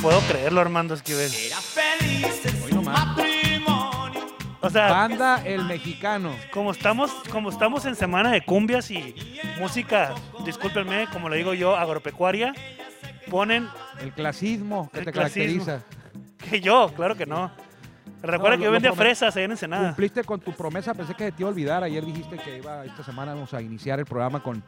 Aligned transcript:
puedo 0.00 0.20
creerlo, 0.20 0.60
Armando 0.60 0.94
Esquivel. 0.94 1.30
Hoy 2.64 2.72
nomás. 2.72 3.16
O 4.62 4.68
sea, 4.68 4.90
Banda 4.90 5.42
El 5.44 5.64
Mexicano. 5.64 6.34
como 6.52 6.70
estamos, 6.72 7.10
como 7.30 7.48
estamos 7.48 7.86
en 7.86 7.96
semana 7.96 8.30
de 8.30 8.44
cumbias 8.44 8.90
y 8.90 9.14
música, 9.58 10.14
discúlpenme, 10.44 11.08
como 11.12 11.28
le 11.30 11.38
digo 11.38 11.54
yo, 11.54 11.76
agropecuaria, 11.76 12.52
ponen 13.30 13.68
El 14.00 14.12
clasismo 14.12 14.90
que 14.92 14.98
El 14.98 15.04
te 15.06 15.12
clasismo. 15.12 15.64
caracteriza. 15.64 16.50
que 16.50 16.60
yo, 16.60 16.92
claro 16.94 17.16
que 17.16 17.24
no. 17.24 17.50
Recuerda 18.22 18.56
No, 18.56 18.60
que 18.60 18.64
yo 18.66 18.70
vendía 18.70 18.92
fresas 18.92 19.34
allá 19.34 19.46
en 19.46 19.52
Ensenada. 19.52 19.86
Cumpliste 19.88 20.24
con 20.24 20.40
tu 20.40 20.52
promesa, 20.52 20.92
pensé 20.92 21.14
que 21.14 21.24
se 21.24 21.32
te 21.32 21.42
iba 21.42 21.48
a 21.48 21.52
olvidar. 21.52 21.82
Ayer 21.82 22.04
dijiste 22.04 22.36
que 22.36 22.58
iba 22.58 22.84
esta 22.84 23.02
semana 23.02 23.32
vamos 23.32 23.54
a 23.54 23.62
iniciar 23.62 23.98
el 23.98 24.04
programa 24.04 24.42
con, 24.42 24.62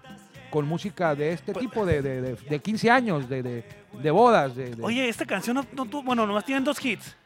con 0.53 0.69
música 0.69 1.15
de 1.15 1.33
este 1.33 1.53
Pues- 1.55 1.65
tipo, 1.67 1.87
de, 1.87 2.03
de, 2.03 2.21
de- 2.21 2.35
de 2.37 2.59
15 2.61 2.91
años, 2.91 3.27
de, 3.29 3.65
bodas. 4.13 4.53
Oye, 4.83 5.09
esta 5.09 5.25
canción 5.25 5.57
no, 5.57 5.65
no 5.73 5.87
tuvo, 5.87 6.03
bueno, 6.03 6.27
nomás 6.27 6.45
tienen 6.45 6.63
dos 6.63 6.83
hits. 6.85 7.17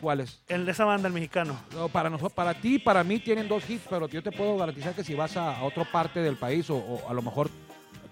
¿Cuáles? 0.00 0.40
El 0.48 0.64
de 0.64 0.72
esa 0.72 0.84
banda, 0.84 1.08
el 1.08 1.12
mexicano. 1.14 1.58
No, 1.74 1.88
para, 1.88 2.08
nosotros, 2.08 2.32
para 2.32 2.54
ti, 2.54 2.78
para 2.78 3.02
mí 3.04 3.18
tienen 3.18 3.48
dos 3.48 3.68
hits, 3.68 3.84
pero 3.90 4.08
yo 4.08 4.22
te 4.22 4.30
puedo 4.32 4.56
garantizar 4.56 4.94
que 4.94 5.04
si 5.04 5.12
vas 5.14 5.36
a, 5.36 5.56
a 5.58 5.64
otra 5.64 5.84
parte 5.84 6.20
del 6.20 6.36
país 6.36 6.70
o, 6.70 6.76
o 6.76 7.08
a 7.10 7.12
lo 7.12 7.20
mejor 7.20 7.50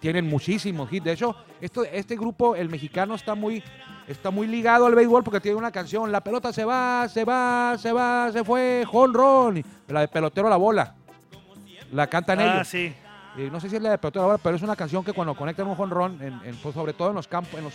tienen 0.01 0.27
muchísimos 0.27 0.93
hits. 0.93 1.05
De 1.05 1.13
hecho, 1.13 1.35
esto, 1.61 1.85
este 1.85 2.17
grupo, 2.17 2.57
el 2.57 2.69
mexicano, 2.69 3.15
está 3.15 3.35
muy, 3.37 3.63
está 4.09 4.31
muy 4.31 4.47
ligado 4.49 4.85
al 4.87 4.95
béisbol 4.97 5.23
porque 5.25 5.41
tiene 5.41 5.57
una 5.57 5.71
canción, 5.71 6.11
La 6.13 6.23
pelota 6.23 6.53
se 6.53 6.65
va, 6.65 7.09
se 7.09 7.25
va, 7.25 7.77
se 7.79 7.93
va, 7.93 8.31
se 8.33 8.45
fue, 8.45 8.85
jonrón. 8.87 9.63
La 9.87 10.01
de 10.01 10.09
pelotero 10.09 10.49
a 10.49 10.51
la 10.51 10.57
bola. 10.57 10.95
La 11.93 12.07
cantan 12.09 12.41
Ah, 12.41 12.55
ellos. 12.57 12.69
sí. 12.69 12.93
Eh, 13.39 13.49
no 13.53 13.61
sé 13.61 13.69
si 13.71 13.77
es 13.77 13.83
la 13.83 13.91
de 13.91 13.99
pelotero 13.99 14.23
a 14.25 14.27
la 14.27 14.33
bola, 14.33 14.43
pero 14.43 14.57
es 14.57 14.63
una 14.63 14.75
canción 14.77 15.05
que 15.05 15.13
cuando 15.13 15.35
conectan 15.35 15.67
un 15.69 15.77
jonrón, 15.77 16.19
en, 16.21 16.41
en, 16.45 16.57
pues, 16.57 16.75
sobre 16.75 16.93
todo 16.93 17.11
en 17.11 17.15
los 17.15 17.29
campos, 17.29 17.55
en 17.59 17.65
los 17.65 17.75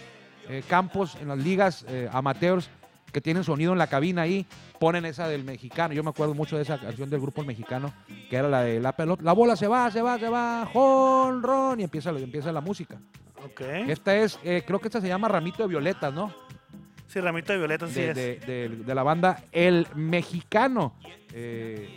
eh, 0.50 0.62
campos, 0.68 1.16
en 1.22 1.30
las 1.30 1.38
ligas 1.38 1.86
eh, 1.88 2.10
amateurs 2.12 2.70
que 3.14 3.22
tienen 3.22 3.44
sonido 3.44 3.72
en 3.72 3.78
la 3.78 3.88
cabina 3.88 4.24
ahí, 4.24 4.46
ponen 4.80 5.06
esa 5.06 5.28
del 5.28 5.44
mexicano. 5.44 5.94
Yo 5.94 6.04
me 6.04 6.10
acuerdo 6.10 6.34
mucho 6.34 6.56
de 6.58 6.64
esa 6.64 6.80
canción 6.80 7.10
del 7.10 7.22
grupo 7.22 7.42
El 7.42 7.48
Mexicano, 7.48 7.94
que 8.30 8.36
era 8.36 8.50
la 8.50 8.64
de 8.64 8.80
la 8.80 8.92
pelota, 8.94 9.22
la 9.24 9.34
bola 9.34 9.56
se 9.56 9.68
va, 9.68 9.90
se 9.92 10.02
va, 10.02 10.18
se 10.20 10.28
va, 10.30 10.68
jonrón, 10.74 11.80
y 11.80 11.84
empieza, 11.84 12.10
empieza 12.10 12.52
la 12.52 12.60
música. 12.62 12.98
Ok. 13.46 13.62
Esta 13.88 14.16
es, 14.16 14.40
creo 14.42 14.80
que 14.80 14.88
esta 14.88 15.00
se 15.00 15.08
llama 15.08 15.28
Ramito 15.28 15.62
de 15.64 15.70
Violetas, 15.70 16.12
¿no? 16.14 16.34
Sí, 17.08 17.20
Ramito 17.20 17.54
de 17.54 17.60
Violeta, 17.60 17.88
sí 17.88 18.02
de, 18.02 18.10
es. 18.10 18.16
de- 18.16 18.40
de- 18.48 18.70
de 18.84 18.96
la 18.96 19.04
banda 19.04 19.44
El 19.52 19.88
Mexicano. 19.94 20.96
Eh, 21.32 21.88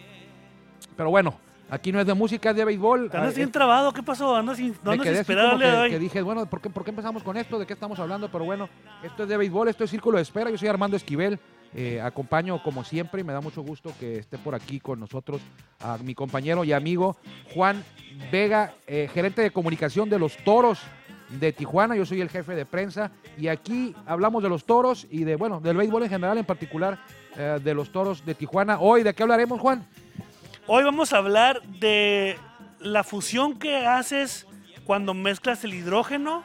pero 0.94 1.08
bueno, 1.08 1.38
aquí 1.70 1.92
no 1.92 2.00
es 2.00 2.06
de 2.06 2.14
música, 2.14 2.50
es 2.50 2.56
de 2.56 2.64
béisbol. 2.64 3.10
Andas 3.12 3.32
Ah, 3.34 3.36
bien 3.36 3.50
trabado, 3.52 3.92
¿qué 3.92 4.02
pasó? 4.02 4.34
Andas, 4.36 4.56
sin, 4.56 4.74
no 4.84 4.92
me 4.92 4.98
quedé 5.00 5.20
así 5.20 5.34
como 5.34 5.58
que, 5.58 5.90
que 5.90 5.98
dije, 5.98 6.22
bueno, 6.22 6.46
¿por 6.46 6.60
qué, 6.60 6.70
¿por 6.70 6.84
qué 6.84 6.90
empezamos 6.90 7.22
con 7.22 7.36
esto? 7.36 7.58
¿De 7.58 7.66
qué 7.66 7.72
estamos 7.72 7.98
hablando? 7.98 8.30
Pero 8.30 8.44
bueno, 8.44 8.68
esto 9.02 9.24
es 9.24 9.28
de 9.28 9.36
béisbol, 9.36 9.68
esto 9.68 9.84
es 9.84 9.90
Círculo 9.90 10.16
de 10.16 10.22
Espera. 10.22 10.50
Yo 10.50 10.58
soy 10.58 10.68
Armando 10.68 10.96
Esquivel. 10.96 11.38
eh, 11.74 12.00
acompaño 12.00 12.62
como 12.62 12.84
siempre 12.84 13.20
y 13.20 13.24
me 13.24 13.32
da 13.32 13.40
mucho 13.40 13.60
gusto 13.62 13.92
que 14.00 14.18
esté 14.18 14.38
por 14.38 14.54
aquí 14.54 14.80
con 14.80 15.00
nosotros 15.00 15.42
a 15.80 15.98
mi 15.98 16.14
compañero 16.14 16.64
y 16.64 16.72
amigo 16.72 17.16
Juan 17.52 17.82
Vega, 18.32 18.72
eh, 18.86 19.10
gerente 19.12 19.42
de 19.42 19.50
comunicación 19.50 20.08
de 20.08 20.18
los 20.18 20.36
Toros 20.38 20.78
de 21.28 21.52
Tijuana. 21.52 21.96
Yo 21.96 22.06
soy 22.06 22.20
el 22.20 22.30
jefe 22.30 22.54
de 22.54 22.64
prensa 22.64 23.10
y 23.36 23.48
aquí 23.48 23.94
hablamos 24.06 24.42
de 24.42 24.48
los 24.48 24.64
Toros 24.64 25.06
y 25.10 25.24
de, 25.24 25.34
bueno, 25.36 25.60
del 25.60 25.76
béisbol 25.76 26.04
en 26.04 26.08
general, 26.10 26.38
en 26.38 26.44
particular 26.46 26.98
eh, 27.36 27.58
de 27.62 27.74
los 27.74 27.90
Toros 27.90 28.24
de 28.24 28.34
Tijuana. 28.36 28.78
Hoy, 28.80 29.02
¿de 29.02 29.12
qué 29.12 29.24
hablaremos, 29.24 29.60
Juan? 29.60 29.84
Hoy 30.66 30.84
vamos 30.84 31.12
a 31.12 31.18
hablar 31.18 31.62
de 31.62 32.36
la 32.80 33.04
fusión 33.04 33.58
que 33.58 33.86
haces 33.86 34.46
cuando 34.84 35.14
mezclas 35.14 35.62
el 35.64 35.74
hidrógeno 35.74 36.42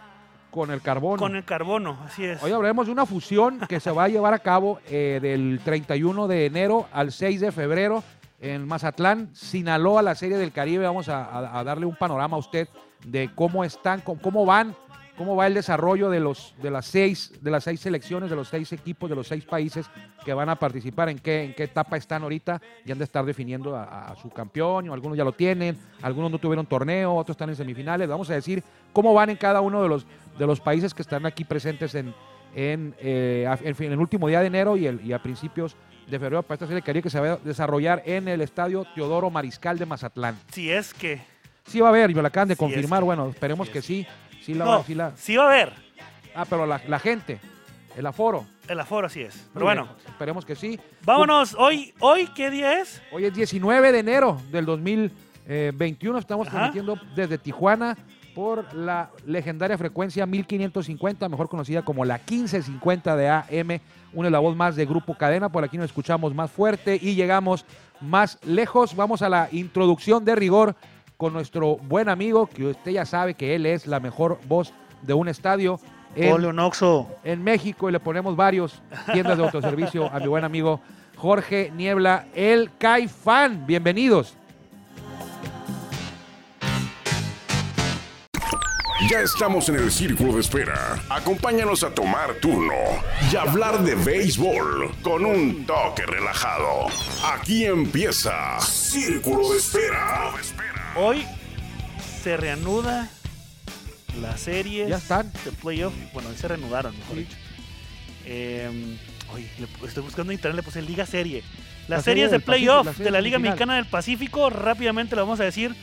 Con 0.51 0.71
el 0.71 0.81
carbono. 0.81 1.17
con 1.17 1.35
el 1.35 1.43
carbono. 1.43 1.97
Así 2.05 2.25
es. 2.25 2.41
Hoy 2.43 2.51
hablaremos 2.51 2.85
de 2.85 2.91
una 2.91 3.05
fusión 3.05 3.59
que 3.67 3.79
se 3.79 3.91
va 3.91 4.05
a 4.05 4.07
llevar 4.09 4.33
a 4.33 4.39
cabo 4.39 4.79
eh, 4.89 5.19
del 5.21 5.59
31 5.63 6.27
de 6.27 6.45
enero 6.45 6.87
al 6.91 7.11
6 7.11 7.41
de 7.41 7.51
febrero 7.51 8.03
en 8.39 8.67
Mazatlán, 8.67 9.29
Sinaloa, 9.35 10.01
la 10.01 10.15
Serie 10.15 10.37
del 10.37 10.51
Caribe. 10.51 10.85
Vamos 10.85 11.09
a, 11.09 11.23
a- 11.25 11.59
a 11.59 11.63
darle 11.63 11.85
un 11.85 11.95
panorama 11.95 12.35
a 12.37 12.39
usted 12.39 12.67
de 13.05 13.29
cómo 13.33 13.63
están, 13.63 14.01
cómo, 14.01 14.21
cómo 14.21 14.45
van, 14.45 14.75
cómo 15.21 15.35
va 15.35 15.45
el 15.45 15.53
desarrollo 15.53 16.09
de 16.09 16.19
los 16.19 16.55
de 16.63 16.71
las 16.71 16.87
seis 16.87 17.31
de 17.41 17.51
las 17.51 17.63
seis 17.63 17.79
selecciones, 17.79 18.27
de 18.31 18.35
los 18.35 18.47
seis 18.47 18.73
equipos, 18.73 19.07
de 19.07 19.15
los 19.15 19.27
seis 19.27 19.45
países 19.45 19.85
que 20.25 20.33
van 20.33 20.49
a 20.49 20.55
participar, 20.55 21.09
en 21.09 21.19
qué 21.19 21.43
en 21.43 21.53
qué 21.53 21.65
etapa 21.65 21.95
están 21.95 22.23
ahorita 22.23 22.59
y 22.83 22.91
han 22.91 22.97
de 22.97 23.03
estar 23.03 23.23
definiendo 23.23 23.75
a, 23.75 24.07
a 24.07 24.15
su 24.15 24.31
campeón. 24.31 24.89
o 24.89 24.93
Algunos 24.95 25.15
ya 25.15 25.23
lo 25.23 25.31
tienen, 25.33 25.77
algunos 26.01 26.31
no 26.31 26.39
tuvieron 26.39 26.65
torneo, 26.65 27.13
otros 27.13 27.35
están 27.35 27.49
en 27.49 27.55
semifinales. 27.55 28.07
Vamos 28.09 28.31
a 28.31 28.33
decir 28.33 28.63
cómo 28.93 29.13
van 29.13 29.29
en 29.29 29.37
cada 29.37 29.61
uno 29.61 29.83
de 29.83 29.89
los 29.89 30.07
de 30.39 30.47
los 30.47 30.59
países 30.59 30.91
que 30.95 31.03
están 31.03 31.27
aquí 31.27 31.43
presentes 31.43 31.93
en, 31.93 32.15
en, 32.55 32.95
eh, 32.99 33.47
en 33.63 33.91
el 33.93 33.99
último 33.99 34.27
día 34.27 34.39
de 34.39 34.47
enero 34.47 34.75
y, 34.75 34.87
el, 34.87 35.05
y 35.05 35.13
a 35.13 35.21
principios 35.21 35.75
de 36.07 36.17
febrero 36.17 36.41
para 36.41 36.55
esta 36.55 36.65
serie 36.65 36.77
de 36.77 36.81
Caribe 36.81 37.03
que 37.03 37.09
se 37.11 37.19
va 37.19 37.33
a 37.33 37.37
desarrollar 37.37 38.01
en 38.07 38.27
el 38.27 38.41
estadio 38.41 38.87
Teodoro 38.95 39.29
Mariscal 39.29 39.77
de 39.77 39.85
Mazatlán. 39.85 40.35
Si 40.51 40.71
es 40.71 40.95
que. 40.95 41.21
Sí 41.67 41.79
va 41.79 41.87
a 41.87 41.89
haber, 41.91 42.13
me 42.15 42.21
lo 42.23 42.27
acaban 42.27 42.47
de 42.47 42.53
es 42.53 42.57
confirmar, 42.59 43.01
que- 43.01 43.05
bueno, 43.05 43.29
esperemos 43.29 43.69
que 43.69 43.83
sí. 43.83 44.07
Sí 44.41 44.53
la, 44.53 44.65
No, 44.65 44.71
va- 44.71 44.83
sí 44.83 44.95
la- 44.95 45.11
sí 45.15 45.35
va 45.37 45.43
a 45.43 45.47
haber. 45.47 45.73
ah, 46.35 46.45
pero 46.49 46.65
la, 46.65 46.81
la 46.87 46.99
gente, 46.99 47.39
el 47.95 48.05
aforo. 48.05 48.45
El 48.67 48.79
aforo, 48.79 49.07
así 49.07 49.21
es. 49.21 49.35
Muy 49.35 49.45
Pero 49.53 49.65
bueno, 49.65 49.83
bien, 49.85 49.95
esperemos 50.09 50.45
que 50.45 50.55
sí. 50.55 50.79
vámonos. 51.03 51.55
Hoy, 51.57 51.93
hoy, 51.99 52.27
¿qué 52.35 52.49
día 52.49 52.79
es? 52.79 53.01
Hoy 53.11 53.25
es 53.25 53.33
19 53.33 53.91
de 53.91 53.99
enero 53.99 54.41
del 54.51 54.65
2021. 54.65 56.17
Estamos 56.17 56.47
Ajá. 56.47 56.57
transmitiendo 56.57 56.97
desde 57.15 57.37
Tijuana 57.37 57.97
por 58.33 58.73
la 58.73 59.09
legendaria 59.25 59.77
frecuencia 59.77 60.25
1550, 60.25 61.27
mejor 61.27 61.49
conocida 61.49 61.81
como 61.83 62.05
la 62.05 62.17
1550 62.17 63.15
de 63.17 63.29
AM. 63.29 63.81
Una 64.13 64.29
la 64.29 64.39
voz 64.39 64.55
más 64.55 64.75
de 64.75 64.85
Grupo 64.85 65.15
Cadena. 65.17 65.49
Por 65.49 65.63
aquí 65.63 65.77
nos 65.77 65.85
escuchamos 65.87 66.33
más 66.33 66.49
fuerte 66.51 66.97
y 67.01 67.15
llegamos 67.15 67.65
más 67.99 68.39
lejos. 68.45 68.95
Vamos 68.95 69.21
a 69.21 69.29
la 69.29 69.49
introducción 69.51 70.23
de 70.25 70.35
rigor 70.35 70.75
con 71.21 71.33
nuestro 71.33 71.75
buen 71.77 72.09
amigo, 72.09 72.47
que 72.47 72.65
usted 72.65 72.89
ya 72.93 73.05
sabe 73.05 73.35
que 73.35 73.53
él 73.53 73.67
es 73.67 73.85
la 73.85 73.99
mejor 73.99 74.39
voz 74.47 74.73
de 75.03 75.13
un 75.13 75.27
estadio. 75.27 75.79
en- 76.15 76.29
en 77.23 77.43
México 77.43 77.87
y 77.87 77.91
le 77.91 77.99
ponemos 77.99 78.35
varios 78.35 78.81
tiendas 79.13 79.37
de 79.37 79.43
autoservicio 79.45 80.11
a 80.11 80.19
mi 80.19 80.25
buen 80.27 80.43
amigo 80.43 80.81
Jorge 81.15 81.71
Niebla, 81.75 82.25
el 82.33 82.71
Caifán. 82.79 83.67
Bienvenidos. 83.67 84.35
Ya 89.09 89.19
estamos 89.21 89.67
en 89.69 89.75
el 89.75 89.91
círculo 89.91 90.33
de 90.33 90.41
espera. 90.41 90.95
Acompáñanos 91.09 91.83
a 91.83 91.93
tomar 91.93 92.33
turno 92.35 92.73
y 93.31 93.35
hablar 93.35 93.79
de 93.83 93.95
béisbol 93.95 94.91
con 95.01 95.25
un 95.25 95.65
toque 95.65 96.05
relajado. 96.05 96.87
Aquí 97.33 97.65
empieza 97.65 98.59
Círculo 98.59 99.49
de 99.51 99.57
Espera. 99.57 100.31
Hoy 100.95 101.25
se 102.21 102.37
reanuda 102.37 103.09
la 104.21 104.37
serie 104.37 104.87
Ya 104.89 104.97
están. 104.97 105.31
de 105.45 105.51
playoff. 105.51 105.93
Bueno, 106.13 106.29
se 106.35 106.47
reanudaron, 106.47 106.97
mejor 106.97 107.15
Sí. 107.15 107.21
dicho. 107.23 107.35
Eh, 108.25 108.97
oye, 109.33 109.49
le- 109.59 109.87
estoy 109.87 110.03
buscando 110.03 110.31
en 110.31 110.37
internet, 110.37 110.57
le 110.57 110.63
puse 110.63 110.81
Liga 110.81 111.05
Serie. 111.05 111.43
Las 111.87 111.99
La 111.99 112.01
serie 112.03 112.25
series 112.25 112.31
de 112.31 112.39
playoff 112.39 112.85
la 112.85 112.91
serie 112.91 113.05
de 113.05 113.11
la 113.11 113.21
Liga. 113.21 113.39
Mexicana 113.39 113.75
del 113.75 113.85
Pacífico, 113.85 114.49
rápidamente 114.49 115.15
lo 115.15 115.23
vamos 115.23 115.39
a 115.39 115.43
decir. 115.43 115.75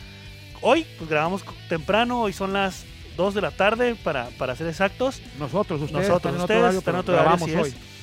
Hoy, 0.60 0.86
pues 0.98 1.08
grabamos 1.10 1.42
temprano, 1.68 2.20
hoy 2.22 2.32
son 2.32 2.52
las 2.52 2.84
2 3.16 3.34
de 3.34 3.40
la 3.40 3.50
tarde 3.50 3.94
para, 3.96 4.28
para 4.38 4.54
ser 4.56 4.66
exactos. 4.68 5.20
Nosotros, 5.38 5.80
ustedes, 5.80 6.08
Nosotros, 6.08 6.16
están 6.18 6.34
en 6.34 6.40
ustedes 6.40 6.42
otro 6.42 6.58
horario, 6.60 6.78
están 6.78 6.94
en 6.94 7.00
otro 7.00 7.14
horario, 7.14 7.46
grabamos 7.46 7.64
hoy. 7.66 7.70
es. 7.70 7.97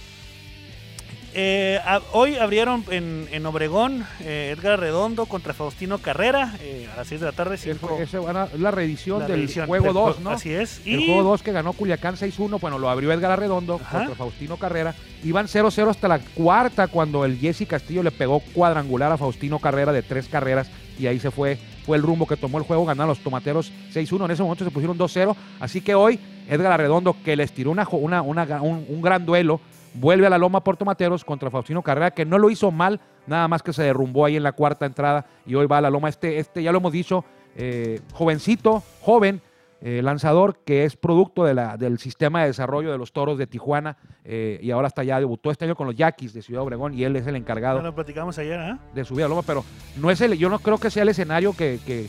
Eh, 1.38 1.82
a- 1.86 2.00
hoy 2.14 2.38
abrieron 2.38 2.86
en, 2.90 3.28
en 3.30 3.46
Obregón 3.46 4.06
eh, 4.22 4.56
Edgar 4.58 4.80
Redondo 4.80 5.26
contra 5.26 5.54
Faustino 5.54 5.98
Carrera 5.98 6.56
eh, 6.62 6.88
a 6.94 6.96
las 6.96 7.08
6 7.08 7.20
de 7.20 7.26
la 7.28 7.34
tarde. 7.34 7.56
Ese- 7.56 7.74
cinco- 7.74 7.98
ese 8.00 8.20
van 8.20 8.38
a- 8.38 8.44
es 8.46 8.58
la 8.60 8.72
reedición 8.72 9.20
la 9.20 9.26
del 9.28 9.36
reedición 9.40 9.68
juego 9.68 9.84
del 9.86 9.94
2, 9.96 10.04
juego- 10.16 10.20
¿no? 10.22 10.30
Así 10.30 10.54
es. 10.54 10.80
El 10.86 11.02
Y 11.02 11.06
juego 11.08 11.24
2 11.24 11.44
que 11.44 11.52
ganó 11.52 11.74
Culiacán 11.74 12.16
6-1, 12.16 12.58
bueno, 12.62 12.80
lo 12.80 12.90
abrió 12.90 13.12
Edgar 13.12 13.32
Arredondo 13.32 13.76
Ajá. 13.84 13.98
contra 13.98 14.16
Faustino 14.16 14.56
Carrera. 14.56 14.96
Iban 15.26 15.48
0-0 15.50 15.90
hasta 15.90 16.08
la 16.08 16.20
cuarta 16.20 16.88
cuando 16.88 17.26
el 17.26 17.38
Jesse 17.38 17.68
Castillo 17.68 18.02
le 18.02 18.12
pegó 18.12 18.40
cuadrangular 18.54 19.12
a 19.12 19.18
Faustino 19.18 19.60
Carrera 19.60 19.92
de 19.92 20.04
tres 20.04 20.30
carreras 20.30 20.70
y 20.98 21.08
ahí 21.08 21.20
se 21.20 21.32
fue, 21.32 21.58
fue 21.86 21.98
el 21.98 22.04
rumbo 22.04 22.26
que 22.28 22.38
tomó 22.38 22.60
el 22.60 22.64
juego, 22.64 22.86
ganaron 22.86 23.10
los 23.10 23.20
tomateros 23.20 23.74
6-1. 23.94 24.24
En 24.24 24.32
ese 24.32 24.42
momento 24.42 24.64
se 24.64 24.72
pusieron 24.72 24.98
2-0. 24.98 25.36
Así 25.60 25.82
que 25.82 25.96
hoy 25.96 26.18
Edgar 26.48 26.72
Arredondo, 26.72 27.18
que 27.26 27.36
les 27.36 27.52
tiró 27.52 27.72
una, 27.72 27.86
una, 27.92 28.22
una- 28.22 28.62
un, 28.62 28.86
un 28.88 29.02
gran 29.02 29.26
duelo, 29.26 29.60
vuelve 29.96 30.28
a 30.28 30.30
la 30.30 30.38
loma 30.38 30.64
por 30.64 30.78
tomateros 30.78 31.24
contra 31.26 31.50
Faustino 31.50 31.82
Carrera, 31.82 32.12
que 32.12 32.26
no 32.26 32.38
lo 32.38 32.50
hizo 32.50 32.72
mal, 32.72 33.00
nada 33.28 33.48
más 33.48 33.64
que 33.64 33.74
se 33.74 33.84
derrumbó 33.84 34.26
ahí 34.26 34.36
en 34.36 34.44
la 34.44 34.52
cuarta 34.52 34.86
entrada 34.86 35.26
y 35.46 35.56
hoy 35.56 35.66
va 35.68 35.78
a 35.80 35.82
la 35.82 35.90
loma. 35.90 36.10
Este, 36.10 36.38
este 36.40 36.62
ya 36.64 36.72
lo 36.72 36.78
hemos 36.80 36.92
dicho, 36.92 37.24
eh, 37.56 38.00
jovencito, 38.14 38.84
joven, 39.02 39.42
eh, 39.82 40.02
lanzador 40.02 40.58
que 40.66 40.86
es 40.86 40.96
producto 40.96 41.44
de 41.44 41.54
la, 41.54 41.78
del 41.78 42.00
sistema 42.00 42.42
de 42.42 42.48
desarrollo 42.48 42.92
de 42.92 42.98
los 42.98 43.12
toros 43.12 43.38
de 43.38 43.46
Tijuana 43.46 43.98
eh, 44.24 44.58
y 44.64 44.72
ahora 44.72 44.88
hasta 44.88 45.04
ya 45.04 45.20
debutó 45.20 45.52
este 45.52 45.66
año 45.66 45.76
con 45.76 45.86
los 45.86 45.96
Yaquis 45.96 46.34
de 46.34 46.42
Ciudad 46.42 46.64
Obregón 46.64 46.94
y 46.94 47.04
él 47.04 47.16
es 47.18 47.28
el 47.28 47.36
encargado 47.36 47.82
lo 47.82 47.94
platicamos 47.94 48.38
ayer, 48.40 48.58
¿ah? 48.60 48.80
de 48.96 49.04
subir 49.06 49.26
a 49.26 49.28
loma, 49.28 49.42
pero 49.46 49.64
no 49.98 50.10
es 50.10 50.22
el, 50.22 50.38
yo 50.38 50.50
no 50.50 50.60
creo 50.60 50.78
que 50.80 50.90
sea 50.90 51.04
el 51.04 51.10
escenario 51.10 51.54
que, 51.56 51.80
que- 51.86 52.08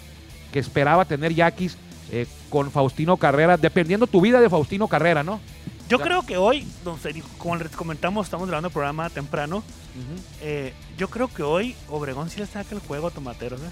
que 0.53 0.59
esperaba 0.61 1.05
tener 1.05 1.35
Yaquis 1.35 1.77
eh, 2.13 2.25
con 2.49 2.71
Faustino 2.71 3.17
Carrera, 3.19 3.57
dependiendo 3.59 4.07
tu 4.07 4.21
vida 4.23 4.41
de 4.41 4.49
Faustino 4.49 4.87
Carrera, 4.89 5.23
¿no? 5.25 5.41
Yo 5.89 5.99
Ya. 5.99 6.05
creo 6.05 6.23
que 6.23 6.37
hoy, 6.37 6.67
no 6.85 6.99
sé, 6.99 7.15
como 7.39 7.57
les 7.57 7.71
comentamos, 7.71 8.27
estamos 8.27 8.49
grabando 8.49 8.69
el 8.69 8.73
programa 8.73 9.09
temprano. 9.11 9.63
Eh, 10.43 10.75
yo 10.99 11.09
creo 11.09 11.29
que 11.29 11.43
hoy 11.43 11.75
Obregón 11.89 12.29
sí 12.29 12.41
le 12.41 12.47
saca 12.47 12.75
el 12.75 12.81
juego 12.81 13.07
a 13.07 13.11
Tomateros. 13.11 13.61
¿eh? 13.61 13.71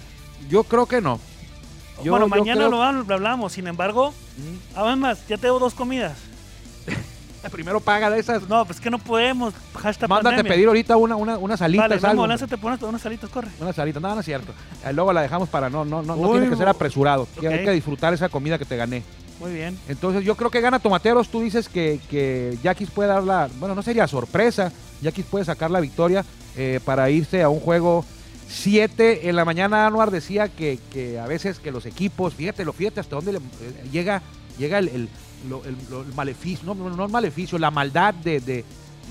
Yo 0.49 0.63
creo 0.65 0.87
que 0.87 1.01
no. 1.01 1.19
Yo- 2.03 2.13
bueno, 2.13 2.27
yo 2.27 2.31
mañana 2.31 2.61
creo- 2.61 2.71
lo, 2.71 2.83
habl- 2.83 3.07
lo 3.07 3.15
hablamos. 3.15 3.53
Sin 3.53 3.67
embargo, 3.67 4.13
Mm. 4.37 4.77
además, 4.79 5.19
ya 5.29 5.37
tengo 5.39 5.59
dos 5.59 5.75
comidas. 5.75 6.17
Primero 7.53 7.79
paga 7.81 8.09
de 8.09 8.19
esas. 8.21 8.49
No, 8.49 8.65
pues 8.65 8.81
que 8.81 8.89
no 8.91 8.99
podemos. 8.99 9.53
Hashtag 9.75 10.09
Mándate 10.09 10.37
pandemia. 10.37 10.53
pedir 10.55 10.67
ahorita 10.69 10.97
una, 10.97 11.15
una, 11.17 11.37
unas 11.37 11.61
alitas, 11.61 11.89
Vale, 12.01 12.07
algo. 12.13 12.27
Lánzate 12.27 12.57
por 12.57 12.73
unas, 12.73 12.83
unas 12.83 13.03
salitas, 13.03 13.29
corre. 13.29 13.49
Unas 13.61 13.79
alitas, 13.79 14.01
no, 14.01 14.15
no 14.15 14.21
es 14.21 14.25
cierto. 14.25 14.53
Eh, 14.85 14.93
luego 14.95 15.13
la 15.13 15.21
dejamos 15.21 15.49
para 15.51 15.69
no, 15.69 15.85
no, 15.85 16.03
no, 16.03 16.17
no 16.17 16.23
Uy, 16.23 16.39
tiene 16.39 16.49
que 16.49 16.57
ser 16.57 16.69
apresurado. 16.69 17.29
que 17.39 17.47
Hay 17.49 17.65
que 17.65 17.71
disfrutar 17.73 18.15
esa 18.15 18.29
comida 18.31 18.57
que 18.59 18.65
te 18.65 18.77
gané. 18.77 19.03
Muy 19.41 19.53
bien. 19.53 19.77
Entonces 19.89 20.25
yo 20.25 20.37
creo 20.37 20.51
que 20.51 20.61
gana 20.61 20.79
Tomateros. 20.79 21.29
Tú 21.29 21.41
dices 21.41 21.69
que, 21.69 22.01
que 22.09 22.57
Yaquis 22.63 22.91
puede 22.91 23.09
dar 23.09 23.23
la... 23.25 23.49
Bueno, 23.59 23.75
no 23.75 23.83
sería 23.83 24.07
sorpresa. 24.07 24.73
Yaquis 25.03 25.25
puede 25.27 25.45
sacar 25.45 25.71
la 25.71 25.81
victoria 25.81 26.25
eh, 26.57 26.81
para 26.85 27.11
irse 27.11 27.43
a 27.43 27.49
un 27.49 27.61
juego 27.61 28.05
7. 28.49 29.29
En 29.29 29.37
la 29.37 29.45
mañana 29.45 29.87
Anuar 29.87 30.11
decía 30.11 30.49
que, 30.49 30.79
que 30.93 31.19
a 31.19 31.27
veces 31.27 31.59
que 31.59 31.73
los 31.73 31.85
equipos, 31.87 32.35
fíjate, 32.35 32.65
lo 32.65 32.73
fíjate 32.73 33.01
hasta 33.01 33.17
dónde 33.17 33.33
le- 33.33 33.39
eh, 33.39 33.89
llega, 33.93 34.23
llega 34.59 34.79
el, 34.79 34.89
el- 34.89 35.09
el- 35.67 35.77
lo- 35.91 36.05
maleficio, 36.15 36.65
no, 36.65 36.75
no, 36.75 36.95
no 36.95 37.05
el 37.07 37.11
maleficio, 37.13 37.59
la 37.59 37.71
maldad 37.71 38.15
de, 38.15 38.41
de, 38.41 38.65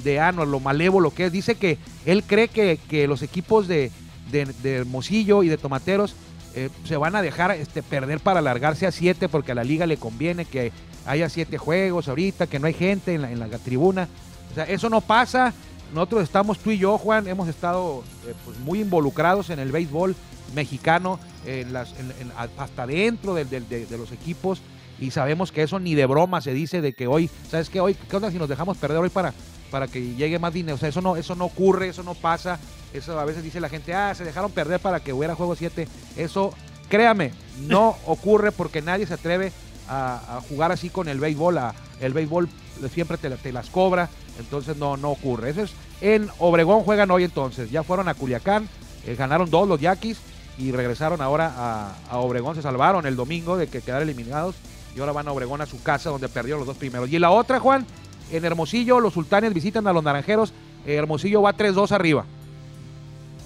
de 0.04 0.20
Anuar, 0.20 0.48
lo 0.48 0.60
malévolo 0.60 1.12
que 1.12 1.26
es. 1.26 1.32
Dice 1.32 1.56
que 1.56 1.78
él 2.06 2.24
cree 2.24 2.48
que, 2.48 2.80
que 2.90 3.08
los 3.08 3.22
equipos 3.22 3.68
de, 3.68 3.92
de, 4.32 4.46
de 4.64 4.76
Hermosillo 4.78 5.44
y 5.44 5.50
de 5.50 5.58
Tomateros 5.58 6.16
eh, 6.56 6.70
se 6.86 6.98
van 6.98 7.16
a 7.16 7.22
dejar 7.22 7.52
este, 7.52 7.82
perder 7.84 8.20
para 8.20 8.40
alargarse 8.40 8.86
a 8.88 8.92
siete 8.92 9.30
porque 9.30 9.52
a 9.52 9.56
la 9.56 9.64
liga 9.64 9.86
le 9.86 9.98
conviene 9.98 10.46
que 10.46 10.72
haya 11.06 11.30
siete 11.30 11.58
juegos 11.58 12.08
ahorita, 12.08 12.48
que 12.48 12.60
no 12.60 12.68
hay 12.68 12.74
gente 12.74 13.14
en 13.14 13.22
la, 13.24 13.32
en 13.32 13.40
la 13.40 13.48
tribuna. 13.60 14.08
O 14.52 14.56
sea, 14.56 14.64
eso 14.66 14.90
no 14.90 15.02
pasa. 15.02 15.54
Nosotros 15.94 16.24
estamos, 16.24 16.60
tú 16.60 16.72
y 16.72 16.78
yo, 16.78 16.98
Juan, 16.98 17.28
hemos 17.28 17.48
estado 17.48 18.04
eh, 18.28 18.34
pues, 18.46 18.58
muy 18.60 18.82
involucrados 18.82 19.50
en 19.50 19.60
el 19.60 19.72
béisbol 19.72 20.16
mexicano, 20.56 21.20
en 21.46 21.74
las, 21.74 21.94
en- 22.00 22.32
hasta 22.58 22.88
dentro 22.88 23.34
de, 23.36 23.46
de 23.46 23.98
los 23.98 24.12
equipos, 24.12 24.62
y 25.00 25.12
sabemos 25.12 25.52
que 25.52 25.64
eso 25.64 25.80
ni 25.80 25.96
de 25.96 26.06
broma 26.06 26.40
se 26.42 26.54
dice 26.54 26.80
de 26.82 26.94
que 26.94 27.08
hoy, 27.08 27.30
¿sabes 27.50 27.70
qué? 27.70 27.80
Hoy, 27.82 27.96
¿qué 27.96 28.16
onda 28.16 28.32
si 28.32 28.38
nos 28.38 28.48
dejamos 28.48 28.78
perder 28.78 29.00
hoy 29.00 29.10
para, 29.10 29.34
para 29.72 29.88
que 29.88 30.16
llegue 30.16 30.40
más 30.40 30.54
dinero? 30.54 30.76
O 30.76 30.78
sea, 30.78 30.90
eso 30.90 31.02
no, 31.02 31.16
eso 31.16 31.36
no 31.36 31.46
ocurre, 31.46 31.90
eso 31.90 32.04
no 32.04 32.14
pasa. 32.14 32.60
Eso 32.94 33.20
a 33.20 33.26
veces 33.26 33.44
dice 33.44 33.60
la 33.60 33.70
gente, 33.70 33.94
ah, 33.94 34.14
se 34.16 34.24
dejaron 34.24 34.52
perder 34.52 34.80
para 34.80 35.00
que 35.00 35.14
hubiera 35.14 35.36
juego 35.36 35.56
7. 35.56 35.88
Eso, 36.16 36.54
créame, 36.90 37.32
no 37.62 37.96
ocurre 38.06 38.52
porque 38.52 38.82
nadie 38.82 39.06
se 39.08 39.16
atreve 39.16 39.52
a, 39.90 40.38
a 40.38 40.42
jugar 40.42 40.72
así 40.72 40.90
con 40.90 41.08
el 41.08 41.20
béisbol. 41.20 41.58
a- 41.58 41.74
el 42.02 42.14
béisbol 42.14 42.50
siempre 42.92 43.18
te, 43.18 43.30
te 43.30 43.52
las 43.54 43.70
cobra, 43.70 44.10
entonces 44.40 44.76
no, 44.78 44.98
no 44.98 45.12
ocurre. 45.12 45.50
Eso 45.52 45.62
es 45.64 45.74
en 46.02 46.30
Obregón 46.40 46.84
juegan 46.84 47.10
hoy 47.12 47.24
entonces. 47.24 47.72
Ya 47.72 47.84
fueron 47.84 48.08
a 48.10 48.14
Culiacán, 48.14 48.68
eh, 49.06 49.16
ganaron 49.16 49.50
dos 49.50 49.68
los 49.68 49.80
Yaquis 49.80 50.18
y 50.58 50.72
regresaron 50.72 51.22
ahora 51.22 51.52
a, 51.56 51.96
a 52.10 52.18
Obregón. 52.18 52.56
Se 52.56 52.62
salvaron 52.62 53.06
el 53.06 53.16
domingo 53.16 53.58
de 53.58 53.68
que 53.68 53.82
quedar 53.82 54.02
eliminados 54.02 54.56
y 54.96 55.00
ahora 55.00 55.14
van 55.14 55.28
a 55.28 55.32
Obregón 55.32 55.62
a 55.62 55.66
su 55.66 55.82
casa 55.82 56.10
donde 56.10 56.28
perdieron 56.30 56.60
los 56.60 56.68
dos 56.68 56.78
primeros. 56.78 57.10
Y 57.10 57.18
la 57.20 57.32
otra, 57.32 57.60
Juan, 57.60 57.86
en 58.32 58.44
Hermosillo, 58.46 59.00
los 59.00 59.14
sultanes 59.14 59.54
visitan 59.54 59.88
a 59.88 59.94
los 59.94 60.04
naranjeros. 60.04 60.54
Eh, 60.86 60.96
Hermosillo 60.96 61.42
va 61.42 61.56
3-2 61.56 61.92
arriba. 61.92 62.26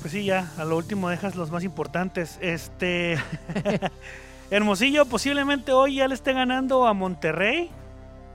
Pues 0.01 0.11
sí, 0.13 0.23
ya, 0.25 0.51
a 0.57 0.65
lo 0.65 0.77
último 0.77 1.09
dejas 1.09 1.35
los 1.35 1.51
más 1.51 1.63
importantes. 1.63 2.37
Este. 2.41 3.17
Hermosillo 4.49 5.05
posiblemente 5.05 5.73
hoy 5.73 5.95
ya 5.95 6.07
le 6.07 6.13
esté 6.13 6.31
ganando 6.31 6.87
a 6.87 6.93
Monterrey 6.93 7.69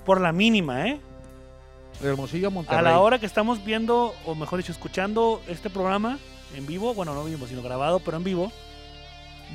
por 0.04 0.20
la 0.20 0.32
mínima, 0.32 0.86
¿eh? 0.88 1.00
Hermosillo, 2.02 2.50
Monterrey. 2.50 2.78
A 2.78 2.82
la 2.82 3.00
hora 3.00 3.18
que 3.18 3.26
estamos 3.26 3.64
viendo, 3.64 4.14
o 4.26 4.34
mejor 4.34 4.58
dicho, 4.58 4.72
escuchando 4.72 5.40
este 5.48 5.70
programa 5.70 6.18
en 6.56 6.66
vivo, 6.66 6.94
bueno, 6.94 7.14
no 7.14 7.24
vivo, 7.24 7.46
sino 7.46 7.62
grabado, 7.62 8.00
pero 8.00 8.16
en 8.16 8.24
vivo, 8.24 8.52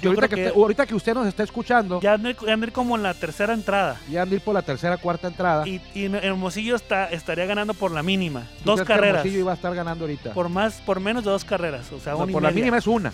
Que 0.01 0.07
ahorita, 0.07 0.27
creo 0.27 0.29
que, 0.29 0.35
que- 0.35 0.47
usted, 0.49 0.61
ahorita 0.61 0.85
que 0.85 0.95
usted 0.95 1.13
nos 1.13 1.27
está 1.27 1.44
escuchando, 1.44 1.99
ya, 2.01 2.09
ya 2.09 2.13
anda 2.15 2.31
ya 2.45 2.53
anda 2.53 2.67
como 2.71 2.95
en 2.95 3.03
la 3.03 3.13
tercera 3.13 3.53
entrada. 3.53 3.97
han 4.17 4.29
de 4.29 4.35
ir 4.35 4.41
por 4.41 4.53
la 4.53 4.61
tercera, 4.61 4.97
cuarta 4.97 5.27
entrada. 5.27 5.67
Y, 5.67 5.81
y 5.94 6.05
Hermosillo 6.05 6.75
está, 6.75 7.05
estaría 7.09 7.45
ganando 7.45 7.73
por 7.73 7.91
la 7.91 8.03
mínima. 8.03 8.41
¿Tú 8.63 8.65
Dos 8.65 8.75
crees 8.75 8.88
que 8.88 8.94
carreras. 8.94 9.15
Hermosillo 9.17 9.39
iba 9.39 9.51
a 9.51 9.55
estar 9.55 9.73
ganando 9.75 10.03
ahorita. 10.05 10.33
Por 10.33 10.49
más, 10.49 10.81
por 10.85 10.99
menos 10.99 11.23
de 11.23 11.31
dos 11.31 11.44
carreras. 11.45 11.91
O 11.91 11.99
sea, 11.99 12.13
No, 12.13 12.19
una 12.19 12.31
y 12.31 12.33
por 12.33 12.41
la 12.44 12.49
media. 12.49 12.61
mínima 12.61 12.77
es 12.77 12.88
una. 12.88 13.11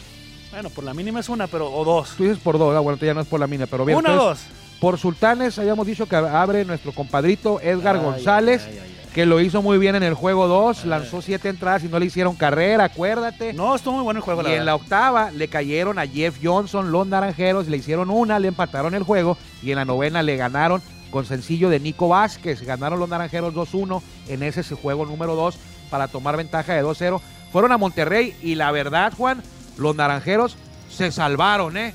Bueno, 0.52 0.70
por 0.70 0.84
la 0.84 0.94
mínima 0.94 1.20
es 1.20 1.30
una, 1.30 1.48
pero. 1.48 1.72
O 1.74 1.84
dos. 1.84 2.14
Tú 2.18 2.24
dices 2.24 2.38
por 2.40 2.58
dos, 2.58 2.76
ah, 2.76 2.80
bueno, 2.80 3.00
ya 3.00 3.14
no 3.14 3.22
es 3.22 3.28
por 3.28 3.40
la 3.40 3.48
mínima, 3.48 3.68
pero 3.70 3.86
bien. 3.86 3.98
una 3.98 4.10
o 4.10 4.14
entonces, 4.14 4.48
dos. 4.50 4.80
Por 4.80 5.00
Sultanes 5.00 5.58
habíamos 5.58 5.88
dicho 5.88 6.06
que 6.08 6.16
abre 6.16 6.66
nuestro 6.66 6.92
compadrito 6.92 7.60
Edgar 7.62 7.96
Ay, 7.96 8.02
González, 8.04 8.66
ay, 8.68 8.74
ay, 8.74 8.80
ay. 8.84 8.93
Que 9.14 9.26
lo 9.26 9.40
hizo 9.40 9.62
muy 9.62 9.78
bien 9.78 9.96
en 9.96 10.04
el 10.04 10.16
juego 10.16 10.48
2, 10.48 10.82
Ay. 10.84 10.90
lanzó 10.90 11.22
siete 11.22 11.50
entradas 11.50 11.84
y 11.84 11.88
no 11.88 12.00
le 12.00 12.08
hicieron 12.08 12.36
carrera, 12.36 12.86
acuérdate. 12.86 13.54
No, 13.54 13.76
estuvo 13.76 13.96
muy 13.96 14.04
bueno 14.04 14.20
el 14.20 14.24
juego, 14.24 14.42
y 14.42 14.46
la 14.46 14.56
en 14.56 14.66
la 14.66 14.76
octava 14.76 15.30
le 15.32 15.48
cayeron 15.48 16.00
a 16.00 16.08
Jeff 16.08 16.38
Johnson, 16.42 16.92
los 16.92 17.06
naranjeros, 17.06 17.68
le 17.68 17.78
hicieron 17.78 18.10
una, 18.10 18.40
le 18.40 18.48
empataron 18.48 18.96
el 18.96 19.04
juego 19.04 19.38
y 19.62 19.70
en 19.70 19.76
la 19.78 19.86
novena 19.86 20.24
le 20.24 20.36
ganaron 20.36 20.82
con 21.12 21.26
sencillo 21.26 21.70
de 21.70 21.80
Nico 21.80 22.10
Vázquez. 22.10 22.64
Ganaron 22.64 23.00
los 23.00 23.08
naranjeros 23.08 23.54
2-1 23.54 24.02
en 24.30 24.42
ese 24.42 24.64
juego 24.76 25.06
número 25.06 25.36
2 25.36 25.58
para 25.92 26.08
tomar 26.08 26.36
ventaja 26.36 26.74
de 26.74 26.84
2-0. 26.84 27.22
Fueron 27.52 27.72
a 27.72 27.78
Monterrey 27.78 28.36
y 28.42 28.56
la 28.56 28.72
verdad, 28.72 29.14
Juan, 29.16 29.44
los 29.78 29.96
naranjeros 29.96 30.58
se 30.90 31.12
salvaron, 31.12 31.78
¿eh? 31.78 31.94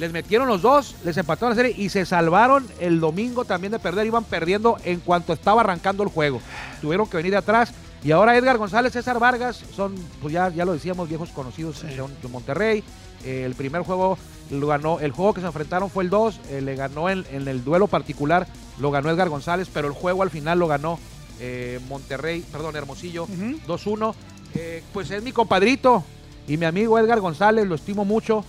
Les 0.00 0.12
metieron 0.12 0.48
los 0.48 0.62
dos, 0.62 0.96
les 1.04 1.16
empataron 1.18 1.50
la 1.50 1.62
serie 1.62 1.74
y 1.76 1.90
se 1.90 2.06
salvaron 2.06 2.66
el 2.80 3.00
domingo 3.00 3.44
también 3.44 3.70
de 3.72 3.78
perder. 3.78 4.06
Iban 4.06 4.24
perdiendo 4.24 4.78
en 4.84 4.98
cuanto 5.00 5.34
estaba 5.34 5.60
arrancando 5.60 6.02
el 6.02 6.08
juego. 6.08 6.40
Tuvieron 6.80 7.06
que 7.06 7.18
venir 7.18 7.32
de 7.32 7.36
atrás. 7.36 7.72
Y 8.02 8.12
ahora 8.12 8.34
Edgar 8.34 8.56
González, 8.56 8.94
César 8.94 9.18
Vargas, 9.18 9.62
son, 9.76 9.94
pues 10.22 10.32
ya, 10.32 10.48
ya 10.48 10.64
lo 10.64 10.72
decíamos, 10.72 11.06
viejos 11.06 11.28
conocidos 11.30 11.76
Sí. 11.80 11.86
de, 11.88 12.28
Monterrey. 12.28 12.82
Eh, 13.26 13.42
el 13.44 13.54
primer 13.54 13.82
juego 13.82 14.16
lo 14.50 14.66
ganó, 14.66 15.00
el 15.00 15.12
juego 15.12 15.34
que 15.34 15.42
se 15.42 15.46
enfrentaron 15.46 15.90
fue 15.90 16.04
el 16.04 16.08
2, 16.10 16.40
eh, 16.48 16.60
le 16.62 16.74
ganó 16.76 17.10
en, 17.10 17.26
en 17.30 17.46
el 17.46 17.62
duelo 17.62 17.86
particular, 17.86 18.46
lo 18.80 18.90
ganó 18.90 19.10
Edgar 19.10 19.28
González, 19.28 19.68
pero 19.72 19.86
el 19.86 19.92
juego 19.92 20.22
al 20.22 20.30
final 20.30 20.58
lo 20.58 20.66
ganó 20.66 20.98
eh, 21.40 21.78
Monterrey, 21.90 22.42
perdón, 22.50 22.74
Hermosillo, 22.74 23.24
Ujú. 23.24 23.60
2-1. 23.68 24.14
Eh, 24.54 24.82
pues 24.94 25.10
es 25.10 25.22
mi 25.22 25.32
compadrito 25.32 26.02
y 26.48 26.56
mi 26.56 26.64
amigo 26.64 26.98
Edgar 26.98 27.20
González, 27.20 27.66
lo 27.66 27.74
estimo 27.74 28.06
mucho, 28.06 28.42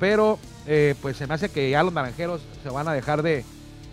pero 0.00 0.38
eh, 0.66 0.94
pues 1.02 1.16
se 1.16 1.26
me 1.26 1.34
hace 1.34 1.48
que 1.48 1.70
ya 1.70 1.82
los 1.82 1.92
naranjeros 1.92 2.40
se 2.62 2.68
van 2.70 2.88
a 2.88 2.92
dejar 2.92 3.22
de, 3.22 3.44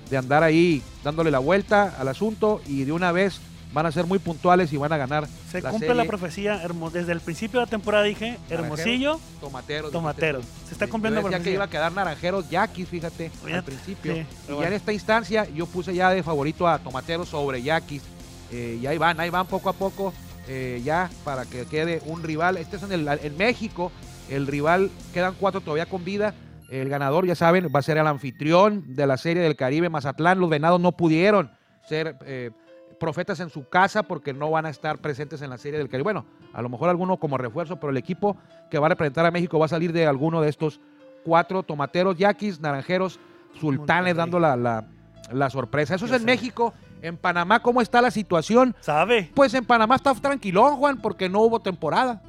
de 0.09 0.17
andar 0.17 0.43
ahí 0.43 0.81
dándole 1.03 1.31
la 1.31 1.39
vuelta 1.39 1.95
al 1.97 2.07
asunto 2.07 2.61
y 2.67 2.83
de 2.83 2.91
una 2.91 3.11
vez 3.11 3.41
van 3.73 3.85
a 3.85 3.91
ser 3.91 4.05
muy 4.05 4.19
puntuales 4.19 4.71
y 4.73 4.77
van 4.77 4.91
a 4.91 4.97
ganar. 4.97 5.27
Se 5.49 5.61
la 5.61 5.69
cumple 5.69 5.87
serie. 5.87 6.03
la 6.03 6.07
profecía. 6.07 6.61
Desde 6.91 7.11
el 7.11 7.21
principio 7.21 7.59
de 7.59 7.65
la 7.65 7.69
temporada 7.69 8.03
dije 8.03 8.37
Hermosillo, 8.49 9.19
Tomateros. 9.39 9.91
Tomateros. 9.91 10.45
Se 10.67 10.73
está 10.73 10.87
cumpliendo 10.87 11.21
yo 11.21 11.29
la 11.29 11.29
decía 11.29 11.37
que 11.37 11.43
profecía. 11.43 11.53
iba 11.53 11.63
a 11.65 11.69
quedar 11.69 11.91
naranjeros 11.93 12.49
yaquis, 12.49 12.87
fíjate, 12.87 13.31
al 13.51 13.63
principio. 13.63 14.15
sí, 14.15 14.25
y 14.49 14.59
ya 14.59 14.67
en 14.67 14.73
esta 14.73 14.93
instancia 14.93 15.47
yo 15.49 15.65
puse 15.65 15.93
ya 15.93 16.09
de 16.09 16.23
favorito 16.23 16.67
a 16.67 16.79
tomateros 16.79 17.29
sobre 17.29 17.61
yaquis. 17.61 18.03
Eh, 18.51 18.79
y 18.81 18.85
ahí 18.85 18.97
van, 18.97 19.17
ahí 19.19 19.29
van 19.29 19.47
poco 19.47 19.69
a 19.69 19.73
poco 19.73 20.13
eh, 20.47 20.81
ya 20.83 21.09
para 21.23 21.45
que 21.45 21.65
quede 21.65 22.01
un 22.05 22.23
rival. 22.23 22.57
Este 22.57 22.75
es 22.75 22.83
en, 22.83 22.91
el, 22.91 23.07
en 23.07 23.37
México, 23.37 23.91
el 24.29 24.47
rival, 24.47 24.91
quedan 25.13 25.35
cuatro 25.39 25.61
todavía 25.61 25.85
con 25.85 26.03
vida. 26.03 26.33
El 26.71 26.87
ganador, 26.89 27.25
ya 27.27 27.35
saben, 27.35 27.67
va 27.73 27.79
a 27.79 27.83
ser 27.83 27.97
el 27.97 28.07
anfitrión 28.07 28.95
de 28.95 29.05
la 29.05 29.17
Serie 29.17 29.43
del 29.43 29.55
Caribe, 29.57 29.89
Mazatlán. 29.89 30.39
Los 30.39 30.49
venados 30.49 30.79
no 30.79 30.93
pudieron 30.93 31.51
ser 31.87 32.15
eh, 32.25 32.51
profetas 32.99 33.39
en 33.41 33.49
su 33.49 33.67
casa 33.67 34.03
porque 34.03 34.33
no 34.33 34.49
van 34.49 34.65
a 34.65 34.69
estar 34.69 34.99
presentes 34.99 35.41
en 35.41 35.49
la 35.49 35.57
Serie 35.57 35.77
del 35.79 35.89
Caribe. 35.89 36.03
Bueno, 36.03 36.25
a 36.53 36.61
lo 36.61 36.69
mejor 36.69 36.89
alguno 36.89 37.17
como 37.17 37.37
refuerzo, 37.37 37.75
pero 37.77 37.91
el 37.91 37.97
equipo 37.97 38.37
que 38.69 38.79
va 38.79 38.85
a 38.85 38.89
representar 38.89 39.25
a 39.25 39.31
México 39.31 39.59
va 39.59 39.65
a 39.65 39.69
salir 39.69 39.91
de 39.91 40.07
alguno 40.07 40.39
de 40.41 40.49
estos 40.49 40.79
cuatro 41.25 41.61
tomateros, 41.63 42.17
yaquis, 42.17 42.61
naranjeros, 42.61 43.19
sultanes, 43.59 44.15
Monterrey. 44.15 44.17
dando 44.17 44.39
la, 44.39 44.55
la- 44.55 44.85
la 45.33 45.49
sorpresa. 45.49 45.95
Eso 45.95 46.05
es 46.05 46.11
en 46.13 46.19
sé. 46.19 46.25
México. 46.25 46.73
En 47.01 47.17
Panamá, 47.17 47.61
¿cómo 47.61 47.81
está 47.81 48.01
la 48.01 48.11
situación? 48.11 48.75
¿Sabe? 48.79 49.29
Pues 49.33 49.53
en 49.55 49.65
Panamá 49.65 49.95
está 49.95 50.13
tranquilón, 50.13 50.75
Juan, 50.77 51.01
porque 51.01 51.27
no 51.29 51.41
hubo 51.41 51.59
temporada. 51.59 52.21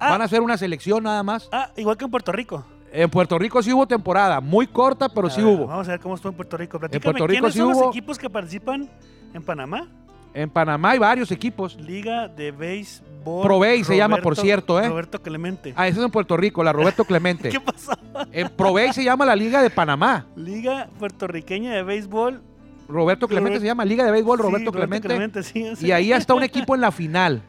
Ah. 0.00 0.10
Van 0.10 0.22
a 0.22 0.24
hacer 0.24 0.40
una 0.40 0.56
selección 0.56 1.02
nada 1.04 1.22
más. 1.22 1.48
Ah, 1.52 1.70
igual 1.76 1.96
que 1.96 2.04
en 2.06 2.10
Puerto 2.10 2.32
Rico. 2.32 2.64
En 2.92 3.10
Puerto 3.10 3.38
Rico 3.38 3.62
sí 3.62 3.72
hubo 3.72 3.86
temporada, 3.86 4.40
muy 4.40 4.66
corta, 4.66 5.08
pero 5.08 5.26
A 5.26 5.30
sí 5.30 5.42
ver, 5.42 5.50
hubo. 5.54 5.66
Vamos 5.66 5.86
a 5.88 5.90
ver 5.92 6.00
cómo 6.00 6.14
estuvo 6.14 6.30
en 6.30 6.36
Puerto 6.36 6.56
Rico. 6.56 6.78
Platícame, 6.78 7.02
Puerto 7.04 7.26
Rico 7.26 7.40
¿quiénes 7.40 7.52
sí 7.52 7.58
son 7.60 7.68
hubo- 7.72 7.80
los 7.86 7.88
equipos 7.96 8.18
que 8.18 8.30
participan 8.30 8.88
en 9.34 9.42
Panamá? 9.42 9.88
En 10.34 10.48
Panamá 10.50 10.90
hay 10.90 10.98
varios 10.98 11.30
equipos. 11.32 11.76
Liga 11.80 12.28
de 12.28 12.50
Béisbol. 12.52 13.42
Provey 13.42 13.82
se 13.84 13.96
llama, 13.96 14.18
por 14.18 14.36
cierto, 14.36 14.80
¿eh? 14.80 14.88
Roberto 14.88 15.20
Clemente. 15.20 15.72
Ah, 15.76 15.88
ese 15.88 15.98
es 15.98 16.04
en 16.04 16.10
Puerto 16.10 16.36
Rico, 16.36 16.62
la 16.62 16.72
Roberto 16.72 17.04
Clemente. 17.06 17.48
¿Qué 17.48 17.60
pasó? 17.60 17.92
En 18.32 18.48
Provey 18.50 18.92
se 18.92 19.02
llama 19.04 19.24
la 19.26 19.34
Liga 19.36 19.62
de 19.62 19.70
Panamá. 19.70 20.26
Liga 20.36 20.88
puertorriqueña 20.98 21.72
de 21.72 21.82
béisbol. 21.82 22.40
Roberto 22.88 23.26
Clemente 23.28 23.50
Robert- 23.56 23.60
se 23.62 23.66
llama 23.66 23.84
Liga 23.84 24.04
de 24.04 24.12
Béisbol 24.12 24.38
Roberto 24.38 24.70
Sí, 24.70 24.76
Clemente. 25.02 25.42
sí, 25.42 25.76
sí. 25.76 25.86
Y 25.86 25.92
ahí 25.92 26.12
está 26.12 26.32
un 26.34 26.42
equipo 26.42 26.74
en 26.74 26.80
la 26.80 26.90
final. 26.90 27.42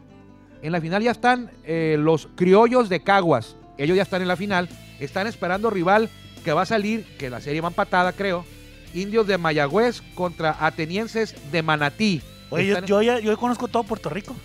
En 0.62 0.72
la 0.74 0.82
final 0.82 1.02
ya 1.02 1.12
están 1.12 1.52
eh, 1.64 1.96
los 1.98 2.28
criollos 2.36 2.90
de 2.90 3.02
Caguas. 3.04 3.56
Ellos 3.78 3.96
ya 3.96 4.04
están 4.04 4.22
en 4.22 4.28
la 4.28 4.36
final. 4.36 4.68
Están 5.00 5.28
esperando 5.28 5.70
rival 5.70 6.10
que 6.44 6.54
va 6.54 6.64
a 6.64 6.66
salir, 6.66 7.06
que 7.18 7.30
la 7.30 7.42
serie 7.42 7.62
va 7.62 7.68
empatada, 7.70 8.14
creo. 8.14 8.46
Indios 8.94 9.28
de 9.28 9.38
Mayagüez 9.38 10.02
contra 10.16 10.56
Atenienses 10.60 11.36
de 11.52 11.62
Manatí. 11.62 12.22
Oye, 12.50 12.76
yo, 12.86 13.02
ya 13.02 13.20
yo 13.20 13.38
conozco 13.38 13.68
todo 13.68 13.84
Puerto 13.84 14.10
Rico. 14.10 14.36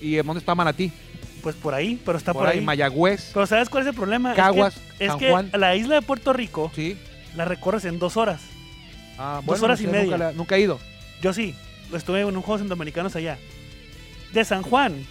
¿Y 0.00 0.18
en 0.18 0.26
dónde 0.26 0.40
está 0.40 0.54
Manatí? 0.54 0.92
Pues 1.42 1.54
por 1.56 1.72
ahí, 1.74 2.00
pero 2.04 2.18
está 2.18 2.32
por, 2.32 2.42
por 2.42 2.52
ahí. 2.52 2.60
Mayagüez. 2.60 3.30
Pero 3.32 3.46
¿sabes 3.46 3.68
cuál 3.70 3.84
es 3.84 3.88
el 3.88 3.94
problema? 3.94 4.30
Es 4.32 4.36
Caguas, 4.36 4.74
que- 4.98 5.04
es 5.04 5.10
San 5.10 5.18
que, 5.18 5.30
Juan. 5.30 5.50
la 5.54 5.74
isla 5.76 5.94
de 5.94 6.02
Puerto 6.02 6.32
Rico 6.32 6.70
Sí. 6.74 6.98
la 7.34 7.44
recorres 7.44 7.84
en 7.86 7.98
dos 7.98 8.16
horas. 8.16 8.42
Ah, 9.18 9.40
Dos 9.46 9.62
horas 9.62 9.80
y 9.80 9.84
Nunca, 9.86 9.98
media. 9.98 10.18
la- 10.18 10.32
nunca 10.32 10.56
he 10.56 10.60
ido. 10.60 10.78
Yo 11.22 11.32
sí, 11.32 11.54
estuve 11.94 12.20
en 12.20 12.36
un 12.36 12.42
juego 12.42 12.58
centroamericanos 12.58 13.16
allá. 13.16 13.38
De 14.34 14.44
San 14.44 14.62
Juan. 14.62 15.06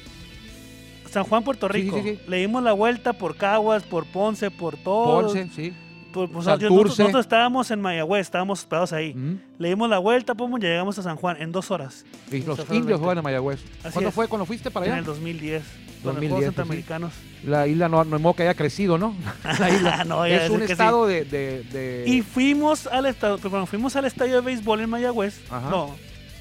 San 1.16 1.24
Juan, 1.24 1.44
Puerto 1.44 1.68
sí, 1.68 1.74
Rico. 1.74 1.98
sí, 2.02 2.04
sí. 2.12 2.20
Le 2.28 2.38
dimos 2.38 2.62
la 2.64 2.74
vuelta 2.74 3.14
por 3.14 3.36
Caguas, 3.36 3.84
por 3.84 4.06
Ponce, 4.06 4.52
por 4.52 4.78
todo. 4.78 5.22
Ponce, 5.22 5.50
sí. 5.56 5.74
Por, 6.14 6.30
pues, 6.32 6.46
nosotros, 6.46 6.72
nosotros 6.72 7.22
estábamos 7.26 7.72
en 7.72 7.82
Mayagüez, 7.82 8.22
estábamos 8.22 8.60
hospedados 8.60 8.94
ahí. 8.94 9.14
Mm. 9.14 9.40
Le 9.60 9.68
dimos 9.70 9.90
la 9.90 9.98
vuelta, 9.98 10.34
pum, 10.34 10.58
ya 10.60 10.70
llegamos 10.70 10.98
a 10.98 11.04
San 11.04 11.18
Juan 11.18 11.42
en 11.42 11.52
dos 11.52 11.72
horas. 11.72 12.06
Y 12.32 12.42
los 12.44 12.60
indios 12.72 13.00
juegan 13.00 13.18
en 13.18 13.24
Mayagüez. 13.26 13.60
Así 13.84 13.92
¿Cuándo 13.94 14.10
es. 14.10 14.16
fue? 14.16 14.28
¿Cuándo 14.30 14.46
fuiste 14.46 14.72
para 14.72 14.86
En 14.86 14.92
allá? 14.94 15.00
el 15.00 15.06
2010. 15.06 15.64
Con 15.64 15.68
los 15.68 16.04
2010, 16.04 16.30
Juegos 16.30 16.30
pues, 16.30 16.40
sí. 16.40 16.46
Centroamericanos. 16.46 17.14
La 17.46 17.68
isla 17.68 17.90
no, 17.90 18.04
no 18.06 18.34
que 18.34 18.44
haya 18.44 18.54
crecido, 18.54 18.98
¿no? 18.98 19.14
La 19.60 19.70
isla. 19.70 20.04
No, 20.06 20.24
es 20.24 20.50
un 20.50 20.66
sí. 20.66 20.72
estado 20.72 21.06
de, 21.06 21.26
de, 21.26 21.64
de- 21.64 22.04
Y 22.08 22.22
fuimos 22.22 22.88
al 22.88 23.08
estadio, 23.08 23.38
pero 23.38 23.50
cuando 23.50 23.66
fuimos 23.66 23.96
al 23.96 24.06
estadio 24.06 24.36
de 24.36 24.42
béisbol 24.42 24.82
en 24.82 24.90
Mayagüez, 24.90 25.42
Ajá. 25.50 25.70
no, 25.70 25.96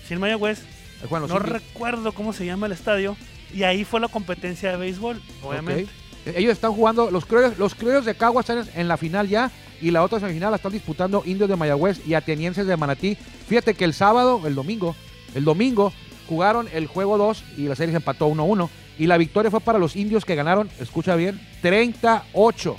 sí 0.07 0.14
en 0.14 0.21
Mayagüez, 0.21 0.62
los 1.11 1.28
no 1.28 1.38
recuerdo 1.38 2.12
cómo 2.12 2.33
se 2.33 2.47
llama 2.47 2.66
el 2.66 2.73
estadio, 2.73 3.16
y 3.53 3.63
ahí 3.63 3.85
fue 3.85 4.01
la 4.01 4.09
competencia 4.09 4.71
de 4.71 4.77
béisbol, 4.77 5.21
obviamente. 5.43 5.91
Ellos 6.27 6.53
están 6.53 6.73
jugando, 6.73 7.11
los 7.11 7.27
criollos, 7.27 7.59
los 7.59 8.05
de 8.05 8.15
Caguas 8.15 8.49
están 8.49 8.67
en 8.75 8.89
la 8.89 8.97
final 8.97 9.29
ya 9.29 9.51
y 9.81 9.91
la 9.91 10.03
otra 10.03 10.21
semifinal 10.21 10.51
la 10.51 10.57
están 10.57 10.73
disputando 10.73 11.23
Indios 11.27 11.49
de 11.51 11.57
Mayagüez 11.57 12.01
y 12.07 12.15
Atenienses 12.15 12.67
de 12.67 12.77
Manatí. 12.77 13.17
Fíjate 13.47 13.75
que 13.75 13.85
el 13.85 13.93
sábado, 13.93 14.41
el 14.47 14.55
domingo, 14.55 14.97
el 15.35 15.45
domingo 15.45 15.93
jugaron 16.27 16.69
el 16.73 16.87
juego 16.87 17.19
2 17.19 17.45
y 17.59 17.63
la 17.69 17.77
serie 17.77 17.93
se 17.93 17.99
empató 17.99 18.29
1-1 18.29 18.71
y 18.99 19.07
la 19.07 19.19
victoria 19.19 19.51
fue 19.51 19.61
para 19.61 19.79
los 19.79 19.97
Indios 19.97 20.25
que 20.25 20.35
ganaron, 20.35 20.71
escucha 20.81 21.17
bien, 21.17 21.39
38 21.61 22.77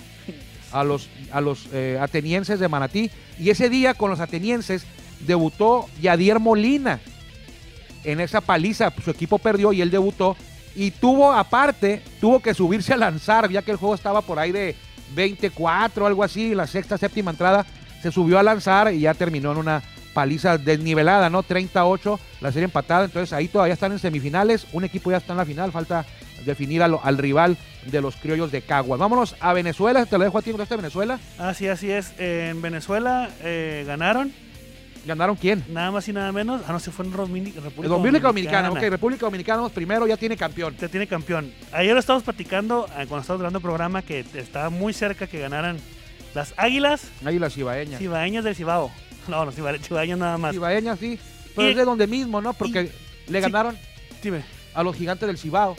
a 0.71 0.83
los, 0.83 1.09
a 1.31 1.41
los 1.41 1.67
eh, 1.71 1.99
atenienses 2.01 2.59
de 2.59 2.67
Manatí 2.67 3.11
y 3.39 3.51
ese 3.51 3.69
día 3.69 3.93
con 3.93 4.09
los 4.09 4.19
atenienses 4.19 4.85
debutó 5.19 5.85
Yadier 6.01 6.39
Molina 6.39 6.99
en 8.03 8.19
esa 8.19 8.41
paliza, 8.41 8.93
su 9.03 9.11
equipo 9.11 9.39
perdió 9.39 9.73
y 9.73 9.81
él 9.81 9.91
debutó 9.91 10.35
y 10.75 10.91
tuvo 10.91 11.31
aparte, 11.31 12.01
tuvo 12.19 12.39
que 12.39 12.53
subirse 12.53 12.93
a 12.93 12.97
lanzar, 12.97 13.49
ya 13.49 13.61
que 13.61 13.71
el 13.71 13.77
juego 13.77 13.95
estaba 13.95 14.21
por 14.21 14.39
ahí 14.39 14.51
de 14.51 14.75
24 15.13 16.05
algo 16.05 16.23
así, 16.23 16.53
la 16.53 16.67
sexta, 16.67 16.97
séptima 16.97 17.31
entrada, 17.31 17.65
se 18.01 18.11
subió 18.11 18.37
a 18.37 18.43
lanzar 18.43 18.93
y 18.93 19.01
ya 19.01 19.13
terminó 19.13 19.51
en 19.51 19.57
una 19.57 19.81
paliza 20.13 20.57
desnivelada, 20.57 21.29
¿no? 21.29 21.43
38, 21.43 22.19
la 22.41 22.51
serie 22.51 22.65
empatada, 22.65 23.05
entonces 23.05 23.33
ahí 23.33 23.47
todavía 23.47 23.73
están 23.73 23.91
en 23.91 23.99
semifinales, 23.99 24.65
un 24.71 24.83
equipo 24.83 25.11
ya 25.11 25.17
está 25.17 25.33
en 25.33 25.37
la 25.37 25.45
final, 25.45 25.71
falta 25.71 26.05
definir 26.45 26.83
al 26.83 27.17
rival 27.17 27.57
de 27.85 28.01
los 28.01 28.15
criollos 28.15 28.51
de 28.51 28.61
Caguas. 28.61 28.99
Vámonos 28.99 29.35
a 29.39 29.53
Venezuela, 29.53 30.05
te 30.05 30.17
lo 30.17 30.23
dejo 30.23 30.37
a 30.37 30.41
ti, 30.41 30.51
¿no 30.51 30.65
Venezuela? 30.77 31.19
Así, 31.37 31.67
así 31.67 31.91
es. 31.91 32.13
En 32.17 32.61
Venezuela 32.61 33.29
eh, 33.41 33.83
ganaron, 33.85 34.31
¿Ganaron 35.05 35.35
quién? 35.35 35.63
nada 35.69 35.91
más 35.91 36.07
y 36.07 36.13
nada 36.13 36.31
menos. 36.31 36.61
Ah, 36.67 36.71
no, 36.71 36.79
se 36.79 36.91
fue 36.91 37.05
en 37.05 37.13
Romini- 37.13 37.53
República, 37.53 37.61
República 37.63 37.87
Dominicana, 37.89 38.27
Dominicana. 38.67 38.69
ok, 38.71 38.81
República 38.89 39.25
Dominicana 39.25 39.57
vamos 39.57 39.71
primero, 39.71 40.07
ya 40.07 40.17
tiene 40.17 40.35
campeón. 40.35 40.73
Te 40.75 40.89
tiene 40.89 41.05
campeón. 41.07 41.51
Ayer 41.71 41.93
lo 41.93 41.99
estábamos 41.99 42.23
platicando, 42.23 42.85
eh, 42.87 43.05
cuando 43.07 43.19
estábamos 43.19 43.39
grabando 43.41 43.59
el 43.59 43.63
programa, 43.63 44.01
que 44.01 44.25
estaba 44.33 44.69
muy 44.69 44.93
cerca 44.93 45.27
que 45.27 45.39
ganaran 45.39 45.77
las 46.33 46.53
Águilas 46.57 47.09
Ahí 47.23 47.37
las 47.39 47.53
cibaeñas. 47.53 47.99
Cibaeñas 47.99 48.43
del 48.43 48.55
Cibao. 48.55 48.91
No, 49.27 49.43
no, 49.45 49.51
Ciba- 49.51 49.77
Cibaeñas 49.79 50.19
nada 50.19 50.37
más. 50.37 50.53
Cibaeñas, 50.53 50.99
sí, 50.99 51.17
pero 51.55 51.67
Y- 51.67 51.71
es 51.71 51.77
de 51.77 51.85
donde 51.85 52.05
mismo, 52.07 52.41
¿no? 52.41 52.53
Porque 52.53 52.91
le 53.27 53.39
sí. 53.39 53.41
ganaron 53.41 53.75
Dime. 54.21 54.43
a 54.73 54.83
los 54.83 54.95
gigantes 54.95 55.25
del 55.27 55.37
Cibao 55.39 55.75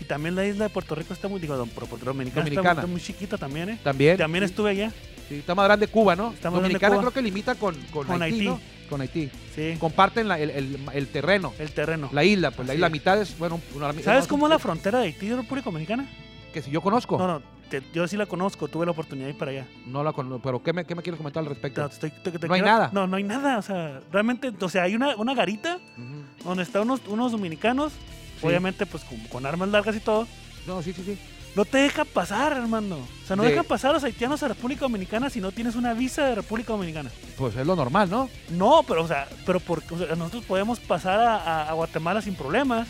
Y 0.00 0.04
también 0.04 0.34
la 0.34 0.44
isla 0.44 0.64
de 0.64 0.70
Puerto 0.70 0.94
Rico 0.96 1.12
está 1.14 1.28
muy, 1.28 1.38
digo, 1.40 1.54
Puerto 1.66 1.96
Dominicana, 2.06 2.40
está 2.42 2.50
Dominicana. 2.54 2.80
está 2.80 2.86
muy 2.88 3.00
chiquita 3.00 3.38
también, 3.38 3.68
¿eh? 3.68 3.78
también. 3.84 4.16
También 4.16 4.42
sí, 4.44 4.50
estuve 4.50 4.70
allá, 4.70 4.90
sí, 5.28 5.36
está 5.36 5.54
más 5.54 5.64
grande 5.66 5.86
Cuba, 5.88 6.14
¿no? 6.16 6.32
Está 6.32 6.50
más 6.50 6.60
grande 6.60 6.68
Dominicana 6.68 6.96
Cuba. 6.96 7.02
creo 7.02 7.12
que 7.14 7.22
limita 7.22 7.54
con, 7.54 7.74
con, 7.92 8.06
Con 8.06 8.22
Haití, 8.22 8.34
Haití. 8.40 8.46
¿no? 8.48 8.60
Con 8.88 9.00
Haití. 9.00 9.30
sí, 9.54 9.76
Comparten 9.78 10.28
la- 10.28 10.38
el, 10.38 10.50
el- 10.50 10.78
el 10.92 11.08
terreno, 11.08 11.52
el 11.58 11.70
terreno. 11.72 12.08
la 12.12 12.24
isla, 12.24 12.50
pues 12.50 12.66
la 12.68 12.72
Así 12.72 12.78
isla 12.78 12.86
es. 12.88 12.92
mitad 12.92 13.20
es, 13.20 13.38
bueno, 13.38 13.60
una- 13.74 13.92
¿Sabes 14.02 14.24
no, 14.24 14.28
cómo 14.28 14.46
es 14.46 14.50
la 14.50 14.58
frontera 14.58 14.98
de 15.00 15.06
Haití 15.06 15.26
y 15.26 15.32
República 15.34 15.64
Dominicana? 15.70 16.06
Que 16.52 16.60
si 16.62 16.70
yo 16.70 16.80
conozco, 16.82 17.16
No, 17.18 17.26
no, 17.26 17.32
no, 17.38 17.42
te- 17.70 17.82
yo 17.94 18.06
sí 18.06 18.18
la 18.18 18.26
conozco, 18.26 18.68
tuve 18.68 18.84
la 18.84 18.92
oportunidad 18.92 19.26
de 19.28 19.32
ir 19.32 19.38
para 19.38 19.50
allá. 19.52 19.66
la 19.86 20.12
conozco, 20.12 20.40
pero 20.42 20.62
¿qué 20.62 20.72
me, 20.74 20.84
qué 20.84 20.94
me 20.94 21.02
quieres 21.02 21.16
comentar 21.16 21.42
al 21.42 21.48
respecto? 21.48 21.80
No, 21.80 21.88
te 21.88 21.94
estoy- 21.94 22.10
te- 22.10 22.38
te 22.38 22.46
No 22.48 22.52
hay 22.54 22.60
nada. 22.60 22.90
No, 22.92 23.06
no 23.06 23.16
hay 23.16 23.22
nada. 23.24 23.56
O 23.58 23.62
sea, 23.62 24.00
realmente, 24.12 24.52
o 24.60 24.68
sea, 24.68 24.82
hay 24.82 24.94
una, 24.94 25.16
una 25.16 25.34
garita 25.34 25.76
Ujú. 25.96 26.48
donde 26.48 26.62
están 26.64 26.82
unos, 26.82 27.00
unos 27.06 27.32
dominicanos, 27.32 27.92
Sí. 28.40 28.46
obviamente, 28.46 28.84
pues 28.84 29.04
con, 29.04 29.18
con 29.28 29.46
armas 29.46 29.68
largas 29.70 29.96
y 29.96 30.00
todo. 30.00 30.26
No, 30.66 30.82
sí, 30.82 30.92
sí, 30.92 31.02
sí. 31.04 31.18
No 31.54 31.64
te 31.66 31.78
deja 31.78 32.04
pasar, 32.06 32.52
hermano. 32.52 32.96
O 32.96 33.26
sea, 33.26 33.36
no 33.36 33.42
De- 33.42 33.50
dejan 33.50 33.64
pasar 33.66 33.90
a 33.90 33.94
los 33.94 34.04
haitianos 34.04 34.42
a 34.42 34.48
República 34.48 34.80
Dominicana 34.82 35.28
si 35.28 35.40
no 35.40 35.52
tienes 35.52 35.74
una 35.76 35.92
visa 35.92 36.24
de 36.26 36.34
República 36.36 36.72
Dominicana. 36.72 37.10
Pues 37.36 37.54
es 37.56 37.66
lo 37.66 37.76
normal, 37.76 38.08
¿no? 38.08 38.30
No, 38.50 38.82
pero, 38.88 39.02
o 39.04 39.06
sea, 39.08 39.28
pero 39.44 39.60
porque 39.60 39.94
o 39.94 39.98
sea, 39.98 40.16
nosotros 40.16 40.44
podemos 40.44 40.80
pasar 40.80 41.20
a, 41.20 41.36
a- 41.36 41.68
a 41.70 41.72
Guatemala 41.74 42.22
sin 42.22 42.34
problemas. 42.34 42.88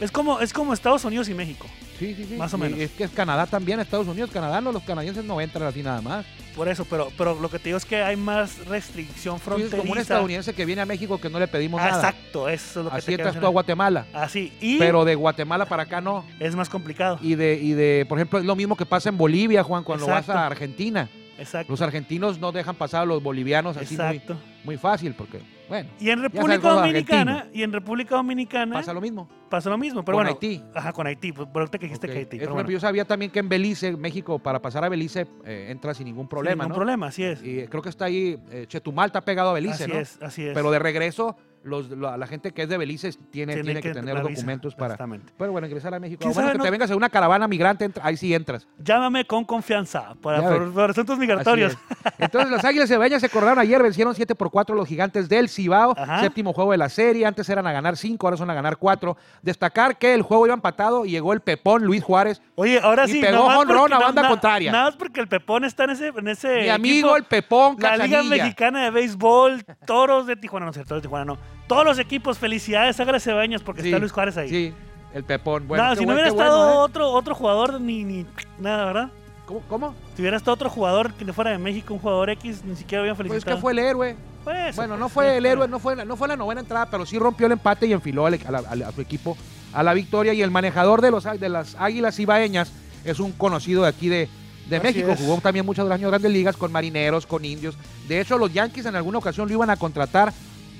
Es 0.00 0.10
como, 0.10 0.40
es 0.40 0.52
como 0.52 0.72
Estados 0.74 1.04
Unidos 1.04 1.28
y 1.28 1.34
México. 1.34 1.66
Sí, 1.98 2.14
sí, 2.14 2.24
sí. 2.28 2.34
Más 2.36 2.52
o 2.54 2.56
Y 2.56 2.60
menos. 2.60 2.78
Es 2.80 2.90
que 2.92 3.04
es 3.04 3.10
Canadá 3.10 3.46
también, 3.46 3.80
Estados 3.80 4.06
Unidos, 4.06 4.30
Canadá, 4.30 4.60
no, 4.60 4.72
los 4.72 4.82
canadienses 4.82 5.24
no 5.24 5.40
entran 5.40 5.66
así 5.68 5.82
nada 5.82 6.00
más. 6.00 6.26
Por 6.54 6.68
eso, 6.68 6.86
pero, 6.88 7.10
pero 7.18 7.38
lo 7.38 7.50
que 7.50 7.58
te 7.58 7.64
digo 7.68 7.76
es 7.76 7.84
que 7.84 7.96
hay 8.02 8.16
más 8.16 8.64
restricción 8.66 9.38
fronteriza. 9.38 9.76
como 9.76 9.92
un 9.92 9.98
estadounidense 9.98 10.54
que 10.54 10.64
viene 10.64 10.80
a 10.82 10.86
México 10.86 11.18
que 11.20 11.28
no 11.28 11.38
le 11.38 11.48
pedimos 11.48 11.80
Ah, 11.82 11.88
nada. 11.90 12.08
Exacto, 12.08 12.48
eso 12.48 12.80
es 12.80 12.84
lo 12.84 12.90
que 12.90 12.96
Así 12.96 13.06
te 13.06 13.12
entras 13.22 13.38
tú 13.38 13.46
a. 13.46 13.50
Guatemala. 13.50 14.06
Así, 14.14 14.52
y 14.60 14.78
Pero 14.78 15.04
de 15.04 15.14
Guatemala 15.14 15.66
para 15.66 15.82
acá 15.84 16.00
no. 16.00 16.24
es 16.40 16.54
más 16.56 16.68
complicado. 16.68 17.18
Y 17.20 17.34
de, 17.34 17.54
y 17.60 17.72
de, 17.72 18.06
por 18.08 18.18
ejemplo, 18.18 18.38
es 18.38 18.44
lo 18.46 18.56
mismo 18.56 18.74
que 18.76 18.86
pasa 18.86 19.08
en 19.10 19.18
Bolivia, 19.18 19.62
Juan, 19.62 19.84
cuando 19.84 20.06
Exacto. 20.06 20.32
vas 20.32 20.42
a 20.42 20.46
Argentina. 20.46 21.08
Exacto. 21.38 21.70
Los 21.70 21.82
argentinos 21.82 22.38
no 22.38 22.50
dejan 22.52 22.74
pasar 22.76 23.02
a 23.02 23.04
los 23.04 23.22
bolivianos 23.22 23.76
así 23.76 23.94
muy, 23.96 24.06
Exacto. 24.06 24.36
muy 24.64 24.76
fácil, 24.78 25.12
porque, 25.14 25.40
bueno, 25.68 25.88
Y 26.00 26.10
en 26.10 26.22
República 26.22 26.68
Dominicana, 26.68 27.46
y 27.52 27.62
en 27.62 27.72
República 27.72 28.16
Dominicana 28.16 28.74
pasa 28.74 28.92
lo 28.92 29.00
mismo. 29.00 29.28
pasa 29.48 29.70
lo 29.70 29.78
mismo, 29.78 30.04
pero 30.04 30.16
con 30.16 30.24
bueno. 30.24 30.38
Haití. 30.40 30.62
Ajá, 30.74 30.92
con 30.92 31.06
Haití, 31.06 31.32
pues, 31.32 31.48
por 31.48 31.62
ahorita 31.62 31.78
que 31.78 31.86
dijiste 31.86 32.08
que 32.08 32.18
Haití. 32.18 32.38
Pero 32.38 32.54
bueno, 32.54 32.68
Yo 32.70 32.80
sabía 32.80 33.04
también 33.04 33.30
que 33.30 33.38
en 33.38 33.48
Belice, 33.48 33.96
México, 33.96 34.38
para 34.38 34.60
pasar 34.60 34.84
a 34.84 34.88
Belice, 34.88 35.26
eh, 35.44 35.68
entra 35.70 35.94
sin 35.94 36.06
ningún 36.06 36.28
problema, 36.28 36.64
sin 36.64 36.68
ningún 36.68 36.68
¿no? 36.70 36.74
problema, 36.76 37.06
así 37.08 37.24
es. 37.24 37.42
Y 37.42 37.66
creo 37.66 37.82
que 37.82 37.88
está 37.88 38.06
ahí, 38.06 38.38
eh, 38.50 38.66
Chetumal 38.68 39.06
está 39.06 39.20
pegado 39.20 39.50
a 39.50 39.52
Belice, 39.54 39.84
así 39.84 39.92
¿no? 39.92 39.98
es, 39.98 40.18
así 40.22 40.46
es. 40.46 40.54
Pero 40.54 40.70
de 40.70 40.78
regreso, 40.78 41.36
los, 41.64 41.90
la, 41.90 42.16
la 42.16 42.26
gente 42.26 42.52
que 42.52 42.62
es 42.62 42.68
de 42.68 42.76
Belice 42.78 43.10
tiene, 43.30 43.54
Tiene 43.54 43.64
tiene 43.64 43.82
que, 43.82 43.92
tener 43.92 44.14
la 44.14 44.22
visa, 44.22 44.34
documentos 44.40 44.74
para... 44.74 44.96
Pero 45.36 45.50
bueno, 45.52 45.66
ingresar 45.66 45.92
a 45.94 45.98
México. 45.98 46.20
¿Quién 46.20 46.30
A 46.30 46.34
bueno, 46.34 46.52
que 46.52 46.58
no? 46.58 46.64
te 46.64 46.70
vengas 46.70 46.90
en 46.90 46.96
una 46.96 47.08
caravana 47.08 47.48
migrante, 47.48 47.84
entra- 47.84 48.04
ahí 48.06 48.16
sí 48.16 48.32
entras. 48.34 48.68
Llámame 48.78 49.24
con 49.26 49.44
confianza 49.44 50.14
para 50.22 50.40
por, 50.42 50.72
por 50.72 50.90
asuntos 50.90 51.18
migratorios. 51.18 51.72
es. 51.72 51.78
Entonces, 52.18 52.50
las 52.52 52.64
Águilas 52.64 52.88
Cebeñas 52.88 53.20
se 53.20 53.26
acordaron 53.26 53.58
ayer, 53.58 53.82
vencieron 53.82 54.14
7 54.14 54.34
por 54.36 54.50
4 54.50 54.76
los 54.76 54.86
gigantes 54.86 55.28
del 55.28 55.48
Cibao, 55.48 55.94
Ajá. 55.98 56.20
séptimo 56.20 56.52
juego 56.52 56.70
de 56.72 56.78
la 56.78 56.88
serie, 56.88 57.26
antes 57.26 57.48
eran 57.48 57.66
a 57.66 57.72
ganar 57.72 57.96
5, 57.96 58.26
ahora 58.26 58.36
son 58.36 58.48
a 58.50 58.54
ganar 58.54 58.76
4. 58.76 59.16
Destacar 59.42 59.98
que 59.98 60.14
el 60.14 60.22
juego 60.22 60.46
iba 60.46 60.54
empatado 60.54 61.04
y 61.04 61.10
llegó 61.10 61.32
el 61.32 61.40
Pepón 61.40 61.84
Luis 61.84 62.02
Juárez, 62.04 62.40
Oye, 62.54 62.78
ahora 62.80 63.06
Y 63.06 63.12
sí. 63.12 63.20
pegó 63.20 63.50
jonrón 63.50 63.92
a 63.92 63.98
banda 63.98 64.22
na- 64.22 64.28
contraria. 64.28 64.70
Nada 64.72 64.84
más 64.84 64.96
porque 64.96 65.20
el 65.20 65.28
Pepón 65.28 65.64
está 65.64 65.84
en 65.84 65.90
ese. 65.90 66.08
En 66.08 66.28
ese 66.28 66.60
mi 66.62 66.68
amigo 66.68 67.08
equipo. 67.08 67.16
el 67.16 67.24
Pepón 67.24 67.76
La 67.80 67.96
Liga. 67.96 68.22
Mexicana 68.22 68.84
de 68.84 68.90
Béisbol, 68.90 69.64
Toros 69.86 70.26
de 70.26 70.36
Tijuana, 70.36 70.66
no 70.66 70.72
sé, 70.72 70.84
Toros 70.84 71.02
de 71.02 71.08
Tijuana 71.08 71.24
no. 71.24 71.55
Todos 71.66 71.84
los 71.84 71.98
equipos, 71.98 72.38
felicidades, 72.38 72.98
Águilas 73.00 73.22
Cebañas, 73.24 73.62
porque 73.62 73.82
Sí, 73.82 73.88
está 73.88 73.98
Luis 73.98 74.12
Juárez 74.12 74.36
ahí. 74.36 74.48
Sí, 74.48 74.74
el 75.12 75.24
Pepón. 75.24 75.66
Bueno, 75.66 75.84
no, 75.88 75.96
si 75.96 76.06
no 76.06 76.12
hubiera 76.12 76.28
estado 76.28 76.58
bueno, 76.58 76.72
¿eh? 76.72 76.84
otro, 76.84 77.10
otro 77.10 77.34
jugador, 77.34 77.80
ni, 77.80 78.04
ni 78.04 78.26
nada, 78.58 78.84
¿verdad? 78.86 79.08
¿Cómo? 79.46 79.60
cómo? 79.68 79.94
Si 80.14 80.22
hubiera 80.22 80.36
estado 80.36 80.54
otro 80.54 80.70
jugador 80.70 81.12
que 81.14 81.24
no 81.24 81.32
fuera 81.32 81.50
de 81.50 81.58
México, 81.58 81.94
un 81.94 82.00
jugador 82.00 82.30
X, 82.30 82.62
ni 82.64 82.76
siquiera 82.76 83.02
habían 83.02 83.16
Pues 83.16 83.28
felicitado. 83.28 83.56
que 83.56 83.60
fue 83.60 83.72
el 83.72 83.78
héroe. 83.80 84.16
Pues, 84.44 84.76
Bueno, 84.76 84.96
no 84.96 85.08
sí, 85.08 85.14
fue 85.14 85.36
el 85.36 85.42
pero- 85.42 85.52
héroe, 85.54 85.68
no 85.68 85.78
fue, 85.80 86.04
no 86.04 86.16
fue 86.16 86.28
la 86.28 86.36
novena 86.36 86.60
entrada, 86.60 86.86
pero 86.90 87.04
sí 87.04 87.18
rompió 87.18 87.46
el 87.46 87.52
empate 87.52 87.86
y 87.86 87.92
enfiló 87.92 88.26
a, 88.26 88.30
la- 88.30 88.38
a 88.58 88.74
la- 88.76 88.88
a 88.88 88.92
su 88.92 89.00
equipo 89.00 89.36
a 89.72 89.82
la 89.82 89.92
victoria. 89.92 90.32
Y 90.34 90.42
el 90.42 90.50
manejador 90.52 91.00
de, 91.02 91.10
los, 91.10 91.24
de 91.24 91.48
las 91.48 91.74
Águilas 91.80 92.18
Ibaeñas 92.20 92.72
es 93.04 93.18
un 93.18 93.32
conocido 93.32 93.82
de 93.82 93.88
aquí 93.88 94.08
de, 94.08 94.28
de 94.68 94.80
México. 94.80 95.10
es. 95.10 95.20
Jugó 95.20 95.40
también 95.40 95.66
muchos 95.66 95.88
años 95.90 96.10
grandes 96.10 96.30
ligas 96.30 96.56
con 96.56 96.70
marineros, 96.70 97.26
con 97.26 97.44
indios. 97.44 97.76
De 98.08 98.20
hecho, 98.20 98.38
los 98.38 98.52
Yankees 98.52 98.86
en 98.86 98.94
alguna 98.94 99.18
ocasión 99.18 99.48
lo 99.48 99.54
iban 99.54 99.70
a 99.70 99.76
contratar 99.76 100.32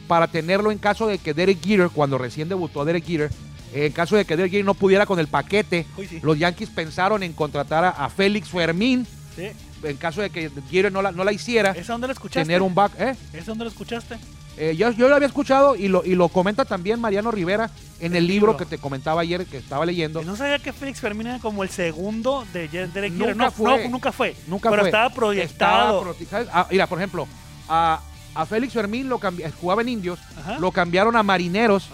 para 0.06 0.26
tenerlo 0.28 0.70
en 0.70 0.78
caso 0.78 1.06
de 1.06 1.18
que 1.18 1.34
Derek 1.34 1.62
Jeter, 1.64 1.90
cuando 1.90 2.18
recién 2.18 2.48
debutó 2.48 2.84
Derek 2.84 3.04
Jeter, 3.04 3.30
en 3.74 3.92
caso 3.92 4.16
de 4.16 4.24
que 4.24 4.36
Derek 4.36 4.52
Jeter 4.52 4.64
no 4.64 4.74
pudiera 4.74 5.06
con 5.06 5.18
el 5.18 5.26
paquete, 5.28 5.86
Uy, 5.96 6.06
sí. 6.06 6.20
los 6.22 6.38
Yankees 6.38 6.70
pensaron 6.70 7.22
en 7.22 7.32
contratar 7.32 7.84
a, 7.84 7.90
a 7.90 8.08
Félix 8.08 8.48
Fermín 8.48 9.06
Sí. 9.34 9.48
en 9.82 9.96
caso 9.98 10.22
de 10.22 10.30
que 10.30 10.50
Jeter 10.70 10.90
no 10.90 11.02
la, 11.02 11.12
no 11.12 11.22
la 11.22 11.30
hiciera. 11.32 11.72
¿Esa 11.72 11.92
dónde 11.92 12.06
lo 12.06 12.14
escuchaste? 12.14 12.46
Tener 12.46 12.62
un 12.62 12.74
back, 12.74 12.92
¿eh? 12.98 13.14
¿Esa 13.34 13.46
dónde 13.46 13.64
lo 13.64 13.70
escuchaste? 13.70 14.16
Eh, 14.58 14.74
yo, 14.74 14.90
yo 14.92 15.10
lo 15.10 15.14
había 15.14 15.26
escuchado 15.28 15.76
y 15.76 15.88
lo, 15.88 16.02
y 16.02 16.14
lo 16.14 16.28
comenta 16.28 16.64
también 16.64 16.98
Mariano 16.98 17.30
Rivera 17.30 17.68
en 18.00 18.16
el 18.16 18.26
libro 18.26 18.52
libro. 18.52 18.56
que 18.56 18.64
te 18.64 18.78
comentaba 18.78 19.20
ayer 19.20 19.44
que 19.44 19.58
estaba 19.58 19.84
leyendo. 19.84 20.22
No 20.22 20.34
sabía 20.34 20.58
que 20.58 20.72
Félix 20.72 20.98
Fermín 21.00 21.26
era 21.26 21.38
como 21.40 21.62
el 21.62 21.68
segundo 21.68 22.46
de 22.54 22.66
Derek 22.68 23.12
Nunca 23.12 23.24
Jeter. 23.26 23.36
No, 23.36 23.50
fue. 23.50 23.84
no, 23.84 23.90
nunca 23.90 24.12
fue. 24.12 24.34
Nunca 24.46 24.70
pero 24.70 24.80
fue. 24.84 24.88
estaba 24.88 25.10
proyectado. 25.12 26.14
Ah, 26.50 26.66
mira, 26.70 26.86
por 26.86 26.98
ejemplo, 26.98 27.28
a 27.68 28.00
a 28.36 28.46
Félix 28.46 28.72
Fermín 28.74 29.08
lo 29.08 29.20
jugaba 29.60 29.82
en 29.82 29.88
Indios, 29.88 30.18
Ajá. 30.38 30.58
lo 30.58 30.70
cambiaron 30.72 31.16
a 31.16 31.22
Marineros 31.22 31.88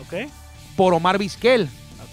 por 0.77 0.95
Omar 0.95 1.19
Vizquel. 1.19 1.69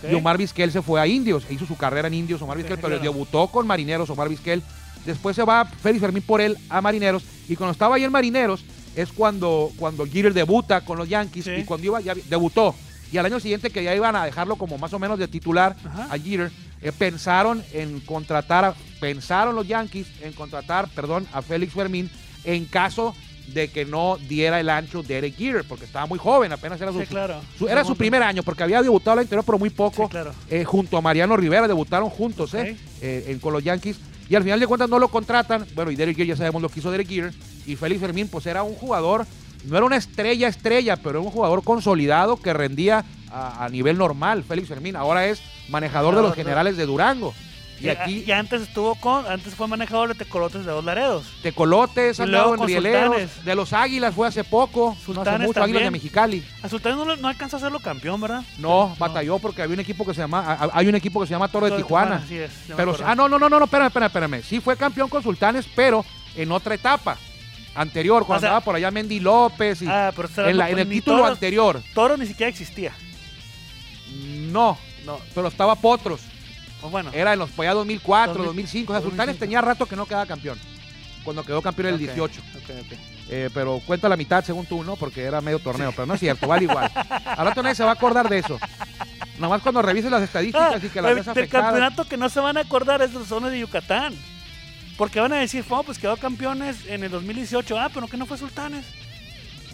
Y 0.09 0.15
Omar 0.15 0.37
Vizquel 0.37 0.71
se 0.71 0.81
fue 0.81 1.01
a 1.01 1.07
Indios, 1.07 1.43
e 1.49 1.53
hizo 1.55 1.65
su 1.65 1.75
carrera 1.75 2.07
en 2.07 2.13
Indios 2.13 2.41
Omar 2.41 2.55
Vizquel, 2.57 2.77
sí, 2.77 2.81
pero 2.81 2.95
claro. 2.99 3.11
debutó 3.11 3.47
con 3.47 3.67
Marineros 3.67 4.09
Omar 4.09 4.29
Vizquel. 4.29 4.63
Después 5.05 5.35
se 5.35 5.43
va 5.43 5.65
Félix 5.65 6.01
Fermín 6.01 6.23
por 6.23 6.39
él 6.41 6.57
a 6.69 6.79
Marineros. 6.81 7.23
Y 7.49 7.55
cuando 7.55 7.71
estaba 7.73 7.95
ahí 7.95 8.03
en 8.05 8.11
Marineros 8.11 8.63
es 8.95 9.11
cuando, 9.11 9.71
cuando 9.77 10.05
Jeter 10.05 10.33
debuta 10.33 10.81
con 10.81 10.97
los 10.97 11.09
Yankees. 11.09 11.45
Sí. 11.45 11.51
Y 11.51 11.63
cuando 11.63 11.85
iba, 11.87 11.99
ya 12.01 12.13
debutó. 12.29 12.75
Y 13.11 13.17
al 13.17 13.25
año 13.25 13.39
siguiente 13.39 13.71
que 13.71 13.83
ya 13.83 13.95
iban 13.95 14.15
a 14.15 14.23
dejarlo 14.25 14.55
como 14.55 14.77
más 14.77 14.93
o 14.93 14.99
menos 14.99 15.17
de 15.19 15.27
titular 15.27 15.75
Ajá. 15.85 16.07
a 16.11 16.17
Jeter, 16.17 16.51
eh, 16.81 16.91
pensaron 16.91 17.63
en 17.73 17.99
contratar, 18.01 18.65
a- 18.65 18.75
pensaron 19.01 19.55
los 19.55 19.67
Yankees 19.67 20.07
en 20.21 20.31
contratar, 20.33 20.87
perdón, 20.89 21.27
a 21.33 21.41
Félix 21.41 21.73
Fermín 21.73 22.09
en 22.43 22.65
caso 22.65 23.15
de 23.53 23.69
que 23.69 23.85
no 23.85 24.17
diera 24.27 24.59
el 24.59 24.69
ancho 24.69 25.03
Derek 25.03 25.35
Jeter, 25.37 25.63
porque 25.67 25.85
estaba 25.85 26.05
muy 26.05 26.19
joven, 26.19 26.51
apenas 26.51 26.79
era 26.81 26.91
su, 26.91 26.99
Sí, 27.01 27.05
claro. 27.07 27.41
su- 27.57 27.67
era 27.67 27.83
su 27.83 27.95
primer 27.95 28.21
año, 28.23 28.43
porque 28.43 28.63
había 28.63 28.81
debutado 28.81 29.17
al 29.19 29.23
interior, 29.25 29.43
pero 29.45 29.57
muy 29.59 29.69
poco. 29.69 30.03
Sí, 30.05 30.09
claro. 30.09 30.31
Eh, 30.49 30.63
junto 30.63 30.97
a 30.97 31.01
Mariano 31.01 31.35
Rivera 31.37 31.67
debutaron 31.67 32.09
juntos 32.09 32.53
¿eh? 32.53 32.71
Ok. 32.71 32.77
Eh, 33.01 33.37
con 33.41 33.53
los 33.53 33.63
Yankees. 33.63 33.97
Y 34.29 34.35
al 34.35 34.43
final 34.43 34.59
de 34.59 34.67
cuentas 34.67 34.89
no 34.89 34.99
lo 34.99 35.07
contratan. 35.07 35.65
Bueno, 35.73 35.89
y 35.91 35.95
Derek 35.95 36.15
Jeter 36.15 36.27
ya 36.27 36.35
sabemos 36.37 36.61
lo 36.61 36.69
que 36.69 36.79
hizo 36.79 36.91
Derek 36.91 37.07
Jeter. 37.07 37.33
Y 37.65 37.75
Félix 37.75 37.99
Fermín, 38.01 38.27
pues 38.27 38.45
era 38.45 38.61
un 38.63 38.75
jugador, 38.75 39.25
no 39.65 39.75
era 39.75 39.85
una 39.85 39.97
estrella 39.97 40.47
estrella, 40.47 40.95
pero 40.97 41.11
era 41.11 41.19
un 41.19 41.31
jugador 41.31 41.63
consolidado 41.63 42.37
que 42.37 42.53
rendía 42.53 43.03
a, 43.31 43.65
a 43.65 43.69
nivel 43.69 43.97
normal. 43.97 44.43
Félix 44.43 44.67
Fermín 44.67 44.95
ahora 44.95 45.25
es 45.27 45.41
manejador 45.69 46.15
de 46.15 46.21
los 46.21 46.35
generales 46.35 46.77
de 46.77 46.85
Durango. 46.85 47.33
Y 47.81 47.89
aquí 47.89 48.23
y 48.27 48.31
antes 48.31 48.61
estuvo 48.63 48.95
con, 48.95 49.25
antes 49.27 49.55
fue 49.55 49.67
manejador 49.67 50.09
de 50.09 50.15
Tecolotes 50.15 50.65
de 50.65 50.71
dos 50.71 50.83
Laredos. 50.83 51.25
Tecolotes, 51.41 52.19
ha 52.19 52.25
luego 52.25 52.55
en 52.55 52.67
Rieleros, 52.67 53.03
Sultanes. 53.15 53.45
de 53.45 53.55
los 53.55 53.71
Águilas 53.73 54.13
fue 54.13 54.27
hace 54.27 54.43
poco, 54.43 54.87
no 54.87 54.91
hace 54.93 55.03
Sultanes 55.05 55.47
mucho, 55.47 55.63
Águilas 55.63 55.83
de. 55.83 55.91
Mexicali. 55.91 56.43
A 56.61 56.67
Sultanes 56.69 56.97
no, 57.05 57.15
no 57.15 57.27
alcanzó 57.27 57.55
a 57.55 57.59
hacerlo 57.59 57.79
campeón, 57.79 58.19
¿verdad? 58.19 58.43
No, 58.57 58.95
batalló 58.99 59.39
porque 59.39 59.61
había 59.61 59.75
un 59.75 59.79
equipo 59.79 60.05
que 60.05 60.13
se 60.13 60.21
llama, 60.21 60.69
hay 60.73 60.87
un 60.87 60.95
equipo 60.95 61.21
que 61.21 61.27
se 61.27 61.31
llama 61.31 61.47
Toro 61.47 61.65
de 61.67 61.71
Todo 61.71 61.77
Tijuana. 61.81 62.15
así 62.23 62.37
es, 62.37 62.51
Pero, 62.75 62.95
ah, 63.05 63.15
no, 63.15 63.29
no, 63.29 63.39
no, 63.39 63.47
no, 63.49 63.59
no, 63.59 63.65
espérame, 63.65 63.87
espérame, 63.87 64.07
espérame. 64.07 64.43
Sí 64.43 64.59
fue 64.59 64.75
campeón 64.75 65.07
con 65.09 65.23
Sultanes, 65.23 65.65
pero 65.75 66.03
en 66.35 66.51
otra 66.51 66.75
etapa 66.75 67.17
anterior, 67.75 68.25
cuando 68.25 68.39
O 68.39 68.41
sea- 68.41 68.49
andaba 68.49 68.65
por 68.65 68.75
allá 68.75 68.91
Mendy 68.91 69.19
López 69.21 69.81
y 69.83 69.87
Ah, 69.87 70.11
pero 70.15 70.27
en, 70.49 70.57
la- 70.57 70.69
en 70.69 70.79
el 70.79 70.89
título 70.89 71.17
Toros- 71.19 71.31
anterior. 71.31 71.81
Toro 71.93 72.17
ni 72.17 72.25
siquiera 72.25 72.49
existía. 72.49 72.91
No, 74.51 74.77
No, 75.05 75.17
pero 75.33 75.47
estaba 75.47 75.75
Potros. 75.75 76.21
Pues 76.81 76.91
bueno. 76.91 77.11
Era 77.13 77.33
en 77.33 77.39
los 77.39 77.49
pues, 77.51 77.67
ya 77.67 77.73
2004, 77.73 78.33
2000, 78.33 78.45
2005. 78.47 78.93
O 78.93 78.95
sea, 78.95 79.01
Sultanes 79.01 79.35
2005. 79.35 79.39
tenía 79.39 79.61
rato 79.61 79.85
que 79.85 79.95
no 79.95 80.05
quedaba 80.05 80.25
campeón. 80.25 80.57
Cuando 81.23 81.43
quedó 81.43 81.61
campeón 81.61 81.89
en 81.89 81.93
el 81.95 82.01
Ok, 82.01 82.15
18. 82.15 82.41
ok, 82.55 82.69
ok. 82.85 82.97
Eh, 83.31 83.49
pero 83.53 83.79
cuenta 83.85 84.09
la 84.09 84.17
mitad 84.17 84.43
según 84.43 84.65
tú, 84.65 84.83
¿no? 84.83 84.95
Porque 84.95 85.21
era 85.23 85.39
medio 85.41 85.59
torneo, 85.59 85.91
pero 85.91 86.05
no 86.07 86.15
es 86.15 86.19
cierto, 86.19 86.47
vale 86.47 86.63
igual. 86.63 86.89
Al 86.95 87.45
rato 87.45 87.61
nadie 87.61 87.75
se 87.75 87.83
va 87.83 87.91
a 87.91 87.93
acordar 87.93 88.27
de 88.27 88.39
eso. 88.39 88.57
Nomás 89.37 89.61
cuando 89.61 89.81
revises 89.81 90.09
las 90.09 90.23
estadísticas 90.23 90.73
Ah, 90.75 90.77
y 90.83 90.89
que 90.89 91.01
las 91.01 91.11
el- 91.11 91.15
ves 91.17 91.25
del 91.25 91.31
afectadas. 91.31 91.65
campeonato 91.67 92.05
que 92.05 92.17
no 92.17 92.27
se 92.29 92.39
van 92.39 92.57
a 92.57 92.61
acordar 92.61 93.01
es 93.01 93.13
de 93.13 93.19
los 93.19 93.27
zonas 93.27 93.51
de 93.51 93.59
Yucatán. 93.59 94.13
Porque 94.97 95.19
van 95.21 95.31
a 95.31 95.37
decir, 95.37 95.63
"Oh, 95.69 95.83
pues 95.83 95.97
quedó 95.99 96.17
campeones 96.17 96.85
en 96.87 97.03
el 97.03 97.11
2018. 97.11 97.79
Ah, 97.79 97.89
pero 97.93 98.07
que 98.07 98.17
no 98.17 98.25
fue 98.25 98.37
Sultanes. 98.37 98.85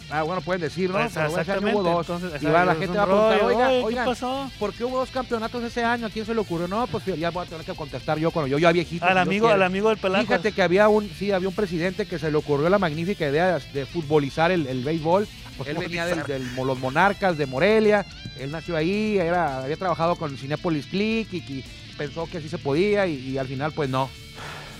Ah, 0.08 0.22
bueno, 0.22 0.40
pueden 0.40 0.60
decir, 0.62 0.88
¿no? 0.88 0.98
Pues, 0.98 1.12
Pero 1.14 1.26
exactamente. 1.26 1.74
hubo 1.74 1.82
dos. 1.82 2.08
Entonces, 2.08 2.40
y 2.42 2.46
va, 2.46 2.64
la 2.64 2.74
gente 2.76 2.96
va 2.96 3.02
a 3.02 3.06
preguntar, 3.06 3.40
rollo, 3.40 3.46
oiga, 3.56 3.68
oye, 3.68 3.78
¿qué 3.80 3.84
oigan, 3.86 4.04
pasó? 4.06 4.50
¿por 4.58 4.72
qué 4.72 4.84
hubo 4.84 4.98
dos 4.98 5.10
campeonatos 5.10 5.64
ese 5.64 5.82
año? 5.84 6.06
¿A 6.06 6.10
quién 6.10 6.24
se 6.24 6.32
le 6.32 6.40
ocurrió? 6.40 6.68
No, 6.68 6.86
pues 6.86 7.04
ya 7.06 7.30
voy 7.30 7.44
a 7.44 7.48
tener 7.48 7.64
que 7.66 7.74
contestar 7.74 8.16
yo 8.18 8.30
cuando 8.30 8.46
yo 8.46 8.58
ya 8.58 8.70
viejito. 8.70 9.04
Al 9.04 9.14
si 9.14 9.18
amigo, 9.18 9.48
al 9.48 9.62
amigo 9.64 9.88
del 9.88 9.98
pelazo. 9.98 10.24
Fíjate 10.26 10.52
que 10.52 10.62
había 10.62 10.88
un, 10.88 11.10
sí, 11.10 11.32
había 11.32 11.48
un 11.48 11.54
presidente 11.54 12.06
que 12.06 12.18
se 12.20 12.30
le 12.30 12.36
ocurrió 12.36 12.68
la 12.68 12.78
magnífica 12.78 13.28
idea 13.28 13.58
de, 13.58 13.72
de 13.80 13.86
futbolizar 13.86 14.52
el, 14.52 14.66
el 14.68 14.84
béisbol. 14.84 15.26
Él 15.66 15.76
venía 15.78 16.06
del- 16.06 16.54
los 16.54 16.78
Monarcas 16.78 17.36
de 17.38 17.46
Morelia, 17.46 18.04
él 18.38 18.50
nació 18.52 18.76
ahí, 18.76 19.18
era, 19.18 19.62
había 19.64 19.76
trabajado 19.76 20.14
con 20.16 20.36
Cinepolis 20.36 20.86
Click 20.86 21.32
y, 21.32 21.38
y 21.38 21.64
pensó 21.96 22.26
que 22.30 22.38
así 22.38 22.48
se 22.48 22.58
podía 22.58 23.06
y, 23.06 23.14
y 23.30 23.38
al 23.38 23.48
final 23.48 23.72
pues 23.72 23.88
no. 23.90 24.08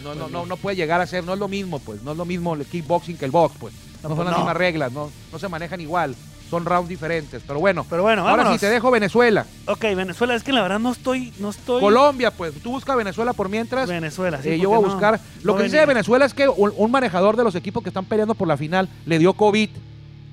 No, 0.04 0.14
no, 0.14 0.28
no, 0.28 0.46
no 0.46 0.56
puede 0.58 0.76
llegar 0.76 1.00
a 1.00 1.06
ser, 1.06 1.24
no 1.24 1.32
es 1.32 1.38
lo 1.38 1.48
mismo, 1.48 1.78
pues, 1.80 2.02
no 2.02 2.12
es 2.12 2.16
lo 2.18 2.26
mismo 2.26 2.54
el 2.54 2.64
kickboxing 2.66 3.16
que 3.16 3.24
el 3.24 3.30
box, 3.32 3.56
pues. 3.58 3.74
No, 4.02 4.10
No, 4.10 4.16
son 4.16 4.24
las 4.24 4.32
no. 4.32 4.38
mismas 4.38 4.56
reglas, 4.56 4.92
no, 4.92 5.10
no 5.32 5.38
se 5.38 5.48
manejan 5.48 5.80
igual, 5.80 6.14
son 6.50 6.64
rounds 6.64 6.88
diferentes. 6.88 7.42
Pero 7.46 7.58
bueno, 7.58 7.84
Pero 7.88 8.02
bueno, 8.02 8.28
ahora 8.28 8.52
sí 8.52 8.58
te 8.58 8.68
dejo 8.68 8.90
Venezuela. 8.90 9.44
Ok, 9.66 9.82
Venezuela, 9.96 10.34
es 10.34 10.42
que 10.42 10.52
la 10.52 10.62
verdad 10.62 10.78
no 10.78 10.92
estoy, 10.92 11.32
no 11.38 11.50
estoy. 11.50 11.80
Colombia, 11.80 12.30
pues, 12.30 12.54
tú 12.62 12.70
busca 12.70 12.94
Venezuela 12.94 13.32
por 13.32 13.48
mientras. 13.48 13.88
Venezuela, 13.88 14.40
sí. 14.42 14.50
Eh, 14.50 14.58
yo 14.58 14.68
voy 14.68 14.78
a 14.78 14.86
buscar. 14.86 15.20
Lo 15.42 15.56
que 15.56 15.64
dice 15.64 15.78
de. 15.78 15.86
Venezuela 15.86 16.24
es 16.24 16.34
que 16.34 16.48
un, 16.48 16.72
un 16.76 16.90
manejador 16.90 17.36
de 17.36 17.44
los 17.44 17.54
equipos 17.54 17.82
que 17.82 17.90
están 17.90 18.04
peleando 18.04 18.34
por 18.34 18.46
la 18.46 18.56
final 18.56 18.88
le 19.06 19.18
dio 19.18 19.32
COVID 19.34 19.70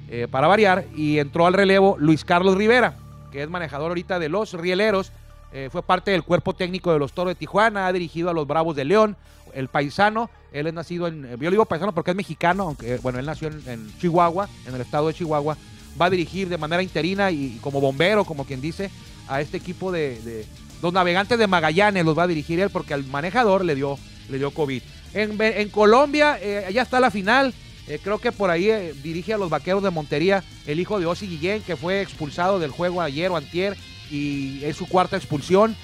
eh, 0.10 0.28
para 0.30 0.48
variar 0.48 0.86
y 0.96 1.18
entró 1.18 1.48
al 1.48 1.54
relevo 1.54 1.96
Luis 1.98 2.24
Carlos 2.24 2.56
Rivera, 2.56 2.94
que 3.32 3.42
es 3.42 3.50
manejador 3.50 3.90
ahorita 3.90 4.20
de 4.20 4.30
los 4.30 4.54
Rieleros. 4.54 5.12
Eh, 5.54 5.70
fue 5.72 5.84
parte 5.84 6.10
del 6.10 6.24
cuerpo 6.24 6.54
técnico 6.54 6.92
de 6.92 6.98
los 6.98 7.14
Toros 7.14 7.32
de 7.32 7.36
Tijuana, 7.36 7.86
ha 7.86 7.94
dirigido 7.94 8.32
a 8.32 8.34
los 8.34 8.48
Bravos 8.48 8.76
de 8.76 8.86
León, 8.86 9.16
el 9.54 9.68
paisano. 9.68 10.32
Él 10.52 10.66
es 10.66 10.74
nacido 10.74 11.08
en. 11.08 11.26
eh, 11.26 11.30
Yo 11.40 11.44
le 11.44 11.52
digo 11.52 11.66
paisano 11.66 11.94
porque 11.94 12.10
es 12.10 12.18
mexicano, 12.18 12.64
aunque, 12.64 12.96
eh, 12.96 13.00
bueno, 13.04 13.20
él 13.20 13.26
nació 13.28 13.50
en, 13.50 13.94
Chihuahua, 14.00 14.50
en 14.66 14.74
el 14.74 14.82
estado 14.82 15.08
de 15.08 15.14
Chihuahua. 15.14 15.56
Va 16.02 16.08
a 16.08 16.10
dirigir 16.10 16.50
de 16.50 16.58
manera 16.58 16.82
interina 16.82 17.30
y, 17.30 17.60
como 17.62 17.80
bombero, 17.80 18.26
como 18.26 18.46
quien 18.46 18.62
dice, 18.62 18.90
a 19.28 19.42
este 19.42 19.58
equipo 19.58 19.92
de, 19.92 20.46
los 20.82 20.92
navegantes 20.92 21.38
de 21.38 21.46
Magallanes 21.46 22.04
los 22.04 22.18
va 22.18 22.24
a 22.24 22.28
dirigir 22.28 22.60
él 22.60 22.72
porque 22.72 22.96
al 22.96 23.06
manejador 23.06 23.64
le 23.64 23.76
dio, 23.76 24.00
le 24.30 24.40
dio 24.40 24.50
COVID. 24.50 24.82
En, 25.14 25.70
Colombia 25.70 26.40
eh, 26.42 26.68
ya 26.74 26.82
está 26.82 27.00
la 27.00 27.12
final. 27.12 27.54
Creo 28.02 28.18
que 28.18 28.32
por 28.32 28.50
ahí 28.50 28.72
dirige 29.04 29.34
a 29.34 29.38
los 29.38 29.50
vaqueros 29.50 29.84
de 29.84 29.90
Montería 29.90 30.42
el 30.66 30.80
hijo 30.80 31.02
de 31.02 31.06
Osi 31.06 31.28
Guillén, 31.28 31.62
que 31.62 31.76
fue 31.76 32.02
expulsado 32.02 32.58
del 32.58 32.72
juego 32.72 33.02
ayer 33.02 33.30
o 33.30 33.36
antier 33.36 33.78
y 34.12 34.64
es 34.64 34.78
su 34.78 34.88
cuarta 34.88 35.18
expulsión 35.18 35.76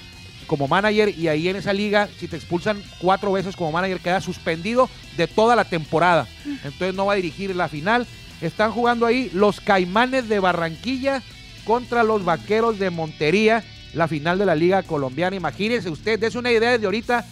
como 0.48 0.68
manager. 0.68 1.18
Y 1.18 1.28
ahí 1.28 1.48
en 1.48 1.56
esa 1.56 1.72
liga, 1.74 2.10
si 2.18 2.28
te 2.28 2.36
expulsan 2.36 2.82
cuatro 3.00 3.32
veces 3.32 3.56
como 3.56 3.72
manager, 3.72 4.00
queda 4.00 4.20
suspendido 4.20 4.90
de 5.16 5.28
toda 5.28 5.56
la 5.56 5.66
temporada. 5.66 6.28
Entonces 6.46 6.94
no 6.94 7.06
va 7.06 7.14
a 7.14 7.18
dirigir 7.18 7.56
la 7.56 7.70
final. 7.70 8.06
Están 8.42 8.72
jugando 8.72 9.06
ahí 9.06 9.30
los 9.34 9.62
Caimanes 9.62 10.28
de 10.28 10.40
Barranquilla 10.40 11.22
contra 11.66 12.04
los 12.04 12.26
Vaqueros 12.26 12.80
de 12.80 12.90
Montería, 12.90 13.64
la 13.94 14.08
final 14.08 14.40
de 14.40 14.46
la 14.46 14.56
Liga 14.56 14.84
Colombiana. 14.84 15.36
Imagínense 15.36 15.90
usted, 15.90 16.20
dése 16.20 16.38
una 16.38 16.52
idea 16.52 16.72
desde 16.72 16.86
ahorita. 16.86 17.26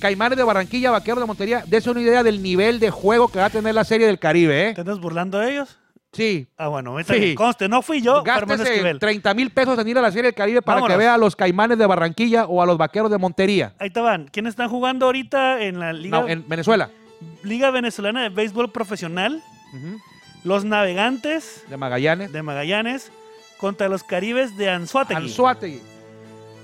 Caimanes 0.00 0.36
de 0.36 0.44
Barranquilla, 0.44 0.90
Vaqueros 0.90 1.20
de 1.20 1.26
Montería, 1.26 1.64
dése 1.66 1.90
una 1.90 2.00
idea 2.00 2.22
del 2.22 2.42
nivel 2.42 2.80
de 2.80 2.90
juego 2.90 3.28
que 3.28 3.38
va 3.38 3.46
a 3.46 3.50
tener 3.50 3.74
la 3.74 3.84
Serie 3.84 4.06
del 4.06 4.18
Caribe, 4.18 4.68
¿eh? 4.68 4.74
¿Te 4.74 4.80
andas 4.80 4.98
burlando 4.98 5.38
de 5.38 5.52
ellos? 5.52 5.78
Sí. 6.14 6.46
Ah, 6.56 6.68
bueno, 6.68 6.96
Sí. 7.04 7.34
conste, 7.34 7.68
no 7.68 7.82
fui 7.82 8.00
yo, 8.00 8.22
Gástese 8.22 8.62
Esquivel. 8.62 8.98
30 8.98 9.34
mil 9.34 9.50
pesos 9.50 9.78
en 9.78 9.88
ir 9.88 9.98
a 9.98 10.02
la 10.02 10.10
Serie 10.10 10.24
del 10.24 10.34
Caribe 10.34 10.62
para 10.62 10.76
Vámonos. 10.76 10.94
que 10.94 10.98
vea 10.98 11.14
a 11.14 11.18
los 11.18 11.34
Caimanes 11.36 11.76
de 11.76 11.86
Barranquilla 11.86 12.46
o 12.46 12.62
a 12.62 12.66
los 12.66 12.78
Vaqueros 12.78 13.10
de 13.10 13.18
Montería. 13.18 13.74
Ahí 13.78 13.90
te 13.90 14.00
van. 14.00 14.28
¿Quiénes 14.32 14.50
están 14.50 14.68
jugando 14.68 15.06
ahorita 15.06 15.60
en 15.62 15.80
la 15.80 15.92
Liga, 15.92 16.20
No, 16.20 16.28
en 16.28 16.48
Venezuela. 16.48 16.90
Liga 17.42 17.70
Venezolana 17.70 18.22
de 18.22 18.28
Béisbol 18.28 18.70
Profesional? 18.70 19.42
Ujú. 19.74 19.98
Los 20.44 20.64
Navegantes 20.64 21.64
De 21.68 21.76
Magallanes. 21.76 22.32
de 22.32 22.42
Magallanes 22.42 23.10
contra 23.58 23.88
los 23.88 24.04
Caribes 24.04 24.56
de 24.56 24.70
Anzuategui. 24.70 25.22
Anzuategui. 25.22 25.80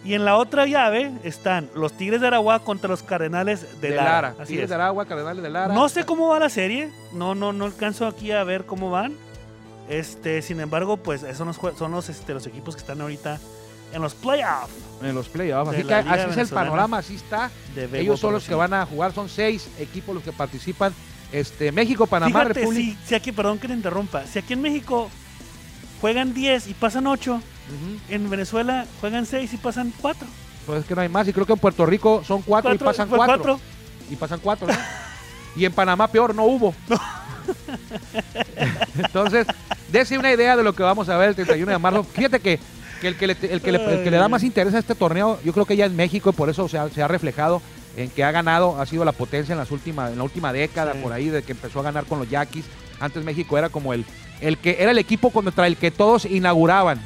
Y 0.04 0.14
en 0.14 0.24
la 0.24 0.36
otra 0.36 0.64
llave 0.66 1.10
están 1.24 1.68
los 1.74 1.92
Tigres 1.92 2.20
de 2.22 2.26
Aragua 2.26 2.60
contra 2.60 2.88
los 2.88 3.02
Cardenales 3.02 3.80
de, 3.82 3.90
De, 3.90 3.96
Lara. 3.96 4.10
Lara. 4.12 4.34
Así 4.38 4.48
Tigres 4.52 4.64
es. 4.64 4.68
de 4.70 4.74
Aragua, 4.76 5.04
Cardenales 5.06 5.42
de 5.42 5.50
Lara. 5.50 5.74
No 5.74 5.88
sé 5.90 6.04
cómo 6.04 6.28
va 6.28 6.38
la 6.38 6.48
serie. 6.48 6.88
No, 7.12 7.34
no, 7.34 7.52
no 7.52 7.66
alcanzo 7.66 8.06
aquí 8.06 8.32
a 8.32 8.42
ver 8.44 8.64
cómo 8.64 8.90
van. 8.90 9.14
Este, 9.90 10.40
sin 10.40 10.60
embargo, 10.60 10.98
pues 10.98 11.24
esos 11.24 11.38
son 11.38 11.48
los, 11.48 11.78
son 11.78 11.90
los, 11.90 12.08
este, 12.08 12.32
los 12.32 12.46
equipos 12.46 12.76
que 12.76 12.80
están 12.80 13.00
ahorita 13.00 13.40
en 13.92 14.00
los 14.00 14.14
playoffs 14.14 14.70
En 15.02 15.16
los 15.16 15.28
playoffs. 15.28 15.72
Así, 15.72 15.82
que 15.82 15.92
así 15.92 16.30
es 16.30 16.36
el 16.36 16.48
panorama, 16.48 16.98
así 16.98 17.16
está. 17.16 17.50
Ellos 17.92 18.20
son 18.20 18.32
los 18.32 18.44
que 18.44 18.54
van 18.54 18.72
a 18.72 18.86
jugar, 18.86 19.12
son 19.12 19.28
seis 19.28 19.68
equipos 19.78 20.14
los 20.14 20.22
que 20.22 20.32
participan. 20.32 20.94
Este, 21.32 21.72
México, 21.72 22.06
Panamá, 22.06 22.40
Fíjate, 22.40 22.60
República. 22.60 22.98
si, 23.02 23.08
si 23.08 23.14
aquí, 23.16 23.32
perdón 23.32 23.58
que 23.58 23.68
te 23.68 23.74
interrumpa, 23.74 24.24
si 24.26 24.38
aquí 24.38 24.52
en 24.52 24.62
México 24.62 25.10
juegan 26.00 26.34
10 26.34 26.68
y 26.68 26.74
pasan 26.74 27.06
8, 27.06 27.34
Ujú. 27.34 27.42
en 28.08 28.30
Venezuela 28.30 28.86
juegan 29.00 29.26
6 29.26 29.52
y 29.52 29.56
pasan 29.56 29.92
4. 30.00 30.26
Pues 30.66 30.80
es 30.80 30.86
que 30.86 30.94
no 30.94 31.00
hay 31.00 31.08
más. 31.08 31.26
Y 31.26 31.32
creo 31.32 31.46
que 31.46 31.52
en 31.52 31.58
Puerto 31.58 31.84
Rico 31.84 32.22
son 32.24 32.42
cuatro, 32.42 32.72
y 32.72 32.78
pasan 32.78 33.08
cuatro. 33.08 33.58
Y 34.08 34.16
pasan 34.16 34.40
cuatro, 34.40 34.68
¿no? 34.68 34.74
y 35.56 35.64
en 35.64 35.72
Panamá 35.72 36.06
peor, 36.08 36.34
no 36.34 36.44
hubo. 36.44 36.74
Entonces, 38.96 39.46
dése 39.92 40.18
una 40.18 40.32
idea 40.32 40.56
de 40.56 40.62
lo 40.62 40.72
que 40.74 40.82
vamos 40.82 41.08
a 41.08 41.16
ver 41.16 41.30
el 41.30 41.34
31 41.34 41.70
de 41.72 41.78
marzo. 41.78 42.04
Fíjate 42.04 42.40
que, 42.40 42.58
que 43.00 43.08
el, 43.08 43.16
que 43.16 43.26
le, 43.26 43.36
el 43.42 43.60
que 43.60 43.72
le- 43.72 43.84
el 43.98 44.04
que 44.04 44.10
le 44.10 44.16
da 44.16 44.28
más 44.28 44.42
interés 44.42 44.74
a 44.74 44.78
este 44.78 44.94
torneo, 44.94 45.38
yo 45.44 45.52
creo 45.52 45.64
que 45.66 45.76
ya 45.76 45.86
es 45.86 45.92
México, 45.92 46.30
y 46.30 46.32
por 46.32 46.48
eso 46.50 46.68
se 46.68 46.78
ha, 46.78 46.88
se 46.88 47.02
ha 47.02 47.08
reflejado 47.08 47.60
en 47.96 48.08
que 48.10 48.22
ha 48.24 48.30
ganado, 48.30 48.80
ha 48.80 48.86
sido 48.86 49.04
la 49.04 49.12
potencia 49.12 49.52
en, 49.52 49.58
las 49.58 49.70
últimas, 49.70 50.12
en 50.12 50.18
la 50.18 50.24
última 50.24 50.52
década, 50.52 50.92
Sí. 50.92 50.98
por 51.02 51.12
ahí, 51.12 51.28
de 51.28 51.42
que 51.42 51.52
empezó 51.52 51.80
a 51.80 51.82
ganar 51.82 52.04
con 52.04 52.18
los 52.18 52.30
Yaquis. 52.30 52.64
Antes 53.00 53.24
México 53.24 53.56
era 53.58 53.68
como 53.68 53.92
el, 53.94 54.04
el 54.40 54.58
que 54.58 54.76
era 54.80 54.90
el 54.92 54.98
equipo 54.98 55.30
contra 55.30 55.66
el 55.66 55.76
que 55.76 55.90
todos 55.90 56.24
inauguraban. 56.24 57.00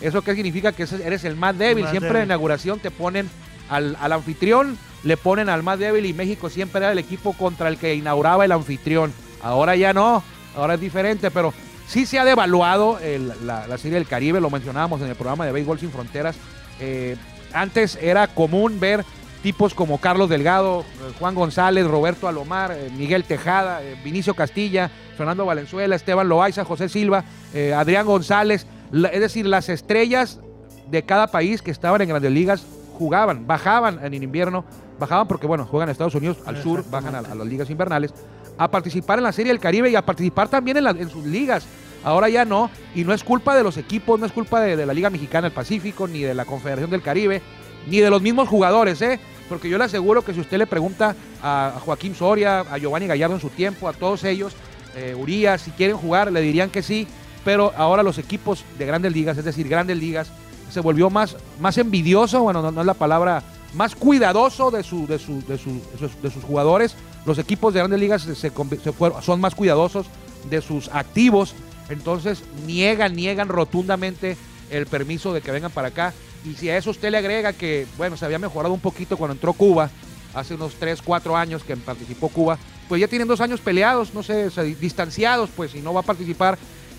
¿Eso 0.00 0.22
qué 0.22 0.34
significa? 0.34 0.72
Que 0.72 0.86
eres 1.04 1.24
el 1.24 1.36
más 1.36 1.56
débil. 1.58 1.82
Más 1.84 1.90
Siempre 1.90 2.08
en 2.10 2.14
débil. 2.14 2.26
inauguración 2.28 2.80
te 2.80 2.90
ponen 2.90 3.28
al, 3.68 3.96
al 4.00 4.12
anfitrión, 4.12 4.78
le 5.04 5.16
ponen 5.18 5.48
al 5.50 5.62
más 5.62 5.78
débil 5.78 6.06
y 6.06 6.12
México 6.14 6.48
siempre 6.48 6.78
era 6.80 6.92
el 6.92 6.98
equipo 6.98 7.34
contra 7.34 7.68
el 7.68 7.76
que 7.76 7.94
inauguraba 7.94 8.44
el 8.46 8.52
anfitrión. 8.52 9.12
Ahora 9.42 9.76
ya 9.76 9.92
no. 9.92 10.22
ahora 10.56 10.74
es 10.74 10.80
diferente, 10.80 11.30
pero 11.30 11.52
sí 11.90 12.06
se 12.06 12.18
ha 12.18 12.24
devaluado 12.24 12.98
el- 13.00 13.32
la, 13.44 13.66
la 13.66 13.76
Serie 13.78 13.98
del 13.98 14.06
Caribe, 14.06 14.40
lo 14.40 14.48
mencionábamos 14.50 15.00
en 15.02 15.08
el 15.08 15.16
programa 15.16 15.44
de 15.44 15.52
Béisbol 15.52 15.78
Sin 15.78 15.90
Fronteras. 15.90 16.36
Eh, 16.80 17.16
antes 17.52 17.98
era 18.00 18.28
común 18.28 18.78
ver 18.78 19.04
tipos 19.42 19.74
como 19.74 19.98
Carlos 19.98 20.28
Delgado, 20.28 20.80
eh, 20.80 21.12
Juan 21.18 21.34
González, 21.34 21.86
Roberto 21.86 22.28
Alomar, 22.28 22.72
eh, 22.72 22.90
Miguel 22.96 23.24
Tejada, 23.24 23.82
eh, 23.82 23.96
Vinicio 24.04 24.34
Castilla, 24.34 24.90
Fernando 25.16 25.44
Valenzuela, 25.46 25.96
Esteban 25.96 26.28
Loaiza, 26.28 26.64
José 26.64 26.88
Silva, 26.88 27.24
Adrián 27.76 28.06
González, 28.06 28.66
la- 28.92 29.08
es 29.08 29.20
decir, 29.20 29.44
las 29.46 29.68
estrellas 29.68 30.40
de 30.90 31.02
cada 31.04 31.26
país 31.26 31.60
que 31.62 31.70
estaban 31.70 32.00
en 32.02 32.08
grandes 32.10 32.30
ligas 32.32 32.64
jugaban, 32.98 33.46
bajaban 33.46 34.04
en 34.04 34.14
invierno, 34.14 34.64
bajaban 34.98 35.26
porque, 35.26 35.46
bueno, 35.46 35.64
juegan 35.66 35.88
en 35.88 35.92
Estados 35.92 36.14
Unidos, 36.14 36.38
al 36.46 36.62
sur, 36.62 36.84
bajan 36.90 37.14
a, 37.14 37.18
a 37.20 37.34
las 37.34 37.46
ligas 37.46 37.70
invernales, 37.70 38.12
a 38.60 38.70
participar 38.70 39.18
en 39.18 39.24
la 39.24 39.32
Serie 39.32 39.52
del 39.52 39.58
Caribe 39.58 39.88
y 39.90 39.96
a 39.96 40.04
participar 40.04 40.48
también 40.48 40.76
en, 40.76 41.08
sus 41.08 41.24
ligas. 41.24 41.64
Ahora 42.04 42.28
ya 42.28 42.44
no, 42.44 42.70
y 42.94 43.04
no 43.04 43.14
es 43.14 43.24
culpa 43.24 43.56
de 43.56 43.62
los 43.62 43.78
equipos, 43.78 44.20
no 44.20 44.26
es 44.26 44.32
culpa 44.32 44.60
de, 44.60 44.84
la 44.84 44.92
Liga 44.92 45.08
Mexicana 45.08 45.46
del 45.48 45.52
Pacífico, 45.54 46.06
ni 46.06 46.20
de 46.20 46.34
la 46.34 46.44
Confederación 46.44 46.90
del 46.90 47.00
Caribe, 47.00 47.40
ni 47.86 48.00
de 48.00 48.10
los 48.10 48.20
mismos 48.20 48.50
jugadores, 48.50 49.00
¿eh? 49.00 49.18
Porque 49.48 49.70
yo 49.70 49.78
le 49.78 49.84
aseguro 49.84 50.22
que 50.22 50.34
si 50.34 50.40
usted 50.40 50.58
le 50.58 50.66
pregunta 50.66 51.16
a, 51.42 51.72
Joaquín 51.82 52.14
Soria, 52.14 52.60
a 52.60 52.76
Giovanni 52.76 53.06
Gallardo 53.06 53.36
en 53.36 53.40
su 53.40 53.48
tiempo, 53.48 53.88
a 53.88 53.94
todos 53.94 54.24
ellos, 54.24 54.52
eh, 54.94 55.16
Urias, 55.18 55.62
si 55.62 55.70
quieren 55.70 55.96
jugar, 55.96 56.30
le 56.30 56.42
dirían 56.42 56.68
que 56.68 56.82
sí, 56.82 57.06
pero 57.46 57.72
ahora 57.78 58.02
los 58.02 58.18
equipos 58.18 58.62
de 58.78 58.84
grandes 58.84 59.14
ligas, 59.14 59.38
es 59.38 59.44
decir, 59.46 59.66
grandes 59.70 59.96
ligas, 59.96 60.30
se 60.70 60.80
volvió 60.80 61.08
más, 61.08 61.34
más 61.60 61.78
envidioso, 61.78 62.42
bueno, 62.42 62.60
no, 62.60 62.70
no 62.70 62.82
es 62.82 62.86
la 62.86 62.92
palabra, 62.94 63.42
más 63.72 63.94
cuidadoso 63.94 64.70
de, 64.70 64.82
su, 64.82 65.06
de, 65.06 65.18
su- 65.18 65.42
de, 65.46 65.56
su- 65.56 65.80
de 66.22 66.30
sus 66.30 66.44
jugadores. 66.44 66.94
Los 67.26 67.38
equipos 67.38 67.74
de 67.74 67.80
grandes 67.80 68.00
ligas 68.00 68.26
son 69.22 69.40
más 69.40 69.54
cuidadosos 69.54 70.06
de 70.48 70.62
sus 70.62 70.88
activos, 70.88 71.54
entonces 71.88 72.42
niegan, 72.66 73.14
niegan 73.14 73.48
rotundamente 73.48 74.36
el 74.70 74.86
permiso 74.86 75.32
de 75.32 75.40
que 75.40 75.50
vengan 75.50 75.70
para 75.70 75.88
acá. 75.88 76.14
Y 76.44 76.54
si 76.54 76.70
a 76.70 76.76
eso 76.76 76.90
usted 76.90 77.10
le 77.10 77.18
agrega 77.18 77.52
que, 77.52 77.86
bueno, 77.98 78.16
se 78.16 78.24
había 78.24 78.38
mejorado 78.38 78.72
un 78.72 78.80
poquito 78.80 79.16
cuando 79.16 79.34
entró 79.34 79.52
Cuba, 79.52 79.90
hace 80.32 80.54
unos 80.54 80.74
3, 80.74 81.02
4 81.02 81.36
años 81.36 81.62
que 81.64 81.76
participó 81.76 82.28
Cuba, 82.28 82.58
pues 82.88 83.00
ya 83.00 83.08
tienen 83.08 83.28
dos 83.28 83.40
años 83.40 83.60
peleados, 83.60 84.14
no 84.14 84.22
sé, 84.22 84.48
distanciados, 84.80 85.50
pues, 85.54 85.74
y 85.74 85.80
no 85.80 85.92
va 85.92 86.00
a 86.00 86.04
participar. 86.04 86.58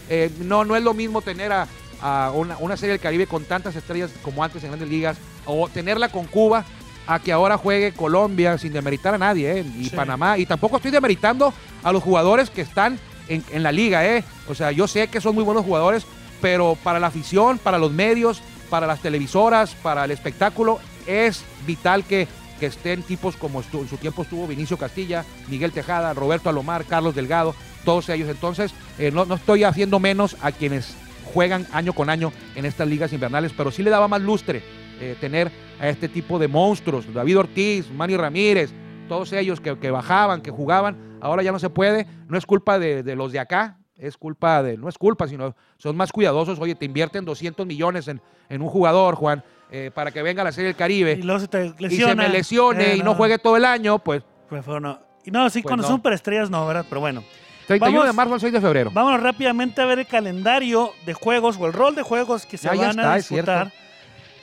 Eh, 0.10 0.30
no, 0.42 0.66
no 0.66 0.76
es 0.76 0.84
lo 0.84 0.94
mismo 0.94 1.22
tener 1.22 1.52
a, 1.52 1.68
a 2.02 2.32
una, 2.32 2.58
una 2.58 2.78
serie 2.78 2.92
del 2.92 3.02
Caribe 3.02 3.28
con 3.28 3.46
tantas 3.46 3.76
estrellas 3.76 4.12
como 4.22 4.44
antes 4.44 4.64
en 4.64 4.70
grandes 4.70 4.90
ligas, 4.90 5.18
o 5.46 5.68
tenerla 5.70 6.10
con 6.10 6.26
Cuba, 6.26 6.66
a 7.14 7.20
que 7.20 7.34
ahora 7.34 7.58
juegue 7.58 7.92
Colombia, 7.92 8.58
sin 8.58 8.72
demeritar 8.72 9.14
a 9.14 9.18
nadie, 9.18 9.60
¿eh? 9.60 9.66
y 9.78 9.90
Sí. 9.90 9.96
Panamá, 9.96 10.38
y 10.38 10.46
tampoco 10.46 10.78
estoy 10.78 10.92
demeritando 10.92 11.54
a 11.84 11.92
los 11.92 12.02
jugadores 12.02 12.50
que 12.50 12.62
están 12.62 12.98
en, 13.28 13.44
en 13.52 13.64
la 13.64 13.72
liga, 13.72 14.06
¿eh? 14.06 14.24
O 14.48 14.56
sea, 14.56 14.72
yo 14.72 14.88
sé 14.88 15.08
que 15.10 15.20
son 15.20 15.36
muy 15.36 15.44
buenos 15.44 15.66
jugadores, 15.66 16.06
pero 16.42 16.78
para 16.82 17.00
la 17.00 17.08
afición, 17.08 17.58
para 17.58 17.78
los 17.78 17.92
medios, 17.92 18.42
para 18.70 18.88
las 18.88 19.02
televisoras, 19.02 19.76
para 19.76 20.06
el 20.06 20.12
espectáculo, 20.12 20.80
es 21.06 21.44
vital 21.68 22.06
que, 22.06 22.28
que 22.60 22.68
estén 22.68 23.04
tipos 23.04 23.36
como 23.36 23.62
en 23.62 23.90
su 23.90 23.98
tiempo 23.98 24.22
estuvo 24.22 24.48
Vinicio 24.48 24.78
Castilla, 24.78 25.26
Miguel 25.50 25.74
Tejada, 25.74 26.14
Roberto 26.14 26.50
Alomar, 26.50 26.86
Carlos 26.86 27.14
Delgado, 27.14 27.54
todos 27.84 28.08
ellos. 28.08 28.30
Entonces, 28.30 28.72
eh, 28.98 29.12
no, 29.12 29.26
no 29.26 29.36
estoy 29.36 29.66
haciendo 29.66 30.00
menos 30.00 30.38
a 30.42 30.54
quienes 30.54 30.96
juegan 31.34 31.68
año 31.74 31.94
con 31.94 32.10
año 32.10 32.32
en 32.56 32.66
estas 32.66 32.88
ligas 32.88 33.12
invernales, 33.12 33.52
pero 33.56 33.72
sí 33.72 33.84
le 33.84 33.90
daba 33.90 34.08
más 34.08 34.22
lustre 34.22 34.64
eh, 35.02 35.16
tener 35.20 35.52
a 35.80 35.90
este 35.90 36.08
tipo 36.08 36.38
de 36.40 36.48
monstruos, 36.48 37.12
David 37.14 37.40
Ortiz, 37.40 37.90
Manny 37.92 38.16
Ramírez, 38.18 38.72
todos 39.10 39.34
ellos 39.34 39.60
que, 39.60 39.78
que 39.78 39.92
bajaban, 39.92 40.42
que 40.42 40.52
jugaban, 40.52 41.18
ahora 41.22 41.44
ya 41.44 41.52
no 41.52 41.60
se 41.60 41.70
puede, 41.70 42.08
no 42.28 42.38
es 42.38 42.46
culpa 42.46 42.80
de, 42.80 43.04
de 43.04 43.16
los 43.16 43.32
de 43.32 43.40
acá, 43.40 43.78
es 43.98 44.16
culpa 44.18 44.64
de, 44.64 44.78
no 44.78 44.88
es 44.90 44.98
culpa, 44.98 45.28
sino 45.28 45.56
son 45.78 45.96
más 45.98 46.12
cuidadosos, 46.12 46.60
oye, 46.60 46.76
te 46.76 46.86
invierten 46.86 47.26
200 47.26 47.66
millones 47.68 48.08
en, 48.08 48.22
en 48.50 48.62
un 48.62 48.70
jugador, 48.70 49.16
Juan, 49.16 49.44
eh, 49.70 49.92
para 49.94 50.12
que 50.12 50.22
venga 50.22 50.42
a 50.42 50.46
la 50.46 50.52
Serie 50.52 50.68
del 50.68 50.76
Caribe 50.76 51.14
Y 51.20 51.24
luego 51.24 51.40
se 51.40 51.48
te 51.48 51.66
y 51.68 51.74
lesiona. 51.80 52.12
se 52.12 52.16
me 52.16 52.30
lesione 52.30 52.94
Eh, 52.94 52.98
y 52.98 53.04
no 53.04 53.16
juegue 53.16 53.38
todo 53.38 53.58
el 53.58 53.66
año, 53.66 54.00
pues 54.00 54.24
Pues, 54.50 54.66
no. 54.68 55.00
Y 55.26 55.32
no, 55.32 55.50
sí, 55.50 55.62
Pues 55.62 55.72
con 55.72 55.82
no. 55.82 55.88
superestrellas 55.88 56.50
no, 56.50 56.66
¿verdad? 56.68 56.86
Pero 56.90 57.00
bueno. 57.02 57.24
31 57.68 58.02
de 58.02 58.08
Vamos- 58.08 58.16
marzo 58.16 58.34
al 58.34 58.40
6 58.42 58.52
de 58.54 58.60
febrero. 58.62 58.92
Vámonos 58.94 59.22
rápidamente 59.22 59.82
a 59.82 59.86
ver 59.86 60.00
el 60.00 60.08
calendario 60.08 60.92
de 61.06 61.14
juegos 61.14 61.58
o 61.60 61.68
el 61.68 61.74
rol 61.74 61.96
de 61.96 62.02
juegos 62.02 62.46
que 62.46 62.58
se 62.58 62.68
ya 62.68 62.74
van 62.76 62.90
está, 62.90 63.14
a 63.14 63.16
disputar 63.18 63.72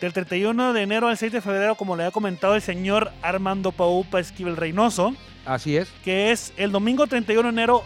del 0.01 0.13
31 0.13 0.73
de 0.73 0.83
enero 0.83 1.09
al 1.09 1.17
6 1.19 1.33
de 1.33 1.41
febrero, 1.41 1.75
como 1.75 1.97
le 1.97 2.05
ha 2.05 2.11
comentado 2.11 2.55
el 2.55 2.63
señor 2.63 3.11
Armando 3.23 3.73
Paupa 3.73 4.21
Esquivel 4.21 4.57
Reynoso, 4.57 5.15
Así 5.45 5.77
es. 5.77 5.89
que 6.05 6.31
es 6.31 6.53
el 6.57 6.71
domingo 6.73 7.07
31 7.07 7.43
de 7.43 7.49
enero. 7.49 7.85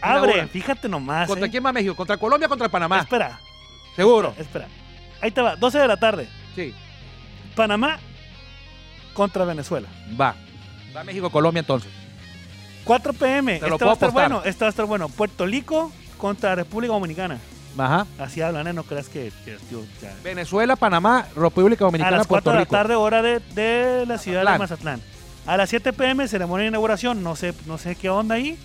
Abre, 0.00 0.32
Inaugura. 0.32 0.46
fíjate 0.48 0.88
nomás. 0.88 1.26
¿Contra 1.28 1.46
eh. 1.46 1.50
quién 1.50 1.64
va 1.64 1.72
México? 1.72 1.94
¿Contra 1.94 2.16
Colombia 2.16 2.46
o 2.46 2.48
contra 2.50 2.68
Panamá? 2.68 3.00
Espera, 3.00 3.38
Seguro. 3.96 4.34
espera. 4.38 4.66
Ahí 5.20 5.30
te 5.30 5.40
va, 5.40 5.56
12 5.56 5.78
de 5.78 5.88
la 5.88 5.96
tarde. 5.96 6.28
Sí. 6.54 6.74
Panamá 7.54 7.98
contra 9.14 9.44
Venezuela. 9.44 9.88
Va. 10.20 10.34
Va 10.94 11.04
México-Colombia 11.04 11.60
entonces. 11.60 11.90
4 12.84 13.12
pm. 13.14 13.58
Te 13.60 13.68
lo 13.68 13.78
puedo 13.78 13.86
va 13.86 13.92
a 13.92 13.94
estar 13.94 14.08
apostar. 14.10 14.30
bueno. 14.30 14.42
Este 14.44 14.64
va 14.64 14.68
a 14.68 14.70
estar 14.70 14.84
bueno. 14.86 15.08
Puerto 15.08 15.46
Rico 15.46 15.90
contra 16.18 16.54
República 16.54 16.92
Dominicana. 16.92 17.38
Ajá. 17.76 18.06
Así 18.18 18.40
hablan, 18.40 18.66
¿eh? 18.68 18.72
No 18.72 18.84
creas 18.84 19.08
que, 19.08 19.32
que 19.44 19.58
yo 19.70 19.82
ya- 20.00 20.14
Venezuela, 20.22 20.76
Panamá, 20.76 21.26
República 21.34 21.84
A 21.84 21.86
Dominicana, 21.86 22.18
las 22.18 22.26
4 22.26 22.28
Puerto 22.28 22.50
de 22.50 22.56
la 22.56 22.60
Rico. 22.62 22.70
tarde, 22.76 22.94
hora 22.94 23.20
de, 23.22 23.40
de 23.54 24.04
la 24.06 24.18
ciudad 24.18 24.50
de 24.52 24.58
Mazatlán. 24.58 25.00
A 25.46 25.56
las 25.56 25.68
7 25.70 25.92
pm, 25.92 26.26
ceremonia 26.28 26.62
de 26.64 26.68
inauguración. 26.68 27.22
No 27.22 27.36
sé, 27.36 27.52
no 27.66 27.76
sé 27.78 27.96
qué 27.96 28.08
onda 28.10 28.36
ahí. 28.36 28.56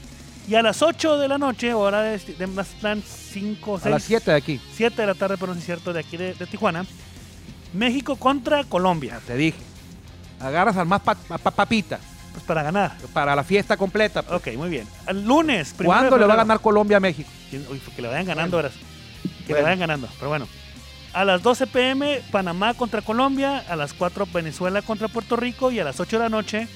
Y 0.47 0.55
a 0.55 0.61
las 0.61 0.81
8 0.81 1.17
de 1.17 1.27
la 1.27 1.37
noche, 1.37 1.73
hora 1.73 2.01
de, 2.01 2.17
de 2.17 2.47
Mazatlán, 2.47 3.01
5 3.03 3.81
A 3.83 3.89
las 3.89 4.03
7 4.03 4.31
de 4.31 4.37
aquí. 4.37 4.61
7 4.75 5.01
de 5.01 5.07
la 5.07 5.13
tarde, 5.15 5.37
pero 5.39 5.53
no 5.53 5.59
es 5.59 5.65
cierto, 5.65 5.91
de 5.93 5.99
aquí 5.99 6.15
de, 6.17 6.33
de 6.35 6.45
Tijuana. 6.47 6.85
México 7.73 8.15
contra 8.15 8.63
Colombia. 8.63 9.19
Te 9.27 9.35
dije. 9.35 9.57
Agarras 10.39 10.77
al 10.77 10.85
más 10.87 11.01
pa- 11.01 11.15
pa- 11.15 11.37
pa- 11.37 11.51
papita 11.51 11.99
Pues 12.31 12.43
para 12.45 12.63
ganar. 12.63 12.95
para 13.13 13.35
la 13.35 13.43
fiesta 13.43 13.75
completa. 13.77 14.23
pues. 14.23 14.39
Ok, 14.39 14.55
muy 14.57 14.69
bien. 14.69 14.87
El 15.07 15.25
lunes. 15.25 15.73
primero 15.73 15.93
de 15.95 15.99
¿Cuándo 15.99 16.17
le 16.17 16.21
va 16.25 16.33
a 16.33 16.37
febrero. 16.37 16.37
ganar 16.37 16.59
Colombia 16.61 16.97
a 16.97 16.99
México? 17.01 17.29
Uy, 17.69 17.79
que 17.95 18.01
le 18.01 18.07
vayan 18.07 18.25
ganando, 18.25 18.57
verás. 18.57 18.71
Que 19.49 19.59
le 19.59 19.63
vayan 19.63 19.79
ganando. 19.79 20.07
Pero 20.17 20.29
bueno. 20.29 20.47
A 21.11 21.25
las 21.25 21.41
12 21.41 21.65
pm, 21.67 22.21
Panamá 22.31 22.75
contra 22.75 23.01
Colombia. 23.01 23.65
A 23.67 23.75
las 23.75 23.93
4, 23.93 24.27
Venezuela 24.31 24.81
contra 24.81 25.07
Puerto 25.07 25.35
Rico. 25.35 25.71
Y 25.71 25.79
a 25.79 25.83
las 25.83 25.99
8 25.99 26.17
de 26.17 26.23
la 26.23 26.29
noche, 26.29 26.67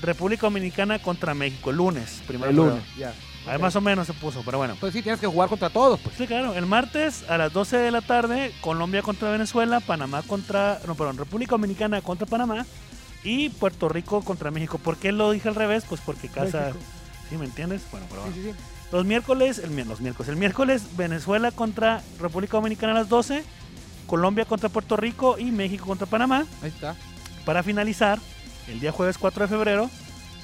República 0.00 0.42
Dominicana 0.42 1.00
contra 1.00 1.34
México. 1.34 1.70
El 1.70 1.76
lunes. 1.76 2.22
Primero 2.26 2.50
El 2.50 2.56
lunes. 2.56 2.82
Ya. 2.96 3.12
Ahí 3.46 3.58
más 3.58 3.74
o 3.74 3.80
menos 3.80 4.06
se 4.06 4.12
puso, 4.12 4.42
pero 4.44 4.58
bueno. 4.58 4.76
Pues 4.78 4.92
sí, 4.92 5.02
tienes 5.02 5.20
que 5.20 5.26
jugar 5.26 5.48
contra 5.48 5.68
todos. 5.68 5.98
Pues. 5.98 6.14
Sí, 6.16 6.28
claro. 6.28 6.54
El 6.54 6.66
martes 6.66 7.28
a 7.28 7.36
las 7.38 7.52
12 7.52 7.76
de 7.76 7.90
la 7.90 8.00
tarde, 8.00 8.52
Colombia 8.60 9.02
contra 9.02 9.30
Venezuela, 9.32 9.80
Panamá 9.80 10.22
contra. 10.22 10.80
No, 10.86 10.94
perdón, 10.94 11.18
República 11.18 11.52
Dominicana 11.52 12.00
contra 12.02 12.26
Panamá 12.26 12.64
y 13.24 13.48
Puerto 13.48 13.88
Rico 13.88 14.22
contra 14.22 14.52
México. 14.52 14.78
¿Por 14.78 14.96
qué 14.96 15.10
lo 15.10 15.32
dije 15.32 15.48
al 15.48 15.56
revés? 15.56 15.84
Pues 15.88 16.00
porque 16.00 16.28
casa. 16.28 16.66
México. 16.66 16.78
¿Sí 17.30 17.36
me 17.36 17.46
entiendes? 17.46 17.82
Bueno, 17.90 18.06
pero 18.08 18.22
bueno. 18.22 18.36
Sí, 18.36 18.42
sí, 18.42 18.52
sí. 18.52 18.58
Los 18.92 19.06
miércoles, 19.06 19.58
el, 19.58 19.74
los 19.88 20.00
miércoles, 20.00 20.28
el 20.28 20.36
miércoles 20.36 20.96
Venezuela 20.96 21.50
contra 21.50 22.02
República 22.20 22.58
Dominicana 22.58 22.92
a 22.92 22.96
las 22.96 23.08
12, 23.08 23.42
Colombia 24.06 24.44
contra 24.44 24.68
Puerto 24.68 24.96
Rico 24.96 25.38
y 25.38 25.50
México 25.50 25.86
contra 25.86 26.06
Panamá. 26.06 26.44
Ahí 26.62 26.68
está. 26.68 26.94
Para 27.46 27.62
finalizar, 27.62 28.18
el 28.68 28.80
día 28.80 28.92
jueves 28.92 29.16
4 29.16 29.44
de 29.44 29.48
febrero, 29.48 29.90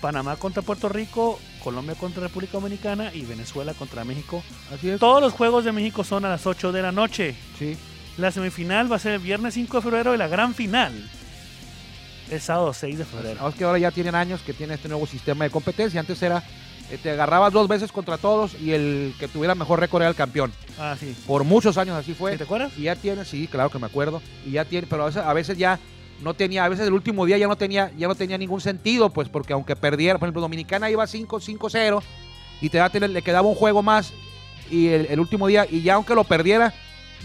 Panamá 0.00 0.37
contra 0.37 0.62
Puerto 0.62 0.88
Rico, 0.88 1.38
Colombia 1.62 1.94
contra 1.94 2.22
República 2.22 2.54
Dominicana 2.54 3.12
y 3.14 3.26
Venezuela 3.26 3.74
contra 3.74 4.04
México. 4.04 4.42
Así 4.72 4.90
es. 4.90 4.98
Todos 4.98 5.20
los 5.20 5.34
juegos 5.34 5.64
de 5.64 5.72
México 5.72 6.02
son 6.02 6.24
a 6.24 6.30
las 6.30 6.46
8 6.46 6.72
de 6.72 6.82
la 6.82 6.90
noche. 6.90 7.37
Sí. 7.58 7.76
La 8.16 8.32
semifinal 8.32 8.90
va 8.90 8.96
a 8.96 8.98
ser 8.98 9.12
el 9.12 9.20
viernes 9.20 9.54
5 9.54 9.76
de 9.76 9.82
febrero 9.82 10.14
y 10.14 10.18
la 10.18 10.26
gran 10.26 10.54
final 10.54 11.08
el 12.30 12.40
sábado 12.40 12.72
6 12.72 12.98
de 12.98 13.04
febrero. 13.04 13.37
Vamos 13.40 13.54
que 13.54 13.64
ahora 13.64 13.78
ya 13.78 13.90
tienen 13.90 14.14
años 14.14 14.40
que 14.42 14.52
tiene 14.52 14.74
este 14.74 14.88
nuevo 14.88 15.06
sistema 15.06 15.44
de 15.44 15.50
competencia. 15.50 16.00
Antes 16.00 16.22
era, 16.22 16.42
te 16.96 17.11
agarrabas 17.11 17.53
dos 17.53 17.68
veces 17.68 17.92
contra 17.92 18.16
todos 18.16 18.55
y 18.61 18.72
el 18.72 19.14
que 19.18 19.29
tuviera 19.29 19.55
mejor 19.55 19.79
récord 19.81 20.01
era 20.03 20.09
el 20.09 20.16
campeón. 20.16 20.53
Ah, 20.79 20.96
sí. 20.98 21.14
Por 21.27 21.44
muchos 21.44 21.77
años 21.77 21.96
así 21.96 22.14
fue. 22.14 22.33
¿Sí 22.33 22.38
¿Te 22.38 22.44
acuerdas? 22.44 22.72
Y 22.79 22.83
ya 22.85 22.96
tiene, 22.96 23.24
sí, 23.27 23.46
claro 23.46 23.68
que 23.68 23.79
me 23.79 23.87
acuerdo. 23.87 24.22
Y 24.46 24.53
ya 24.53 24.64
tiene, 24.64 24.87
pero 24.88 25.03
a 25.03 25.07
veces, 25.07 25.22
a 25.22 25.33
veces 25.35 25.59
ya 25.59 25.79
no 26.22 26.33
tenía, 26.35 26.64
a 26.64 26.68
veces 26.68 26.87
el 26.87 26.94
último 26.94 27.27
día 27.27 27.37
ya 27.37 27.46
no 27.46 27.57
tenía, 27.57 27.92
ya 27.98 28.09
no 28.09 28.14
tenía 28.14 28.38
ningún 28.38 28.61
sentido, 28.62 29.11
pues, 29.11 29.29
porque 29.29 29.53
aunque 29.53 29.77
perdiera, 29.77 30.18
por 30.18 30.27
ejemplo, 30.29 30.40
Dominicana 30.40 30.90
iba 30.90 31.07
5 31.07 31.40
5-0 31.40 32.01
y 32.61 32.70
te 32.70 32.79
da, 32.79 32.88
le 32.88 33.22
quedaba 33.22 33.46
un 33.48 33.55
juego 33.55 33.83
más 33.83 34.12
y 34.70 34.88
el, 34.88 35.07
el 35.11 35.20
último 35.20 35.46
día, 35.46 35.66
y 35.70 35.83
ya 35.83 35.94
aunque 35.94 36.14
lo 36.14 36.24
perdiera, 36.24 36.72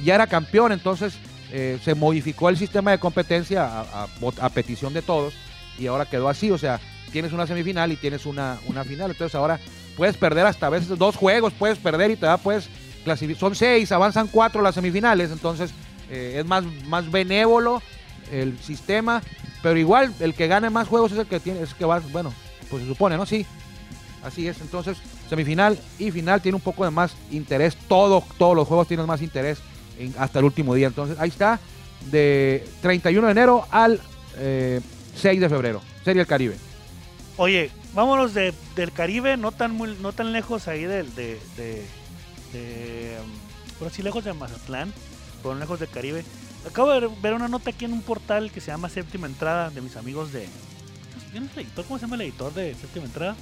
ya 0.03 0.15
era 0.15 0.27
campeón. 0.27 0.71
Entonces 0.71 1.13
eh, 1.51 1.79
se 1.83 1.95
modificó 1.95 2.49
el 2.49 2.57
sistema 2.57 2.91
de 2.91 2.99
competencia 2.99 3.65
a, 3.65 4.03
a 4.03 4.07
vot- 4.19 4.39
a 4.41 4.49
petición 4.49 4.93
de 4.93 5.01
todos 5.01 5.33
y 5.79 5.87
ahora 5.87 6.05
quedó 6.05 6.29
así. 6.29 6.51
O 6.51 6.57
sea, 6.57 6.79
tienes 7.13 7.31
una 7.31 7.47
semifinal 7.47 7.91
y 7.91 7.95
tienes 7.95 8.25
una, 8.25 8.57
una 8.65 8.83
final. 8.83 9.11
Entonces 9.11 9.35
ahora 9.35 9.59
puedes 9.95 10.17
perder 10.17 10.45
hasta 10.45 10.67
a 10.67 10.69
veces 10.69 10.89
dos 10.97 11.15
juegos, 11.15 11.53
puedes 11.53 11.77
perder 11.77 12.11
y 12.11 12.15
te 12.17 12.25
da, 12.25 12.37
puedes 12.37 12.67
clasificar. 13.05 13.39
Son 13.39 13.55
seis, 13.55 13.91
avanzan 13.93 14.27
cuatro 14.27 14.61
las 14.61 14.75
semifinales. 14.75 15.31
Entonces 15.31 15.71
eh, 16.09 16.37
es 16.39 16.45
más, 16.45 16.65
más 16.87 17.09
benévolo 17.09 17.81
el 18.31 18.59
sistema, 18.59 19.21
pero 19.61 19.77
igual 19.77 20.13
el 20.19 20.33
que 20.33 20.47
gane 20.47 20.69
más 20.69 20.87
juegos 20.87 21.11
es 21.11 21.19
el 21.19 21.27
que 21.27 21.39
tiene, 21.39 21.61
es 21.61 21.69
el 21.71 21.75
que 21.75 21.85
va, 21.85 21.99
bueno, 22.11 22.33
pues 22.69 22.81
se 22.81 22.89
supone, 22.89 23.15
¿no? 23.15 23.25
Sí. 23.25 23.45
Así 24.23 24.47
es, 24.47 24.61
entonces 24.61 24.97
semifinal 25.29 25.77
y 25.99 26.09
final 26.09 26.41
tiene 26.41 26.55
un 26.55 26.61
poco 26.61 26.83
de 26.83 26.91
más 26.91 27.13
interés. 27.29 27.75
Todo, 27.87 28.23
todos 28.37 28.55
los 28.55 28.67
juegos 28.67 28.87
tienen 28.87 29.05
más 29.05 29.21
interés 29.21 29.59
hasta 30.17 30.39
el 30.39 30.45
último 30.45 30.73
día. 30.73 30.87
Entonces 30.87 31.17
ahí 31.19 31.29
está, 31.29 31.59
de 32.09 32.65
31 32.81 33.27
de 33.27 33.31
enero 33.31 33.67
al 33.69 33.99
eh, 34.37 34.81
6 35.15 35.41
de 35.41 35.49
febrero. 35.49 35.81
Serie 36.03 36.21
del 36.21 36.27
Caribe. 36.27 36.55
Oye, 37.37 37.71
vámonos 37.93 38.33
de- 38.33 38.53
del 38.75 38.91
Caribe, 38.91 39.37
no 39.37 39.51
tan 39.51 39.71
muy, 39.71 39.97
no 40.01 40.13
tan 40.13 40.31
lejos 40.33 40.67
ahí 40.67 40.83
del, 40.83 41.13
de, 41.15 41.39
de, 41.57 41.85
de, 42.53 43.17
um, 43.23 43.77
por 43.79 43.87
así 43.87 44.03
lejos 44.03 44.23
de 44.23 44.33
Mazatlán, 44.33 44.93
pero 45.41 45.55
lejos 45.55 45.79
del 45.79 45.89
Caribe. 45.89 46.23
Acabo 46.69 46.91
de 46.91 46.99
ver- 47.01 47.09
ver 47.21 47.33
una 47.33 47.47
nota 47.47 47.71
aquí 47.71 47.85
en 47.85 47.93
un 47.93 48.01
portal 48.03 48.51
que 48.51 48.61
se 48.61 48.67
llama 48.67 48.87
Séptima 48.89 49.27
Entrada 49.27 49.69
de 49.71 49.81
mis 49.81 49.95
amigos 49.97 50.31
de. 50.31 50.47
¿Quién 51.31 51.45
es 51.45 51.51
el 51.57 51.63
editor? 51.65 51.85
¿Cómo 51.85 51.97
se 51.97 52.05
llama 52.05 52.15
el 52.15 52.21
editor 52.21 52.53
de 52.53 52.75
Séptima 52.75 53.05
Entrada? 53.05 53.35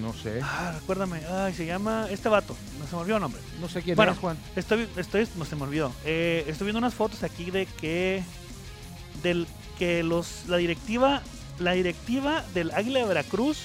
No 0.00 0.12
sé. 0.12 0.40
Ah, 0.42 0.72
recuérdame. 0.80 1.20
Ay, 1.30 1.54
se 1.54 1.64
llama 1.64 2.08
este 2.10 2.28
vato. 2.28 2.56
No 2.80 2.86
se 2.88 2.96
me 2.96 3.02
olvidó 3.02 3.16
el 3.16 3.22
nombre. 3.22 3.40
No 3.60 3.68
sé 3.68 3.80
quién 3.80 3.94
Bueno, 3.94 4.10
es, 4.12 4.18
Juan. 4.18 4.36
Estoy, 4.56 4.88
estoy, 4.96 5.28
no 5.36 5.44
se 5.44 5.54
me 5.54 5.62
olvidó. 5.62 5.92
Eh, 6.04 6.44
estoy 6.48 6.64
viendo 6.66 6.78
unas 6.78 6.94
fotos 6.94 7.22
aquí 7.22 7.52
de 7.52 7.66
que 7.66 8.24
del 9.22 9.46
que 9.78 10.02
los 10.02 10.46
la 10.48 10.56
directiva 10.56 11.22
la 11.58 11.72
directiva 11.72 12.44
del 12.54 12.70
Águila 12.72 13.00
de 13.00 13.06
Veracruz 13.06 13.58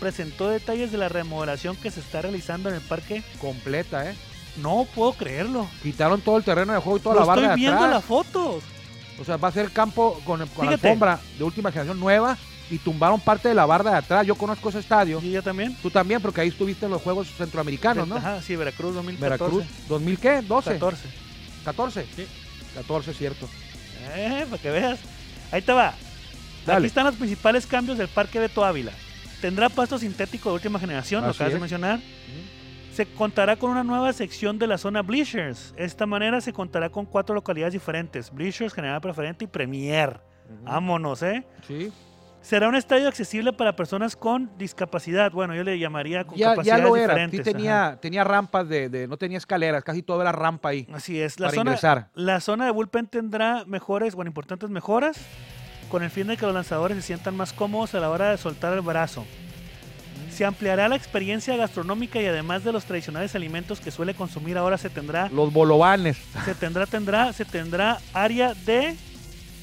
presentó 0.00 0.48
detalles 0.48 0.92
de 0.92 0.98
la 0.98 1.08
remodelación 1.08 1.76
que 1.76 1.90
se 1.90 2.00
está 2.00 2.22
realizando 2.22 2.68
en 2.68 2.76
el 2.76 2.80
parque. 2.82 3.22
Completa, 3.40 4.10
¿eh? 4.10 4.14
No 4.56 4.86
puedo 4.94 5.12
creerlo. 5.12 5.68
Quitaron 5.82 6.20
todo 6.20 6.36
el 6.38 6.44
terreno 6.44 6.72
de 6.72 6.78
juego 6.80 6.98
y 6.98 7.00
toda 7.00 7.14
Lo 7.14 7.20
la 7.20 7.26
barra 7.26 7.40
estoy 7.42 7.50
de 7.50 7.56
viendo 7.56 7.78
atrás. 7.78 7.94
las 7.94 8.04
fotos. 8.04 8.62
O 9.20 9.24
sea, 9.24 9.36
va 9.36 9.48
a 9.48 9.52
ser 9.52 9.70
campo 9.70 10.20
con, 10.24 10.38
con 10.48 10.66
Fíjate. 10.66 10.88
alfombra 10.88 11.18
de 11.38 11.44
última 11.44 11.70
generación 11.70 11.98
nueva 12.00 12.36
y 12.70 12.78
tumbaron 12.78 13.20
parte 13.20 13.48
de 13.48 13.54
la 13.54 13.64
barra 13.66 13.92
de 13.92 13.96
atrás. 13.98 14.26
Yo 14.26 14.34
conozco 14.34 14.68
ese 14.70 14.78
estadio. 14.80 15.20
¿Y 15.22 15.30
yo 15.30 15.42
también? 15.42 15.76
Tú 15.82 15.90
también, 15.90 16.20
porque 16.20 16.40
ahí 16.42 16.48
estuviste 16.48 16.86
en 16.86 16.92
los 16.92 17.02
Juegos 17.02 17.28
Centroamericanos, 17.36 18.08
¿no? 18.08 18.16
Ajá, 18.16 18.42
sí, 18.42 18.56
Veracruz 18.56 18.94
2014. 18.94 19.44
Veracruz, 19.44 19.64
¿2000 19.88 20.18
qué? 20.18 20.38
¿12? 20.42 20.64
14. 20.78 21.02
14. 21.64 22.06
Sí. 22.16 22.26
14, 22.74 23.14
cierto. 23.14 23.48
Eh, 24.14 24.46
para 24.50 24.62
que 24.62 24.70
veas. 24.70 24.98
Ahí 25.52 25.62
te 25.62 25.72
va. 25.72 25.94
Dale. 26.66 26.78
Aquí 26.78 26.86
están 26.86 27.04
los 27.06 27.14
principales 27.16 27.66
cambios 27.66 27.96
del 27.98 28.08
Parque 28.08 28.38
Beto 28.38 28.64
Ávila. 28.64 28.92
Tendrá 29.40 29.68
pasto 29.68 29.98
sintético 29.98 30.48
de 30.50 30.54
última 30.56 30.78
generación, 30.78 31.22
lo 31.22 31.30
Así 31.30 31.36
acabas 31.36 31.52
de 31.52 31.56
es. 31.56 31.60
mencionar. 31.60 32.00
Se 32.92 33.04
contará 33.06 33.56
con 33.56 33.70
una 33.70 33.84
nueva 33.84 34.12
sección 34.14 34.58
de 34.58 34.66
la 34.66 34.78
zona 34.78 35.02
Bleachers. 35.02 35.74
De 35.76 35.84
esta 35.84 36.06
manera 36.06 36.40
se 36.40 36.52
contará 36.54 36.88
con 36.88 37.04
cuatro 37.04 37.34
localidades 37.34 37.74
diferentes: 37.74 38.32
Bleachers, 38.32 38.72
General 38.72 39.00
Preferente 39.02 39.44
y 39.44 39.48
Premier. 39.48 40.18
Vámonos, 40.62 41.22
¿eh? 41.22 41.44
Sí. 41.66 41.92
Será 42.40 42.68
un 42.68 42.76
estadio 42.76 43.08
accesible 43.08 43.52
para 43.52 43.74
personas 43.76 44.14
con 44.16 44.50
discapacidad. 44.56 45.32
Bueno, 45.32 45.54
yo 45.54 45.64
le 45.64 45.78
llamaría 45.78 46.24
con 46.24 46.36
Ya, 46.38 46.46
ya 46.46 46.50
capacidades 46.52 46.84
lo 46.84 46.96
era. 46.96 47.28
Sí 47.28 47.40
tenía, 47.40 47.98
tenía 48.00 48.22
rampas 48.24 48.68
de, 48.68 48.88
de- 48.88 49.08
No 49.08 49.16
tenía 49.16 49.36
escaleras, 49.38 49.82
casi 49.84 50.02
todo 50.02 50.22
era 50.22 50.30
rampa 50.32 50.68
ahí. 50.70 50.86
Así 50.94 51.20
es. 51.20 51.38
La 51.40 51.48
para 51.48 51.54
zona, 51.56 51.70
ingresar. 51.72 52.08
la 52.14 52.40
zona 52.40 52.64
de 52.66 52.70
bullpen 52.70 53.08
tendrá 53.08 53.64
mejores, 53.66 54.14
bueno, 54.14 54.28
importantes 54.28 54.70
mejoras, 54.70 55.18
con 55.88 56.02
el 56.02 56.10
fin 56.10 56.26
de 56.26 56.36
que 56.36 56.44
los 56.46 56.54
lanzadores 56.54 56.96
se 56.98 57.02
sientan 57.02 57.36
más 57.36 57.52
cómodos 57.52 57.94
a 57.94 58.00
la 58.00 58.10
hora 58.10 58.30
de 58.30 58.38
soltar 58.38 58.72
el 58.72 58.80
brazo. 58.80 59.24
Se 60.32 60.44
ampliará 60.44 60.88
la 60.88 60.96
experiencia 60.96 61.56
gastronómica 61.56 62.20
y 62.20 62.26
además 62.26 62.62
de 62.64 62.72
los 62.72 62.84
tradicionales 62.84 63.34
alimentos 63.34 63.80
que 63.80 63.90
suele 63.90 64.14
consumir, 64.14 64.58
ahora 64.58 64.76
se 64.76 64.90
tendrá, 64.90 65.28
Los 65.30 65.52
bolovanes. 65.52 66.18
se 66.44 66.54
tendrá, 66.54 66.86
tendrá, 66.86 67.32
se 67.32 67.44
tendrá 67.46 67.98
área 68.12 68.52
de 68.54 68.96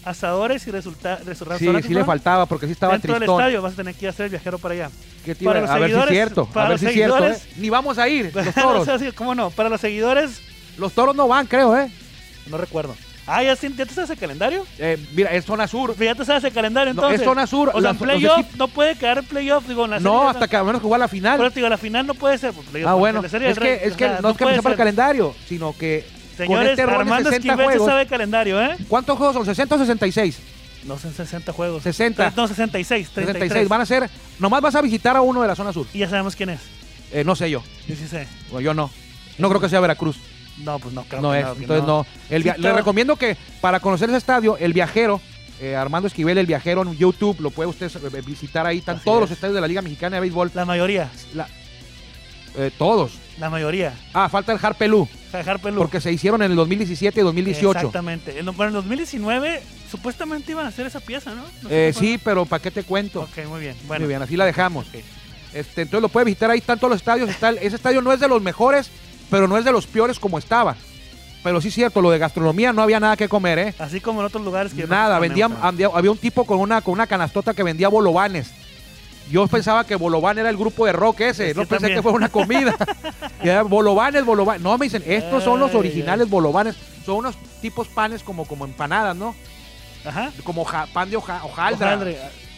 asadores 0.04 0.66
y 0.68 0.72
resulta, 0.72 1.20
Sí, 1.60 1.68
sí 1.84 1.94
le 1.94 2.04
faltaba 2.04 2.46
porque 2.46 2.66
sí 2.66 2.72
estaba 2.74 2.94
Dentro 2.94 3.14
del 3.14 3.20
tristón. 3.22 3.40
estadio 3.40 3.62
vas 3.62 3.74
a 3.74 3.76
tener 3.78 3.94
que 3.96 4.06
ir 4.06 4.08
a 4.08 4.10
hacer 4.10 4.26
el 4.26 4.30
viajero 4.32 4.58
para 4.58 4.74
allá. 4.74 4.90
¿Qué 5.24 5.36
Para 5.36 5.62
los 5.62 5.70
a 5.70 5.78
ver 5.80 5.90
si 5.90 5.94
es 5.96 5.98
seguidores- 6.02 6.10
cierto. 6.14 6.46
para 6.48 6.66
A 6.66 6.70
ver 6.70 6.74
los 6.74 6.80
si 6.82 6.86
es 6.88 6.94
cierto. 6.94 7.16
seguidores- 7.18 7.38
¿eh? 7.46 7.54
Ni 7.58 7.70
vamos 7.70 7.98
a 7.98 8.08
ir. 8.10 8.32
Los 8.36 8.54
toros. 8.54 9.14
¿Cómo 9.16 9.36
no? 9.36 9.50
Para 9.52 9.70
los 9.70 9.80
seguidores, 9.80 10.42
Los 10.78 10.94
toros 10.94 11.16
no 11.16 11.28
van, 11.28 11.46
creo, 11.46 11.78
¿eh? 11.78 11.90
no 12.48 12.58
recuerdo. 12.58 12.96
Ah, 13.26 13.42
¿ya, 13.42 13.56
sí- 13.56 13.74
ya 13.78 13.86
te 13.86 13.94
sabes 13.94 14.10
el 14.10 14.18
calendario? 14.18 14.66
Eh, 14.78 14.98
mira, 15.16 15.32
es 15.32 15.46
zona 15.46 15.66
sur. 15.68 15.96
Ya 15.98 16.14
te 16.14 16.26
sabes 16.26 16.44
el 16.44 16.52
calendario 16.52 16.94
No, 16.94 17.02
entonces. 17.02 17.22
es 17.22 17.26
zona 17.26 17.48
sur. 17.48 17.72
O 17.74 17.80
sea, 17.82 17.92
en 17.92 17.98
playoff 17.98 18.46
no 18.58 18.68
puede 18.68 18.96
quedar 18.96 19.20
en 19.20 19.26
playoff, 19.26 19.66
digo, 19.68 19.86
en 19.86 19.92
la 19.92 20.00
No, 20.02 20.14
serie- 20.20 20.30
hasta 20.32 20.48
que 20.50 20.56
a 20.58 20.64
menos 20.64 20.82
juegue 20.82 20.98
la 21.00 21.08
final. 21.08 21.38
Pero 21.38 21.50
digo, 21.52 21.70
la 21.70 21.78
final 21.78 22.06
no 22.06 22.14
puede 22.16 22.38
ser. 22.38 22.54
Ah, 22.86 22.94
bueno. 22.96 23.24
Es 23.24 23.32
del 23.32 23.58
que, 23.58 23.74
es 23.76 23.96
que 23.96 24.06
o 24.06 24.10
sea, 24.10 24.22
no 24.22 24.30
es 24.32 24.38
que 24.38 24.44
me 24.44 24.50
puede 24.52 24.56
sepa 24.58 24.70
el 24.72 24.76
calendario, 24.78 25.34
sino 25.48 25.74
que 25.78 26.06
Señores, 26.38 26.72
este 26.72 26.86
rol 26.86 26.96
de 26.96 27.00
Armando 27.02 27.30
60 27.30 27.36
Esquivel 27.54 27.58
se 27.58 27.64
juegos- 27.78 27.88
sabe 27.88 28.02
el 28.02 28.08
calendario, 28.08 28.62
¿eh? 28.62 28.76
¿Cuántos 28.90 29.18
juegos 29.18 29.36
son? 29.36 29.46
¿60 29.46 29.76
o 29.76 29.80
66? 29.80 30.40
No 30.86 30.98
son 31.00 31.14
60 31.14 31.54
juegos. 31.54 31.82
60. 31.84 32.34
No, 32.36 32.46
66, 32.48 33.08
33. 33.10 33.34
66. 33.44 33.70
Van 33.70 33.80
a 33.80 33.86
ser. 33.86 34.10
Nomás 34.40 34.62
vas 34.62 34.76
a 34.76 34.82
visitar 34.82 35.16
a 35.16 35.22
uno 35.22 35.42
de 35.42 35.48
la 35.48 35.56
zona 35.56 35.72
sur. 35.72 35.88
Y 35.94 36.00
ya 36.00 36.10
sabemos 36.10 36.36
quién 36.36 36.50
es. 36.50 36.60
Eh, 37.14 37.24
no 37.24 37.36
sé 37.38 37.50
yo. 37.50 37.64
Yo 37.88 37.96
sí 37.96 38.06
sé. 38.06 38.28
Bueno, 38.52 38.60
yo 38.66 38.74
no. 38.74 38.90
No 39.38 39.48
creo 39.48 39.62
que 39.62 39.70
sea 39.70 39.80
Veracruz. 39.80 40.18
No, 40.60 40.80
pues 40.80 40.94
no, 40.94 41.04
creo 41.04 41.22
no 41.22 41.32
que 41.32 41.40
es. 41.40 41.46
no, 41.46 41.52
entonces 41.54 41.88
no. 41.88 42.06
El 42.30 42.44
via- 42.44 42.56
Sí, 42.56 42.62
Le 42.62 42.74
recomiendo 42.74 43.16
que 43.16 43.36
para 43.62 43.80
conocer 43.80 44.10
ese 44.10 44.18
estadio, 44.18 44.58
el 44.58 44.74
viajero. 44.74 45.20
eh, 45.62 45.76
Armando 45.76 46.08
Esquivel, 46.08 46.38
el 46.38 46.46
viajero 46.46 46.82
en 46.82 46.96
YouTube, 46.98 47.40
lo 47.40 47.50
puede 47.50 47.70
usted 47.70 47.90
eh, 47.96 48.22
visitar 48.26 48.66
ahí. 48.66 48.80
Están 48.80 48.98
Así 48.98 49.06
todos 49.06 49.18
es. 49.18 49.30
los 49.30 49.32
estadios 49.32 49.56
de 49.56 49.62
la 49.62 49.68
Liga 49.68 49.82
Mexicana 49.82 50.18
de 50.18 50.22
Béisbol. 50.22 50.52
La 50.54 50.66
mayoría, 50.66 51.10
La- 51.34 51.48
eh, 52.58 52.70
todos. 52.78 53.14
la 53.40 53.50
mayoría. 53.50 53.94
Ah, 54.14 54.28
falta 54.30 54.52
el 54.52 54.60
Harpelú, 54.62 55.08
Jajar 55.32 55.60
Pelú. 55.60 55.78
porque 55.78 56.02
se 56.02 56.12
hicieron 56.12 56.42
en 56.44 56.52
el 56.52 56.58
2017 56.58 57.20
y 57.20 57.24
2018. 57.24 57.78
Exactamente. 57.80 58.38
En, 58.40 58.46
bueno, 58.48 58.68
en 58.70 58.74
2019 58.74 59.62
supuestamente 59.90 60.52
iban 60.52 60.66
a 60.66 60.70
hacer 60.70 60.86
esa 60.86 61.00
pieza, 61.00 61.34
¿no? 61.34 61.42
No 61.62 61.70
sé 61.70 61.90
Eh, 61.90 61.94
sí, 61.94 62.20
pero 62.24 62.46
¿para 62.46 62.62
qué 62.62 62.70
te 62.72 62.84
cuento? 62.84 63.22
Ok, 63.22 63.46
muy 63.48 63.62
bien. 63.62 63.76
Bueno. 63.88 64.02
Muy 64.02 64.10
bien, 64.10 64.22
así 64.22 64.36
la 64.36 64.46
dejamos. 64.46 64.88
ok. 64.88 64.96
Este, 65.54 65.84
entonces 65.84 66.02
lo 66.02 66.10
puede 66.10 66.26
visitar 66.26 66.50
ahí, 66.52 66.60
están 66.60 66.78
todos 66.80 66.92
los 66.92 66.98
estadios. 67.00 67.30
Está 67.30 67.50
el- 67.50 67.60
ese 67.60 67.76
estadio 67.76 68.02
no 68.02 68.12
es 68.12 68.20
de 68.20 68.28
los 68.28 68.42
mejores, 68.42 68.90
pero 69.34 69.48
no 69.48 69.58
es 69.58 69.66
de 69.66 69.72
los 69.72 69.88
peores 69.88 70.20
como 70.20 70.38
estaba. 70.38 70.76
Pero 71.44 71.60
sí 71.60 71.70
es 71.70 71.74
cierto, 71.74 72.02
lo 72.02 72.12
de 72.12 72.20
gastronomía 72.20 72.72
no 72.72 72.84
había 72.84 73.00
nada 73.00 73.18
que 73.18 73.28
comer, 73.28 73.58
¿eh? 73.60 73.74
Así 73.80 74.00
como 74.00 74.20
en 74.22 74.28
otros 74.28 74.46
lugares 74.46 74.74
que 74.74 74.86
Nada, 74.86 75.18
vendían, 75.20 75.58
había, 75.62 75.88
había 75.94 76.12
un 76.12 76.18
tipo 76.20 76.46
con 76.46 76.60
una, 76.60 76.82
con 76.82 76.94
una 76.94 77.08
canastota 77.08 77.54
que 77.56 77.64
vendía 77.64 77.88
bolovanes. 77.90 78.52
Yo 79.32 79.48
pensaba 79.48 79.86
que 79.86 79.96
bolobán 79.96 80.38
era 80.38 80.50
el 80.50 80.58
grupo 80.58 80.86
de 80.86 80.92
rock 80.94 81.22
ese, 81.22 81.48
Sí, 81.52 81.54
no 81.56 81.62
pensé 81.66 81.76
también. 81.88 81.96
que 81.98 82.02
fuera 82.04 82.18
una 82.18 82.30
comida. 82.30 82.76
bolovanes, 83.68 84.24
bolovanes. 84.24 84.62
No, 84.62 84.78
me 84.78 84.86
dicen, 84.86 85.04
estos 85.06 85.44
son 85.44 85.60
los 85.60 85.74
originales 85.74 86.30
bolovanes. 86.30 86.76
Son 87.06 87.16
unos 87.16 87.36
tipos 87.62 87.88
panes 87.88 88.22
como, 88.22 88.46
como 88.46 88.66
empanadas, 88.66 89.16
¿no? 89.16 89.34
Ajá. 90.06 90.32
Como 90.44 90.64
ja- 90.66 90.88
pan 90.94 91.10
de 91.10 91.18
hoja, 91.18 91.42
hojaldra. 91.44 92.00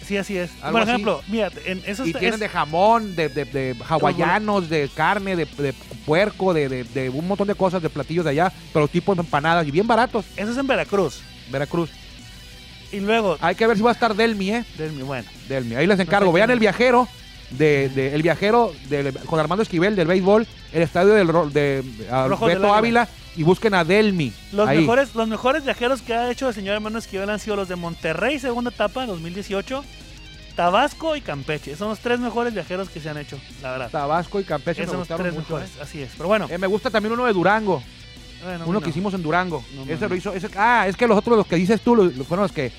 Sí, 0.07 0.17
así 0.17 0.37
es. 0.37 0.51
Por 0.51 0.81
así. 0.81 0.91
ejemplo, 0.91 1.21
mira, 1.27 1.49
en 1.65 1.81
esos 1.85 2.07
Y 2.07 2.13
tienen 2.13 2.35
es- 2.35 2.39
de 2.39 2.49
jamón, 2.49 3.15
de, 3.15 3.27
de, 3.29 3.45
de 3.45 3.75
hawaianos, 3.89 4.69
de 4.69 4.89
carne, 4.93 5.35
de, 5.35 5.45
de 5.45 5.73
puerco, 6.05 6.53
de, 6.53 7.09
un 7.13 7.27
montón 7.27 7.47
de 7.47 7.55
cosas, 7.55 7.81
de 7.81 7.89
platillos 7.89 8.23
de 8.25 8.31
allá, 8.31 8.51
pero 8.71 8.87
tipo 8.87 9.15
de 9.15 9.21
empanadas 9.21 9.65
y 9.67 9.71
bien 9.71 9.87
baratos. 9.87 10.25
eso 10.37 10.51
es 10.51 10.57
en 10.57 10.67
Veracruz. 10.67 11.21
Veracruz. 11.51 11.89
Y 12.91 12.99
luego, 12.99 13.37
Hay 13.41 13.55
que 13.55 13.65
ver 13.67 13.75
si 13.77 13.83
va 13.83 13.89
a 13.89 13.93
estar 13.93 14.15
Delmi, 14.15 14.51
¿eh? 14.51 14.65
Delmi, 14.77 15.01
bueno, 15.01 15.27
Delmi. 15.49 15.75
Ahí 15.75 15.87
les 15.87 15.99
encargo. 15.99 16.31
sé 16.31 16.35
Vean 16.35 16.51
el 16.51 16.59
viajero, 16.59 17.07
de, 17.49 17.89
de- 17.89 18.13
el 18.13 18.21
viajero 18.21 18.73
de- 18.89 19.11
con 19.25 19.39
Armando 19.39 19.63
Esquivel 19.63 19.95
del 19.95 20.07
béisbol, 20.07 20.47
el 20.71 20.81
estadio 20.81 21.13
del, 21.13 21.27
de 21.51 21.83
ah, 22.11 22.27
Beto. 22.45 22.73
Ávila 22.73 23.07
y 23.35 23.43
busquen 23.43 23.73
a 23.73 23.83
Delmi. 23.83 24.31
los 24.51 24.67
ahí. 24.67 24.79
mejores, 24.79 25.13
los 25.15 25.27
mejores 25.27 25.63
viajeros 25.63 26.01
que 26.01 26.13
ha 26.13 26.31
hecho 26.31 26.47
el 26.47 26.53
señor 26.53 26.75
Hermano 26.75 26.97
Esquivel 26.99 27.29
han 27.29 27.39
sido 27.39 27.55
los 27.55 27.67
de 27.67 27.75
Monterrey, 27.75 28.39
segunda 28.39 28.69
etapa, 28.71 29.05
2018, 29.05 29.83
Tabasco 30.55 31.15
y 31.15 31.21
Campeche. 31.21 31.75
Son 31.75 31.89
los 31.89 31.99
tres 31.99 32.19
mejores 32.19 32.53
viajeros 32.53 32.89
que 32.89 32.99
se 33.01 33.09
han 33.09 33.17
hecho, 33.17 33.37
la 33.61 33.71
verdad. 33.71 33.89
Tabasco 33.91 34.39
y 34.39 34.43
Campeche 34.45 34.83
Esos 34.83 34.93
me 34.97 35.05
son 35.05 35.17
los 35.17 35.21
tres 35.21 35.33
mucho, 35.33 35.53
mejores, 35.55 35.69
¿eh? 35.77 35.79
así 35.81 36.01
es. 36.01 36.11
Pero 36.15 36.27
bueno, 36.29 36.47
Eh, 36.49 36.57
me 36.57 36.67
gusta 36.67 36.89
también 36.89 37.13
uno 37.13 37.25
de 37.25 37.33
Durango. 37.33 37.83
bueno, 38.43 38.63
Uno 38.65 38.73
no. 38.79 38.81
que 38.81 38.89
hicimos 38.91 39.13
en 39.13 39.21
Durango. 39.23 39.63
No, 39.75 39.83
ese 39.83 40.01
no, 40.03 40.07
lo 40.09 40.15
hizo. 40.15 40.33
ese- 40.33 40.49
ah, 40.55 40.85
es 40.87 40.95
que 40.95 41.07
los 41.07 41.17
otros, 41.17 41.37
los 41.37 41.47
que 41.47 41.55
dices 41.57 41.81
tú, 41.81 41.95
los 41.95 42.13
fueron 42.27 42.43
los 42.43 42.51
que 42.53 42.71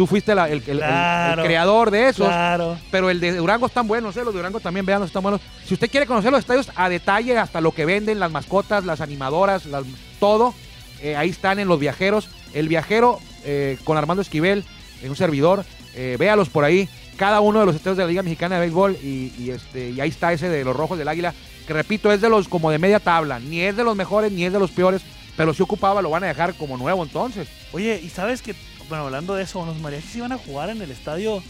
tú 0.00 0.06
fuiste 0.06 0.34
la- 0.34 0.48
el, 0.48 0.62
creador 0.62 1.90
de 1.90 2.08
esos. 2.08 2.26
Claro. 2.26 2.78
Pero 2.90 3.10
el 3.10 3.20
de 3.20 3.36
Durango 3.36 3.66
están 3.66 3.86
buenos, 3.86 4.16
¿eh? 4.16 4.24
Los 4.24 4.32
de 4.32 4.38
Durango 4.38 4.58
también, 4.58 4.86
vean, 4.86 5.02
están 5.02 5.22
buenos. 5.22 5.42
Si 5.66 5.74
usted 5.74 5.90
quiere 5.90 6.06
conocer 6.06 6.30
los 6.32 6.40
estadios 6.40 6.70
a 6.74 6.88
detalle, 6.88 7.36
hasta 7.36 7.60
lo 7.60 7.72
que 7.72 7.84
venden, 7.84 8.18
las 8.18 8.30
mascotas, 8.30 8.86
las 8.86 9.02
animadoras, 9.02 9.66
las- 9.66 9.84
todo, 10.18 10.54
eh, 11.02 11.16
ahí 11.16 11.28
están 11.28 11.58
en 11.58 11.68
los 11.68 11.78
viajeros. 11.78 12.30
El 12.54 12.66
viajero 12.68 13.18
eh, 13.44 13.76
con 13.84 13.98
Armando 13.98 14.22
Esquivel, 14.22 14.64
en 15.02 15.10
un 15.10 15.16
servidor, 15.16 15.66
eh, 15.94 16.16
véalos 16.18 16.48
por 16.48 16.64
ahí. 16.64 16.88
Cada 17.18 17.40
uno 17.40 17.60
de 17.60 17.66
los 17.66 17.74
estadios 17.76 17.98
de 17.98 18.04
la 18.04 18.08
Liga 18.08 18.22
Mexicana 18.22 18.54
de 18.54 18.62
Béisbol 18.62 18.96
y, 19.02 19.34
y, 19.38 19.50
este, 19.50 19.90
y 19.90 20.00
ahí 20.00 20.08
está 20.08 20.32
ese 20.32 20.48
de 20.48 20.64
los 20.64 20.74
Rojos 20.74 20.96
del 20.96 21.08
Águila, 21.08 21.34
que 21.66 21.74
repito, 21.74 22.10
es 22.10 22.22
de 22.22 22.30
los 22.30 22.48
como 22.48 22.70
de 22.70 22.78
media 22.78 23.00
tabla. 23.00 23.38
Ni 23.38 23.60
es 23.60 23.76
de 23.76 23.84
los 23.84 23.94
mejores, 23.96 24.32
ni 24.32 24.46
es 24.46 24.52
de 24.54 24.58
los 24.60 24.70
peores, 24.70 25.02
pero 25.36 25.54
si 25.54 25.62
ocupaba, 25.62 26.02
lo 26.02 26.10
van 26.10 26.24
a 26.24 26.28
dejar 26.28 26.54
como 26.54 26.76
nuevo 26.76 27.02
entonces. 27.02 27.48
Oye, 27.72 28.00
¿y 28.02 28.08
sabes 28.08 28.42
que, 28.42 28.54
bueno, 28.88 29.04
hablando 29.04 29.34
de 29.34 29.42
eso, 29.44 29.64
los 29.64 29.78
mariachis 29.78 30.16
iban 30.16 30.32
a 30.32 30.38
jugar 30.38 30.70
en 30.70 30.80
el 30.82 30.90
estadio 30.90 31.42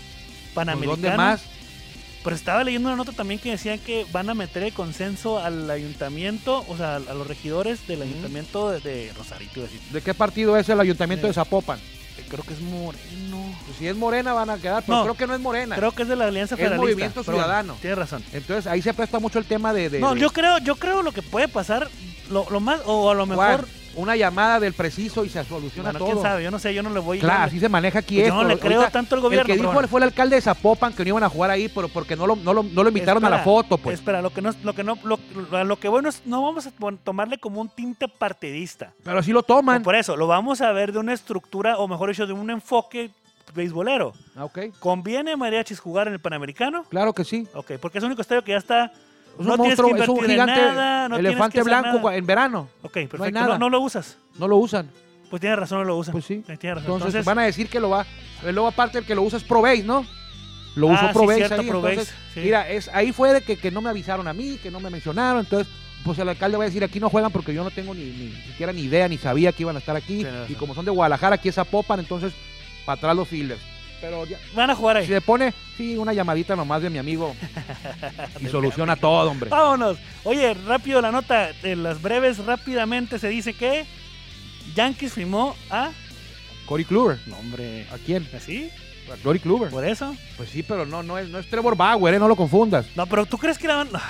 Panamericano? 0.54 0.96
¿Dónde 1.02 1.16
más? 1.16 1.42
Pero 2.22 2.36
estaba 2.36 2.62
leyendo 2.64 2.88
una 2.90 2.96
nota 2.96 3.12
también 3.12 3.40
que 3.40 3.50
decían 3.52 3.78
que 3.78 4.04
van 4.12 4.28
a 4.28 4.34
meter 4.34 4.62
el 4.62 4.72
consenso 4.74 5.38
al 5.38 5.70
ayuntamiento, 5.70 6.64
o 6.68 6.76
sea, 6.76 6.96
a 6.96 6.98
los 7.14 7.26
regidores 7.26 7.86
del 7.86 8.02
ayuntamiento 8.02 8.70
de, 8.70 8.80
de 8.80 9.12
Rosarito. 9.16 9.62
decir. 9.62 9.80
¿De 9.90 10.02
qué 10.02 10.12
partido 10.12 10.56
es 10.58 10.68
el 10.68 10.78
Ayuntamiento 10.80 11.26
de 11.26 11.32
Zapopan? 11.32 11.78
creo 12.28 12.44
que 12.44 12.52
es 12.54 12.60
Moreno. 12.60 13.54
Pues 13.66 13.78
si 13.78 13.88
es 13.88 13.96
morena 13.96 14.32
van 14.32 14.50
a 14.50 14.58
quedar, 14.58 14.84
pero 14.86 14.98
No. 14.98 15.02
creo 15.04 15.14
que 15.16 15.26
no 15.26 15.34
es 15.34 15.40
morena. 15.40 15.74
Creo 15.74 15.90
que 15.90 16.02
es 16.02 16.08
de 16.08 16.14
la 16.14 16.26
Alianza 16.26 16.54
Es 16.54 16.58
Federalista. 16.60 16.82
Movimiento 16.84 17.22
pero 17.24 17.32
bueno, 17.32 17.44
Ciudadano. 17.46 17.76
tienes 17.80 17.98
razón. 17.98 18.22
Entonces 18.32 18.66
ahí 18.68 18.82
se 18.82 18.94
presta 18.94 19.18
mucho 19.18 19.38
el 19.40 19.46
tema 19.46 19.72
de... 19.72 19.88
de- 19.90 19.98
No, 19.98 20.14
yo 20.14 20.30
creo, 20.30 20.58
yo 20.58 20.76
creo 20.76 21.02
lo 21.02 21.10
que 21.10 21.22
puede 21.22 21.48
pasar, 21.48 21.88
lo, 22.30 22.46
lo 22.50 22.60
más, 22.60 22.80
o 22.86 23.10
a 23.10 23.14
lo 23.14 23.26
mejor, 23.26 23.66
una 23.96 24.16
llamada 24.16 24.60
del 24.60 24.72
preciso 24.72 25.24
y 25.24 25.28
se 25.28 25.42
soluciona 25.44 25.90
bueno, 25.90 25.98
todo. 25.98 26.08
quién 26.12 26.22
sabe, 26.22 26.44
yo 26.44 26.50
no 26.50 26.58
sé, 26.58 26.72
yo 26.72 26.82
no 26.82 26.90
le 26.90 27.00
voy 27.00 27.18
Claro, 27.18 27.40
yo 27.40 27.46
así 27.46 27.60
se 27.60 27.68
maneja 27.68 27.98
aquí 27.98 28.16
Pues 28.20 28.28
yo 28.28 28.34
no 28.34 28.44
le 28.44 28.58
creo 28.58 28.78
Ahorita, 28.80 28.92
tanto 28.92 29.16
al 29.16 29.20
gobierno, 29.20 29.42
El 29.42 29.46
que 29.46 29.60
dijo 29.60 29.72
bueno. 29.72 29.88
fue 29.88 30.00
el 30.00 30.04
alcalde 30.04 30.36
de 30.36 30.42
Zapopan 30.42 30.92
que 30.92 31.02
no 31.02 31.08
iban 31.08 31.24
a 31.24 31.28
jugar 31.28 31.50
ahí, 31.50 31.68
pero 31.68 31.88
porque 31.88 32.14
no 32.16 32.26
lo, 32.26 32.36
no 32.36 32.54
lo, 32.54 32.62
no 32.62 32.82
lo 32.82 32.88
invitaron 32.88 33.24
a 33.24 33.30
la 33.30 33.40
foto, 33.40 33.78
pues. 33.78 33.98
Espera, 33.98 34.22
lo 34.22 34.30
que 34.30 34.42
no, 34.42 34.50
lo 34.62 34.74
que 34.74 34.84
no, 34.84 34.96
lo, 35.02 35.18
a 35.56 35.64
lo 35.64 35.78
que 35.78 35.88
bueno 35.88 36.08
es, 36.08 36.22
no 36.24 36.42
vamos 36.42 36.66
a 36.66 36.72
tomarle 37.02 37.38
como 37.38 37.60
un 37.60 37.68
tinte 37.68 38.06
partidista. 38.06 38.92
Pero 39.02 39.18
así 39.18 39.32
lo 39.32 39.42
toman. 39.42 39.82
Por 39.82 39.96
eso, 39.96 40.16
lo 40.16 40.26
vamos 40.26 40.60
a 40.60 40.70
ver 40.72 40.92
de 40.92 40.98
una 40.98 41.12
estructura, 41.12 41.78
o 41.78 41.88
mejor 41.88 42.10
dicho, 42.10 42.26
de 42.26 42.32
un 42.32 42.50
enfoque 42.50 43.10
beisbolero. 43.54 44.12
Ah, 44.36 44.44
ok. 44.44 44.58
¿Conviene 44.78 45.32
a 45.32 45.36
Mariachis 45.36 45.80
jugar 45.80 46.06
en 46.06 46.14
el 46.14 46.20
Panamericano? 46.20 46.84
Claro 46.84 47.12
que 47.12 47.24
sí. 47.24 47.48
Ok, 47.54 47.72
porque 47.80 47.98
es 47.98 48.04
el 48.04 48.08
único 48.08 48.22
estadio 48.22 48.44
que 48.44 48.52
ya 48.52 48.58
está. 48.58 48.92
Es 49.40 49.46
no 49.46 49.52
un 49.54 49.58
monstruo, 49.58 49.96
es 49.96 50.08
un 50.08 50.20
gigante 50.24 50.60
nada, 50.60 51.08
no 51.08 51.16
elefante 51.16 51.62
blanco 51.62 51.96
nada. 51.98 52.16
en 52.16 52.26
verano. 52.26 52.68
Ok, 52.82 52.92
perfecto. 52.92 53.30
nada. 53.30 53.48
No, 53.54 53.58
no 53.58 53.70
lo 53.70 53.80
usas. 53.80 54.18
No 54.38 54.46
lo 54.46 54.56
usan. 54.58 54.90
Pues 55.30 55.40
tienes 55.40 55.58
razón, 55.58 55.78
no 55.78 55.84
lo 55.84 55.96
usas. 55.96 56.12
Pues 56.12 56.24
sí. 56.24 56.42
Tienes 56.44 56.60
razón. 56.62 56.76
Entonces, 56.78 57.06
Entonces, 57.06 57.24
van 57.24 57.38
a 57.38 57.42
decir 57.42 57.68
que 57.68 57.80
lo 57.80 57.90
va. 57.90 58.04
Luego 58.44 58.66
aparte 58.66 58.98
el 58.98 59.04
que 59.04 59.14
lo 59.14 59.22
usa 59.22 59.38
es 59.38 59.44
Probase, 59.44 59.82
¿no? 59.82 60.04
Lo 60.76 60.88
usó 60.88 60.96
Ah, 61.02 61.08
sí, 61.08 61.12
Probase 61.14 61.38
cierto, 61.38 61.60
ahí. 61.62 61.68
Probase, 61.68 61.92
entonces, 61.94 62.14
sí. 62.34 62.40
mira, 62.40 62.68
es, 62.68 62.88
ahí 62.92 63.12
fue 63.12 63.32
de 63.32 63.40
que, 63.42 63.56
que 63.56 63.70
no 63.70 63.80
me 63.80 63.90
avisaron 63.90 64.28
a 64.28 64.32
mí, 64.32 64.58
que 64.62 64.70
no 64.70 64.78
me 64.80 64.90
mencionaron. 64.90 65.40
Entonces, 65.40 65.72
pues 66.04 66.18
el 66.18 66.28
alcalde 66.28 66.56
va 66.56 66.64
a 66.64 66.66
decir, 66.66 66.84
aquí 66.84 67.00
no 67.00 67.10
juegan 67.10 67.30
porque 67.32 67.52
yo 67.54 67.64
no 67.64 67.70
tengo 67.70 67.94
ni, 67.94 68.04
ni 68.04 68.32
siquiera 68.48 68.72
ni 68.72 68.82
idea, 68.82 69.08
ni 69.08 69.18
sabía 69.18 69.52
que 69.52 69.62
iban 69.62 69.76
a 69.76 69.78
estar 69.80 69.96
aquí. 69.96 70.18
Tienes 70.18 70.32
razón. 70.32 70.52
Y 70.52 70.54
como 70.54 70.74
son 70.74 70.84
de 70.84 70.90
Guadalajara, 70.90 71.36
aquí 71.36 71.48
es 71.48 71.54
Zapopan, 71.54 72.00
entonces, 72.00 72.32
para 72.84 72.98
atrás 72.98 73.16
los 73.16 73.28
fielders. 73.28 73.60
Pero 74.00 74.24
ya, 74.26 74.38
van 74.54 74.70
a 74.70 74.74
jugar 74.74 74.96
ahí. 74.98 75.06
si 75.06 75.12
se 75.12 75.20
pone, 75.20 75.52
sí, 75.76 75.96
una 75.96 76.12
llamadita 76.12 76.56
nomás 76.56 76.80
de 76.82 76.88
mi 76.90 76.98
amigo 76.98 77.34
y 78.40 78.46
soluciona 78.48 78.96
todo, 78.96 79.30
hombre. 79.30 79.50
Vámonos. 79.50 79.98
Oye, 80.24 80.54
rápido 80.54 81.00
la 81.00 81.12
nota. 81.12 81.50
En 81.62 81.82
las 81.82 82.00
breves, 82.00 82.38
rápidamente 82.44 83.18
se 83.18 83.28
dice 83.28 83.52
que 83.54 83.84
Yankees 84.74 85.12
firmó 85.14 85.54
a. 85.70 85.90
Cory 86.66 86.84
Kluber. 86.84 87.18
No, 87.26 87.36
hombre. 87.36 87.86
¿A 87.92 87.98
quién? 87.98 88.26
¿Así? 88.36 88.70
A 89.12 89.16
Cory 89.22 89.40
Kluber. 89.40 89.70
¿Por 89.70 89.84
eso? 89.84 90.16
Pues 90.36 90.50
sí, 90.50 90.62
pero 90.62 90.86
no, 90.86 91.02
no 91.02 91.18
es, 91.18 91.28
no 91.28 91.38
es 91.38 91.48
Trevor 91.50 91.76
Bauer, 91.76 92.14
¿eh? 92.14 92.18
no 92.18 92.28
lo 92.28 92.36
confundas. 92.36 92.86
No, 92.94 93.06
pero 93.06 93.26
tú 93.26 93.38
crees 93.38 93.58
que 93.58 93.68
la 93.68 93.76
van. 93.76 93.88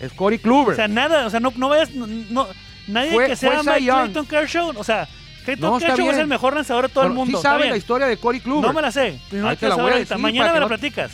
Es 0.00 0.12
Cory 0.12 0.38
Kluber. 0.38 0.74
O 0.74 0.76
sea, 0.76 0.86
nada. 0.86 1.26
O 1.26 1.30
sea, 1.30 1.40
no, 1.40 1.52
no 1.56 1.68
vayas. 1.68 1.90
No, 1.92 2.06
no- 2.06 2.46
nadie 2.86 3.10
Fue- 3.12 3.26
que 3.28 3.34
sea 3.36 3.50
fue 3.50 3.62
Cy 3.62 3.68
Mike 3.70 3.84
Young. 3.84 4.02
Clayton 4.04 4.26
Kershaw. 4.26 4.72
O 4.76 4.84
sea, 4.84 5.08
Clayton 5.44 5.70
No, 5.72 5.78
Kershaw 5.78 6.10
es 6.10 6.18
el 6.18 6.26
mejor 6.26 6.54
lanzador 6.54 6.88
de 6.88 6.92
todo 6.94 7.04
el 7.04 7.12
mundo. 7.12 7.40
Sí 7.40 7.48
bien. 7.58 7.70
la 7.70 7.76
historia 7.76 8.06
de 8.06 8.16
Cory 8.16 8.40
Kluber. 8.40 8.68
No 8.68 8.72
me 8.74 8.82
la 8.82 8.92
sé. 8.92 9.18
No 9.32 9.56
te 9.56 9.68
la 9.68 9.74
voy 9.76 9.92
a 9.92 9.96
decir 9.96 10.16
Mañana 10.18 10.52
me 10.52 10.60
la 10.60 10.68
platicas. 10.68 11.12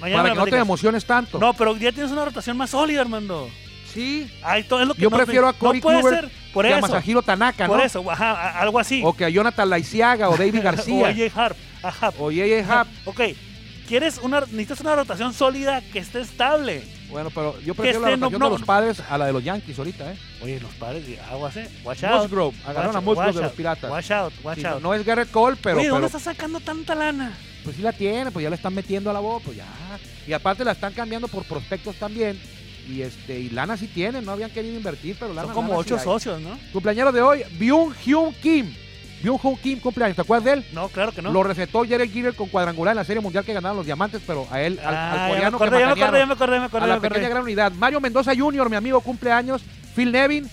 Mañana 0.00 0.22
para 0.22 0.34
me 0.34 0.40
que 0.44 0.50
no 0.50 0.56
te 0.56 0.62
emociones 0.62 1.04
tanto. 1.04 1.38
No, 1.38 1.54
pero 1.54 1.76
ya 1.76 1.92
tienes 1.92 2.12
una 2.12 2.24
rotación 2.24 2.56
más 2.56 2.70
sólida, 2.70 3.00
Armando. 3.00 3.48
Sí. 3.92 4.30
Ay, 4.42 4.64
todo 4.64 4.82
es 4.82 4.88
lo 4.88 4.94
que 4.94 5.00
Yo 5.00 5.08
no- 5.08 5.16
prefiero 5.16 5.48
a 5.48 5.54
Cory 5.54 5.78
no 5.78 5.82
puede 5.82 6.00
Kluber 6.00 6.20
ser. 6.20 6.30
Por 6.52 6.66
que 6.66 6.74
a 6.74 6.78
eso. 6.78 6.86
Masahiro 6.88 7.22
Tanaka, 7.22 7.66
¿no? 7.66 7.72
Por 7.74 7.82
eso, 7.82 8.10
ajá, 8.10 8.32
a- 8.32 8.60
algo 8.60 8.78
así. 8.78 9.00
O 9.04 9.14
que 9.14 9.24
a 9.24 9.28
Jonathan 9.30 9.70
Laiciaga 9.70 10.28
o 10.28 10.36
David 10.36 10.58
o 10.60 10.62
García. 10.62 11.08
a 11.08 11.14
Jay 11.14 11.32
Harp. 11.34 11.56
Ajá. 11.82 12.08
o 12.18 12.30
J.J. 12.30 12.80
Happ. 12.80 12.88
Ok. 13.06 13.20
¿Quieres 13.88 14.18
una, 14.18 14.40
necesitas 14.40 14.80
una 14.80 14.96
rotación 14.96 15.32
sólida 15.32 15.80
que 15.92 16.00
esté 16.00 16.20
estable. 16.20 16.82
Bueno, 17.08 17.30
pero 17.32 17.58
yo 17.60 17.72
prefiero 17.74 18.00
la 18.00 18.08
no- 18.16 18.26
rotación 18.26 18.40
no- 18.40 18.46
de 18.46 18.58
los 18.58 18.62
padres 18.66 19.00
a 19.08 19.16
la 19.16 19.26
de 19.26 19.32
los 19.32 19.44
Yankees 19.44 19.78
ahorita, 19.78 20.12
¿eh? 20.12 20.16
Oye, 20.42 20.58
los 20.60 20.74
padres 20.74 21.04
aguas, 21.30 21.56
eh. 21.56 21.68
Watch 21.84 22.02
out. 22.02 22.22
Musgrove. 22.22 22.56
Agarraron 22.66 22.96
a 22.96 23.00
Musgrove 23.00 23.28
de 23.32 23.42
los 23.42 23.44
out, 23.50 23.54
Piratas. 23.56 23.90
Watch 23.90 24.10
out, 24.10 24.32
watch 24.42 24.56
Sí, 24.58 24.62
no, 24.64 24.68
out. 24.70 24.82
no 24.82 24.92
es 24.94 25.04
Garrett 25.06 25.30
Cole, 25.30 25.56
pero, 25.62 25.78
Oye, 25.78 25.86
¿dónde 25.88 26.08
pero 26.08 26.18
estás 26.18 26.22
sacando 26.34 26.58
tanta 26.58 26.94
lana? 26.96 27.32
pues 27.62 27.76
sí 27.76 27.82
la 27.82 27.92
tiene, 27.92 28.30
pues 28.32 28.42
ya 28.42 28.50
le 28.50 28.56
están 28.56 28.74
metiendo 28.74 29.08
a 29.10 29.12
la 29.12 29.20
voz, 29.20 29.42
pues 29.44 29.56
ya. 29.56 29.64
Y 30.26 30.32
aparte 30.32 30.64
la 30.64 30.72
están 30.72 30.92
cambiando 30.92 31.28
por 31.28 31.44
prospectos 31.44 31.94
también. 31.96 32.40
Y 32.88 33.02
este, 33.02 33.38
y 33.40 33.50
lana 33.50 33.76
sí 33.76 33.86
tienen, 33.88 34.24
no 34.24 34.32
habían 34.32 34.50
querido 34.50 34.74
invertir, 34.76 35.16
pero 35.18 35.32
lana 35.34 35.46
Son 35.48 35.54
como 35.54 35.68
lana 35.72 35.82
sí 35.84 35.92
ocho 35.92 35.96
hay. 35.98 36.04
socios, 36.04 36.40
¿no? 36.40 36.56
Cumpleaños 36.72 37.12
de 37.14 37.22
hoy, 37.22 37.42
Byung 37.58 37.92
Hyun 38.04 38.32
Kim. 38.34 38.72
Byung 39.26 39.40
Hyun 39.40 39.56
Kim 39.56 39.80
cumpleaños, 39.80 40.14
¿te 40.14 40.22
acuerdas 40.22 40.44
de 40.44 40.52
él? 40.52 40.64
No, 40.72 40.88
claro 40.88 41.10
que 41.10 41.20
no. 41.20 41.32
Lo 41.32 41.42
recetó 41.42 41.84
Jared 41.84 42.08
Giller 42.08 42.34
con 42.36 42.48
cuadrangular 42.48 42.92
en 42.92 42.98
la 42.98 43.04
Serie 43.04 43.20
Mundial 43.20 43.44
que 43.44 43.52
ganaron 43.52 43.76
los 43.76 43.84
Diamantes, 43.84 44.22
pero 44.24 44.46
a 44.52 44.62
él, 44.62 44.78
al, 44.84 44.94
Ah, 44.94 45.26
al 45.26 45.40
ya 45.40 45.50
me 45.50 45.56
coreano 45.56 45.56
acordé, 45.56 45.70
que 45.70 45.80
ya 45.80 45.86
me 45.86 45.92
acordé, 45.92 46.18
ya 46.20 46.26
me 46.26 46.32
acordé, 46.34 46.52
ya 46.54 46.60
me 46.60 46.66
acordé, 46.66 46.84
a 46.84 46.86
la 46.86 47.00
pequeña 47.00 47.28
gran 47.28 47.42
unidad. 47.42 47.72
Mario 47.72 48.00
Mendoza 48.00 48.32
Jr., 48.36 48.70
mi 48.70 48.76
amigo, 48.76 49.00
cumpleaños. 49.00 49.62
Phil 49.96 50.12
Nevin, 50.12 50.48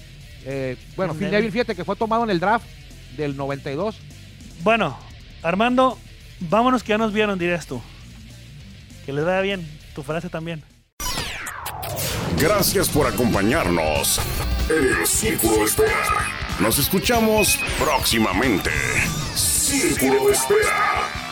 eh, 0.46 0.76
bueno, 0.96 1.14
Phil 1.14 1.20
Phil 1.20 1.26
Nevin. 1.28 1.40
Nevin, 1.40 1.52
fíjate 1.52 1.76
que 1.76 1.86
fue 1.86 1.96
tomado 1.96 2.24
en 2.24 2.32
el 2.32 2.40
draft 2.40 2.66
del 3.16 3.38
92. 3.38 3.96
Bueno, 4.64 4.98
Armando, 5.44 6.00
vámonos 6.40 6.82
que 6.82 6.90
ya 6.90 6.98
nos 6.98 7.14
vieron, 7.14 7.38
dirías 7.38 7.68
tú. 7.68 7.80
Que 9.06 9.14
les 9.14 9.24
vaya 9.24 9.42
bien, 9.42 9.70
tu 9.94 10.02
frase 10.02 10.30
también. 10.30 10.64
Gracias 12.40 12.90
por 12.90 13.06
acompañarnos 13.06 14.20
en 14.68 15.00
el 15.00 15.06
Círculo 15.06 15.64
Espera. 15.64 16.33
Nos 16.60 16.78
escuchamos 16.78 17.60
próximamente. 17.80 18.70
Círculo 19.36 20.28
de 20.28 20.34
Espera. 20.34 21.23